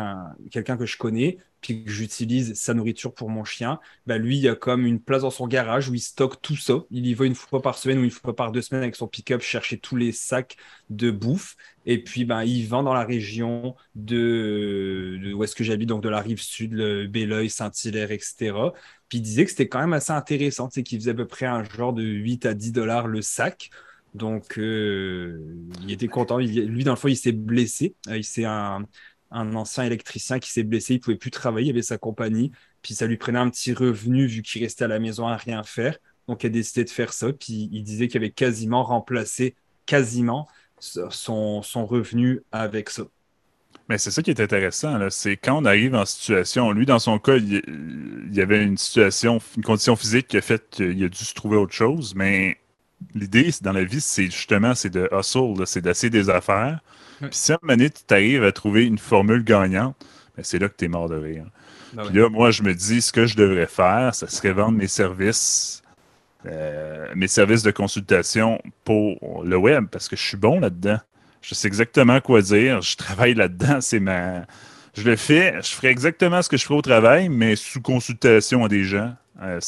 quelqu'un 0.50 0.78
que 0.78 0.86
je 0.86 0.96
connais, 0.96 1.36
puis 1.60 1.84
que 1.84 1.90
j'utilise 1.90 2.54
sa 2.54 2.72
nourriture 2.72 3.12
pour 3.12 3.28
mon 3.28 3.44
chien, 3.44 3.78
bah 4.06 4.16
lui, 4.16 4.38
il 4.38 4.42
y 4.42 4.48
a 4.48 4.54
comme 4.56 4.86
une 4.86 5.00
place 5.00 5.20
dans 5.20 5.30
son 5.30 5.46
garage 5.46 5.90
où 5.90 5.94
il 5.94 6.00
stocke 6.00 6.40
tout 6.40 6.56
ça. 6.56 6.82
Il 6.90 7.06
y 7.06 7.12
va 7.12 7.26
une 7.26 7.34
fois 7.34 7.60
par 7.60 7.76
semaine 7.76 7.98
ou 7.98 8.04
une 8.04 8.10
fois 8.10 8.34
par 8.34 8.52
deux 8.52 8.62
semaines 8.62 8.82
avec 8.82 8.96
son 8.96 9.06
pick-up 9.06 9.42
chercher 9.42 9.78
tous 9.78 9.96
les 9.96 10.12
sacs 10.12 10.56
de 10.88 11.10
bouffe. 11.10 11.56
Et 11.84 12.02
puis, 12.02 12.24
ben, 12.24 12.42
il 12.42 12.66
vend 12.66 12.82
dans 12.82 12.94
la 12.94 13.04
région 13.04 13.76
de, 13.94 15.34
où 15.34 15.44
est-ce 15.44 15.54
que 15.54 15.62
j'habite, 15.62 15.90
donc 15.90 16.02
de 16.02 16.08
la 16.08 16.20
rive 16.20 16.40
sud, 16.40 16.72
le 16.72 17.06
Belleuil, 17.06 17.50
Saint-Hilaire, 17.50 18.12
etc. 18.12 18.54
Puis 19.10 19.18
il 19.18 19.22
disait 19.22 19.44
que 19.44 19.50
c'était 19.50 19.68
quand 19.68 19.80
même 19.80 19.92
assez 19.92 20.12
intéressant, 20.12 20.70
c'est 20.70 20.82
qu'il 20.82 20.98
faisait 20.98 21.10
à 21.10 21.14
peu 21.14 21.26
près 21.26 21.44
un 21.44 21.62
genre 21.64 21.92
de 21.92 22.02
8 22.02 22.46
à 22.46 22.54
10 22.54 22.72
dollars 22.72 23.08
le 23.08 23.20
sac. 23.20 23.68
Donc, 24.14 24.58
euh, 24.58 25.40
il 25.82 25.92
était 25.92 26.08
content. 26.08 26.38
lui, 26.38 26.84
dans 26.84 26.92
le 26.92 26.96
fond, 26.96 27.08
il 27.08 27.16
s'est 27.16 27.32
blessé. 27.32 27.94
Euh, 28.08 28.18
il 28.18 28.44
un, 28.44 28.86
ancien 29.30 29.84
électricien 29.84 30.38
qui 30.38 30.50
s'est 30.50 30.62
blessé, 30.62 30.94
il 30.94 31.00
pouvait 31.00 31.16
plus 31.16 31.30
travailler, 31.30 31.68
il 31.68 31.70
avait 31.70 31.80
sa 31.80 31.96
compagnie, 31.96 32.52
puis 32.82 32.92
ça 32.92 33.06
lui 33.06 33.16
prenait 33.16 33.38
un 33.38 33.48
petit 33.48 33.72
revenu 33.72 34.26
vu 34.26 34.42
qu'il 34.42 34.62
restait 34.62 34.84
à 34.84 34.88
la 34.88 34.98
maison 34.98 35.26
à 35.26 35.36
rien 35.36 35.62
faire. 35.62 35.96
Donc 36.28 36.42
il 36.44 36.48
a 36.48 36.50
décidé 36.50 36.84
de 36.84 36.90
faire 36.90 37.14
ça, 37.14 37.32
puis 37.32 37.70
il 37.72 37.82
disait 37.82 38.08
qu'il 38.08 38.18
avait 38.18 38.30
quasiment 38.30 38.82
remplacé 38.82 39.54
quasiment 39.86 40.48
son, 40.78 41.62
son 41.62 41.86
revenu 41.86 42.42
avec 42.52 42.90
ça. 42.90 43.04
Mais 43.88 43.98
c'est 43.98 44.10
ça 44.10 44.22
qui 44.22 44.30
est 44.30 44.40
intéressant, 44.40 44.98
c'est 45.10 45.36
quand 45.36 45.58
on 45.62 45.64
arrive 45.64 45.94
en 45.94 46.04
situation, 46.04 46.70
lui 46.72 46.86
dans 46.86 46.98
son 46.98 47.18
cas, 47.18 47.36
il, 47.36 48.30
y 48.32 48.40
avait 48.40 48.62
une 48.62 48.76
situation, 48.76 49.38
une 49.56 49.64
condition 49.64 49.96
physique 49.96 50.28
qui 50.28 50.36
a 50.36 50.40
fait 50.40 50.62
qu'il 50.70 51.02
a 51.02 51.08
dû 51.08 51.24
se 51.24 51.34
trouver 51.34 51.56
autre 51.56 51.72
chose, 51.72 52.14
mais 52.14 52.58
l'idée 53.14 53.50
dans 53.60 53.72
la 53.72 53.84
vie, 53.84 54.00
c'est 54.00 54.26
justement 54.26 54.74
c'est 54.74 54.90
de 54.90 55.08
hustle, 55.12 55.66
c'est 55.66 55.80
d'essayer 55.80 56.10
des 56.10 56.30
affaires, 56.30 56.80
puis 57.20 57.30
si 57.32 57.52
à 57.52 57.56
un 57.56 57.58
moment 57.62 57.76
donné, 57.76 57.90
tu 57.90 58.14
arrives 58.14 58.44
à 58.44 58.52
trouver 58.52 58.84
une 58.84 58.98
formule 58.98 59.44
gagnante, 59.44 59.96
ben 60.36 60.42
c'est 60.42 60.58
là 60.58 60.68
que 60.68 60.74
tu 60.76 60.86
es 60.86 60.88
mort 60.88 61.08
de 61.08 61.16
rire. 61.16 61.44
Ben 61.92 62.04
Puis 62.06 62.18
là, 62.18 62.28
moi, 62.28 62.50
je 62.50 62.62
me 62.62 62.74
dis, 62.74 63.02
ce 63.02 63.12
que 63.12 63.26
je 63.26 63.36
devrais 63.36 63.66
faire, 63.66 64.14
ça 64.14 64.26
serait 64.26 64.52
vendre 64.52 64.78
mes 64.78 64.88
services, 64.88 65.82
euh, 66.46 67.06
mes 67.14 67.28
services 67.28 67.62
de 67.62 67.70
consultation 67.70 68.60
pour 68.84 69.44
le 69.44 69.56
web, 69.56 69.86
parce 69.90 70.08
que 70.08 70.16
je 70.16 70.22
suis 70.22 70.36
bon 70.36 70.58
là-dedans. 70.58 70.98
Je 71.42 71.54
sais 71.54 71.68
exactement 71.68 72.20
quoi 72.20 72.40
dire. 72.40 72.80
Je 72.82 72.96
travaille 72.96 73.34
là-dedans. 73.34 73.80
C'est 73.80 74.00
ma. 74.00 74.46
Je 74.94 75.02
le 75.02 75.16
fais. 75.16 75.60
Je 75.62 75.70
ferai 75.70 75.88
exactement 75.88 76.40
ce 76.42 76.48
que 76.48 76.56
je 76.56 76.64
ferai 76.64 76.76
au 76.76 76.82
travail, 76.82 77.28
mais 77.28 77.56
sous 77.56 77.80
consultation 77.80 78.64
à 78.64 78.68
des 78.68 78.84
gens. 78.84 79.14
Euh, 79.42 79.58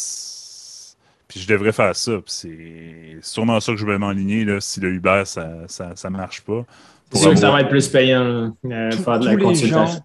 Puis 1.28 1.40
je 1.40 1.48
devrais 1.48 1.72
faire 1.72 1.96
ça. 1.96 2.20
C'est 2.26 3.18
sûrement 3.22 3.60
ça 3.60 3.72
que 3.72 3.78
je 3.78 3.86
vais 3.86 3.98
m'enligner 3.98 4.46
si 4.60 4.80
le 4.80 4.90
Uber, 4.90 5.22
ça, 5.24 5.66
ça, 5.68 6.10
marche 6.10 6.42
pas. 6.42 6.64
C'est 7.12 7.18
sûr 7.18 7.30
que 7.30 7.36
ça 7.36 7.50
va 7.50 7.60
être 7.60 7.68
plus 7.68 7.88
payant 7.88 8.52
euh, 8.64 8.90
faire 8.90 9.18
de 9.18 9.26
la 9.26 9.36
consultation. 9.36 10.02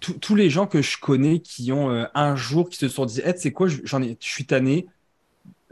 tous 0.00 0.34
les 0.34 0.50
gens 0.50 0.66
que 0.66 0.82
je 0.82 0.98
connais 0.98 1.40
qui 1.40 1.72
ont 1.72 1.90
euh, 1.90 2.04
un 2.14 2.36
jour 2.36 2.68
qui 2.68 2.76
se 2.76 2.88
sont 2.88 3.06
dit 3.06 3.20
hey, 3.24 3.34
c'est 3.36 3.52
quoi, 3.52 3.68
j'en 3.84 4.02
ai, 4.02 4.16
je 4.20 4.28
suis 4.28 4.44
tanné. 4.44 4.86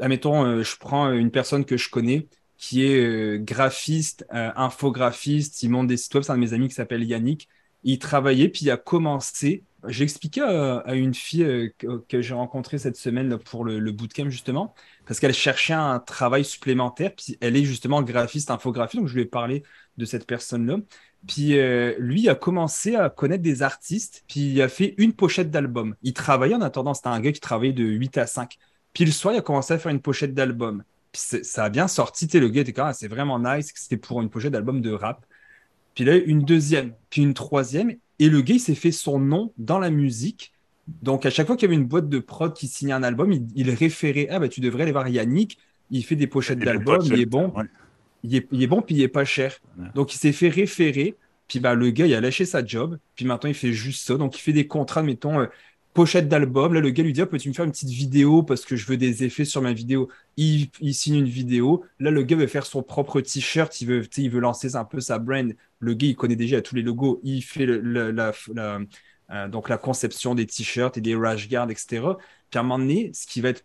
Admettons, 0.01 0.45
euh, 0.45 0.63
je 0.63 0.77
prends 0.79 1.13
une 1.13 1.31
personne 1.31 1.65
que 1.65 1.77
je 1.77 1.91
connais 1.91 2.27
qui 2.57 2.85
est 2.85 3.45
graphiste, 3.45 4.25
infographiste, 4.31 5.65
il 5.65 5.71
monte 5.71 5.89
des 5.89 5.97
sites 5.97 6.15
web, 6.15 6.23
c'est 6.23 6.31
un 6.31 6.37
de 6.37 6.41
mes 6.41 6.53
amis 6.53 6.69
qui 6.69 6.75
s'appelle 6.75 7.03
Yannick. 7.03 7.49
Il 7.83 7.99
travaillait, 7.99 8.49
puis 8.49 8.67
il 8.67 8.71
a 8.71 8.77
commencé 8.77 9.65
j'ai 9.89 10.05
expliqué 10.05 10.41
à, 10.41 10.95
une 10.95 11.15
fille 11.15 11.45
euh, 11.45 11.69
que, 12.09 12.23
j'ai 12.23 12.35
rencontrée 12.35 12.79
cette 12.79 12.97
semaine 12.97 13.39
pour 13.39 13.65
le, 13.65 13.93
bootcamp, 13.93 14.31
justement, 14.31 14.75
parce 15.07 15.21
qu'elle 15.21 15.35
cherchait 15.35 15.73
un 15.73 15.99
travail 15.99 16.45
supplémentaire. 16.45 17.15
Puis 17.15 17.37
elle 17.41 17.57
est 17.57 17.65
justement 17.65 18.03
graphiste, 18.03 18.51
infographie, 18.51 18.97
donc 18.97 19.09
je 19.09 19.15
lui 19.15 19.23
ai 19.23 19.27
parlé 19.27 19.63
de 19.97 20.05
cette 20.05 20.27
personne-là. 20.27 20.77
Puis 21.27 21.59
euh, 21.59 21.95
lui 21.99 22.29
a 22.29 22.35
commencé 22.35 22.97
à 22.97 23.09
connaître 23.11 23.43
des 23.43 23.63
artistes, 23.63 24.25
puis 24.29 24.41
il 24.41 24.63
a 24.63 24.69
fait 24.69 24.95
une 24.99 25.13
pochette 25.13 25.51
d'album. 25.51 25.95
Il 26.03 26.15
travaillait 26.15 26.55
en 26.55 26.63
attendant, 26.63 26.95
c'était 26.95 27.09
un 27.09 27.21
gars 27.21 27.33
qui 27.33 27.41
travaillait 27.41 27.73
de 27.73 27.85
8 27.85 28.19
à 28.19 28.27
5. 28.27 28.59
Puis 28.93 29.05
le 29.05 29.13
soir, 29.13 29.35
il 29.35 29.39
a 29.39 29.43
commencé 29.43 29.75
à 29.75 29.79
faire 29.79 29.93
une 29.93 30.01
pochette 30.03 30.35
d'album. 30.35 30.83
Puis 31.13 31.45
ça 31.45 31.65
a 31.65 31.71
bien 31.71 31.89
sorti, 31.89 32.27
le 32.39 32.49
gars 32.49 32.63
était 32.63 32.73
quand 32.73 32.85
même, 32.85 32.95
c'est 32.95 33.09
vraiment 33.09 33.39
nice, 33.39 33.71
c'était 33.75 33.97
pour 33.99 34.21
une 34.23 34.31
pochette 34.31 34.53
d'album 34.53 34.81
de 34.81 34.93
rap. 34.93 35.25
Puis 35.95 36.05
là, 36.05 36.17
une 36.17 36.43
deuxième, 36.45 36.95
puis 37.11 37.23
une 37.23 37.35
troisième, 37.35 37.97
et 38.23 38.29
le 38.29 38.41
gars, 38.41 38.55
il 38.55 38.61
s'est 38.61 38.77
fait 38.77 38.93
son 38.93 39.19
nom 39.19 39.53
dans 39.59 39.81
la 39.81 39.91
musique. 39.91 40.53
Donc, 41.03 41.27
à 41.27 41.31
chaque 41.31 41.49
fois 41.49 41.57
qu'il 41.57 41.69
y 41.69 41.73
avait 41.73 41.81
une 41.81 41.89
boîte 41.89 42.09
de 42.09 42.21
prod 42.21 42.55
qui 42.55 42.69
signait 42.69 42.93
un 42.93 43.03
album, 43.03 43.33
il, 43.57 43.71
référait 43.71 44.29
Ah, 44.31 44.39
bah, 44.39 44.49
tu 44.49 44.61
devrais 44.61 44.85
aller 44.85 44.93
voir 44.93 45.09
Yannick. 45.09 45.59
Il 45.91 46.05
fait 46.05 46.15
des 46.15 46.29
pochettes 46.29 46.61
d'albums, 46.61 47.03
il 47.05 47.21
est 47.21 47.27
bon. 47.27 47.53
Il, 48.23 48.37
est, 48.37 48.67
bon, 48.69 48.81
puis 48.81 48.95
il 48.95 49.03
est 49.03 49.09
pas 49.09 49.25
cher. 49.25 49.59
Donc, 49.97 50.15
il 50.15 50.19
s'est 50.19 50.31
fait 50.31 50.51
référer. 50.51 51.17
Puis, 51.49 51.59
bah, 51.59 51.75
le 51.75 51.91
gars, 51.91 52.07
il 52.07 52.15
a 52.15 52.21
lâché 52.21 52.45
sa 52.45 52.65
job. 52.65 52.97
Puis 53.17 53.25
maintenant, 53.25 53.49
il 53.51 53.57
fait 53.57 53.73
juste 53.73 54.07
ça. 54.07 54.15
Donc, 54.15 54.39
il 54.39 54.41
fait 54.41 54.53
des 54.53 54.69
contrats, 54.69 55.03
mettons, 55.03 55.41
euh, 55.41 55.47
pochette 55.93 56.29
d'album. 56.29 56.75
Là, 56.75 56.81
le 56.81 56.91
gars 56.91 57.03
lui 57.03 57.13
dit 57.13 57.21
ah, 57.21 57.27
Peux-tu 57.27 57.49
me 57.49 57.55
faire 57.55 57.65
une 57.65 57.73
petite 57.73 57.91
vidéo 57.91 58.43
parce 58.43 58.65
que 58.65 58.77
je 58.77 58.87
veux 58.87 58.97
des 58.97 59.25
effets 59.25 59.45
sur 59.45 59.63
ma 59.63 59.73
vidéo? 59.73 60.09
Il, 60.37 60.71
signe 60.93 61.17
une 61.17 61.29
vidéo. 61.29 61.85
Là, 61.99 62.11
le 62.11 62.23
gars 62.23 62.37
veut 62.37 62.47
faire 62.47 62.67
son 62.67 62.83
propre 62.83 63.21
t-shirt. 63.21 63.81
Il 63.81 63.89
veut, 63.89 64.09
il 64.17 64.31
veut 64.31 64.41
lancer 64.41 64.77
un 64.77 64.85
peu 64.85 65.01
sa 65.01 65.19
brand. 65.19 65.55
Le 65.81 65.95
gars, 65.95 66.09
il 66.09 66.17
connaît 66.17 66.37
déjà 66.37 66.63
tous 66.63 66.75
les 66.75 66.83
logos. 66.83 67.21
Il 67.23 67.43
fait 67.43 67.67
la, 67.67 68.33
euh, 69.31 69.49
donc 69.49 69.69
la 69.69 69.79
conception 69.79 70.35
des 70.35 70.47
t-shirts 70.47 70.97
et 70.97 71.01
des 71.01 71.15
rash 71.15 71.49
guards, 71.49 71.71
etc. 71.71 72.03
Puis 72.51 72.59
à 72.59 72.61
un 72.61 72.63
moment 72.63 72.79
donné, 72.79 73.11
ce 73.15 73.27
qui 73.27 73.41
va 73.41 73.51
être 73.51 73.65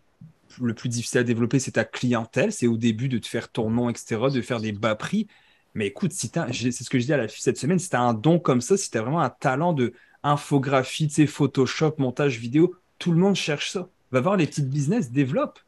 le 0.62 0.74
plus 0.74 0.90
difficile 0.90 1.20
à 1.20 1.24
développer, 1.24 1.60
c'est 1.60 1.72
ta 1.72 1.86
clientèle. 1.86 2.52
C'est 2.52 2.68
au 2.68 2.78
début 2.78 3.10
de 3.10 3.18
te 3.18 3.28
faire 3.28 3.50
ton 3.50 3.70
nom, 3.70 3.90
etc., 3.90 4.22
de 4.34 4.42
faire 4.42 4.60
des 4.60 4.72
bas 4.72 4.96
prix. 4.96 5.28
Mais 5.74 5.88
écoute, 5.88 6.12
si 6.12 6.32
c'est 6.34 6.72
ce 6.72 6.90
que 6.90 6.98
je 6.98 7.06
dis 7.06 7.14
à 7.14 7.18
la 7.18 7.28
fille 7.28 7.44
cette 7.44 7.58
semaine, 7.58 7.78
si 7.78 7.90
tu 7.90 7.96
as 7.96 8.02
un 8.02 8.16
don 8.16 8.40
comme 8.40 8.62
ça, 8.62 8.78
si 8.78 8.90
tu 8.90 8.98
as 8.98 9.02
vraiment 9.02 9.22
un 9.22 9.30
talent 9.30 9.74
de 9.74 9.94
infographie, 10.28 11.10
Photoshop, 11.28 11.96
montage 11.98 12.38
vidéo, 12.38 12.76
tout 13.00 13.12
le 13.12 13.18
monde 13.18 13.36
cherche 13.36 13.72
ça. 13.72 13.88
Va 14.12 14.22
voir 14.22 14.38
les 14.38 14.48
petites 14.48 14.70
business, 14.70 15.12
développe. 15.12 15.60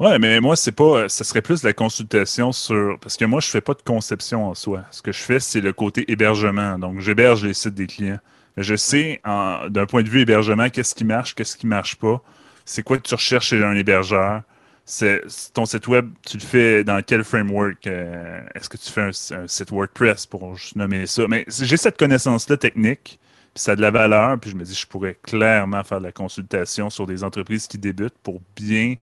Ouais, 0.00 0.18
mais 0.18 0.40
moi, 0.40 0.56
c'est 0.56 0.72
pas. 0.72 1.08
Ça 1.08 1.22
serait 1.22 1.42
plus 1.42 1.62
la 1.62 1.72
consultation 1.72 2.50
sur. 2.50 2.98
Parce 3.00 3.16
que 3.16 3.24
moi, 3.24 3.40
je 3.40 3.48
fais 3.48 3.60
pas 3.60 3.74
de 3.74 3.82
conception 3.82 4.48
en 4.48 4.54
soi. 4.54 4.84
Ce 4.90 5.02
que 5.02 5.12
je 5.12 5.20
fais, 5.20 5.38
c'est 5.38 5.60
le 5.60 5.72
côté 5.72 6.10
hébergement. 6.10 6.78
Donc, 6.78 6.98
j'héberge 7.00 7.44
les 7.44 7.54
sites 7.54 7.74
des 7.74 7.86
clients. 7.86 8.18
Je 8.56 8.74
sais, 8.76 9.20
d'un 9.24 9.86
point 9.86 10.02
de 10.02 10.08
vue 10.08 10.20
hébergement, 10.20 10.68
qu'est-ce 10.68 10.94
qui 10.94 11.04
marche, 11.04 11.34
qu'est-ce 11.34 11.56
qui 11.56 11.66
marche 11.66 11.96
pas. 11.96 12.22
C'est 12.64 12.82
quoi 12.82 12.98
que 12.98 13.02
tu 13.02 13.14
recherches 13.14 13.48
chez 13.48 13.62
un 13.64 13.74
hébergeur? 13.74 14.42
C'est 14.84 15.22
ton 15.54 15.64
site 15.64 15.88
web, 15.88 16.10
tu 16.26 16.36
le 16.36 16.42
fais 16.42 16.84
dans 16.84 17.02
quel 17.02 17.24
framework? 17.24 17.86
Euh, 17.86 18.40
est-ce 18.54 18.68
que 18.68 18.76
tu 18.76 18.90
fais 18.90 19.00
un, 19.00 19.08
un, 19.08 19.48
site 19.48 19.70
WordPress 19.70 20.26
pour 20.26 20.54
juste 20.56 20.76
nommer 20.76 21.06
ça? 21.06 21.26
Mais 21.26 21.44
j'ai 21.48 21.76
cette 21.76 21.98
connaissance-là 21.98 22.56
technique 22.58 23.18
puis 23.54 23.62
ça 23.62 23.72
a 23.72 23.76
de 23.76 23.80
la 23.80 23.92
valeur, 23.92 24.38
puis 24.40 24.50
je 24.50 24.56
me 24.56 24.64
dis, 24.64 24.74
je 24.74 24.86
pourrais 24.86 25.16
clairement 25.22 25.84
faire 25.84 26.00
de 26.00 26.04
la 26.04 26.12
consultation 26.12 26.90
sur 26.90 27.06
des 27.06 27.22
entreprises 27.22 27.68
qui 27.68 27.78
débutent 27.78 28.18
pour 28.22 28.40
bien 28.56 28.96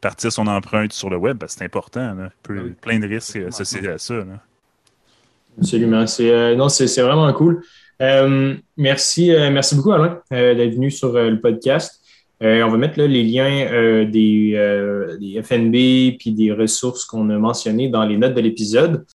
partir 0.00 0.32
son 0.32 0.46
empreinte 0.46 0.92
sur 0.92 1.10
le 1.10 1.18
web, 1.18 1.38
parce 1.38 1.54
que 1.54 1.58
c'est 1.58 1.64
important. 1.64 2.14
Là. 2.14 2.30
Ah 2.48 2.52
plein 2.80 2.98
de 2.98 3.06
risques 3.06 3.36
associés 3.36 3.86
à 3.88 3.98
ça. 3.98 4.24
Absolument. 5.58 6.06
C'est, 6.06 6.30
euh, 6.30 6.56
non, 6.56 6.68
c'est, 6.68 7.02
vraiment 7.02 7.30
cool. 7.34 7.62
Euh, 8.00 8.54
merci, 8.76 9.32
euh, 9.32 9.50
merci 9.50 9.74
beaucoup, 9.74 9.92
Alain, 9.92 10.20
d'être 10.30 10.74
venu 10.74 10.90
sur 10.90 11.12
le 11.12 11.40
podcast. 11.40 12.00
on 12.40 12.68
va 12.68 12.76
mettre 12.78 12.98
là, 12.98 13.06
les 13.06 13.22
liens 13.22 14.04
des, 14.06 15.16
des 15.20 15.42
FNB 15.42 16.18
puis 16.18 16.32
des 16.32 16.52
ressources 16.52 17.04
qu'on 17.04 17.28
a 17.30 17.38
mentionnées 17.38 17.88
dans 17.88 18.04
les 18.04 18.16
notes 18.16 18.34
de 18.34 18.40
l'épisode. 18.40 19.04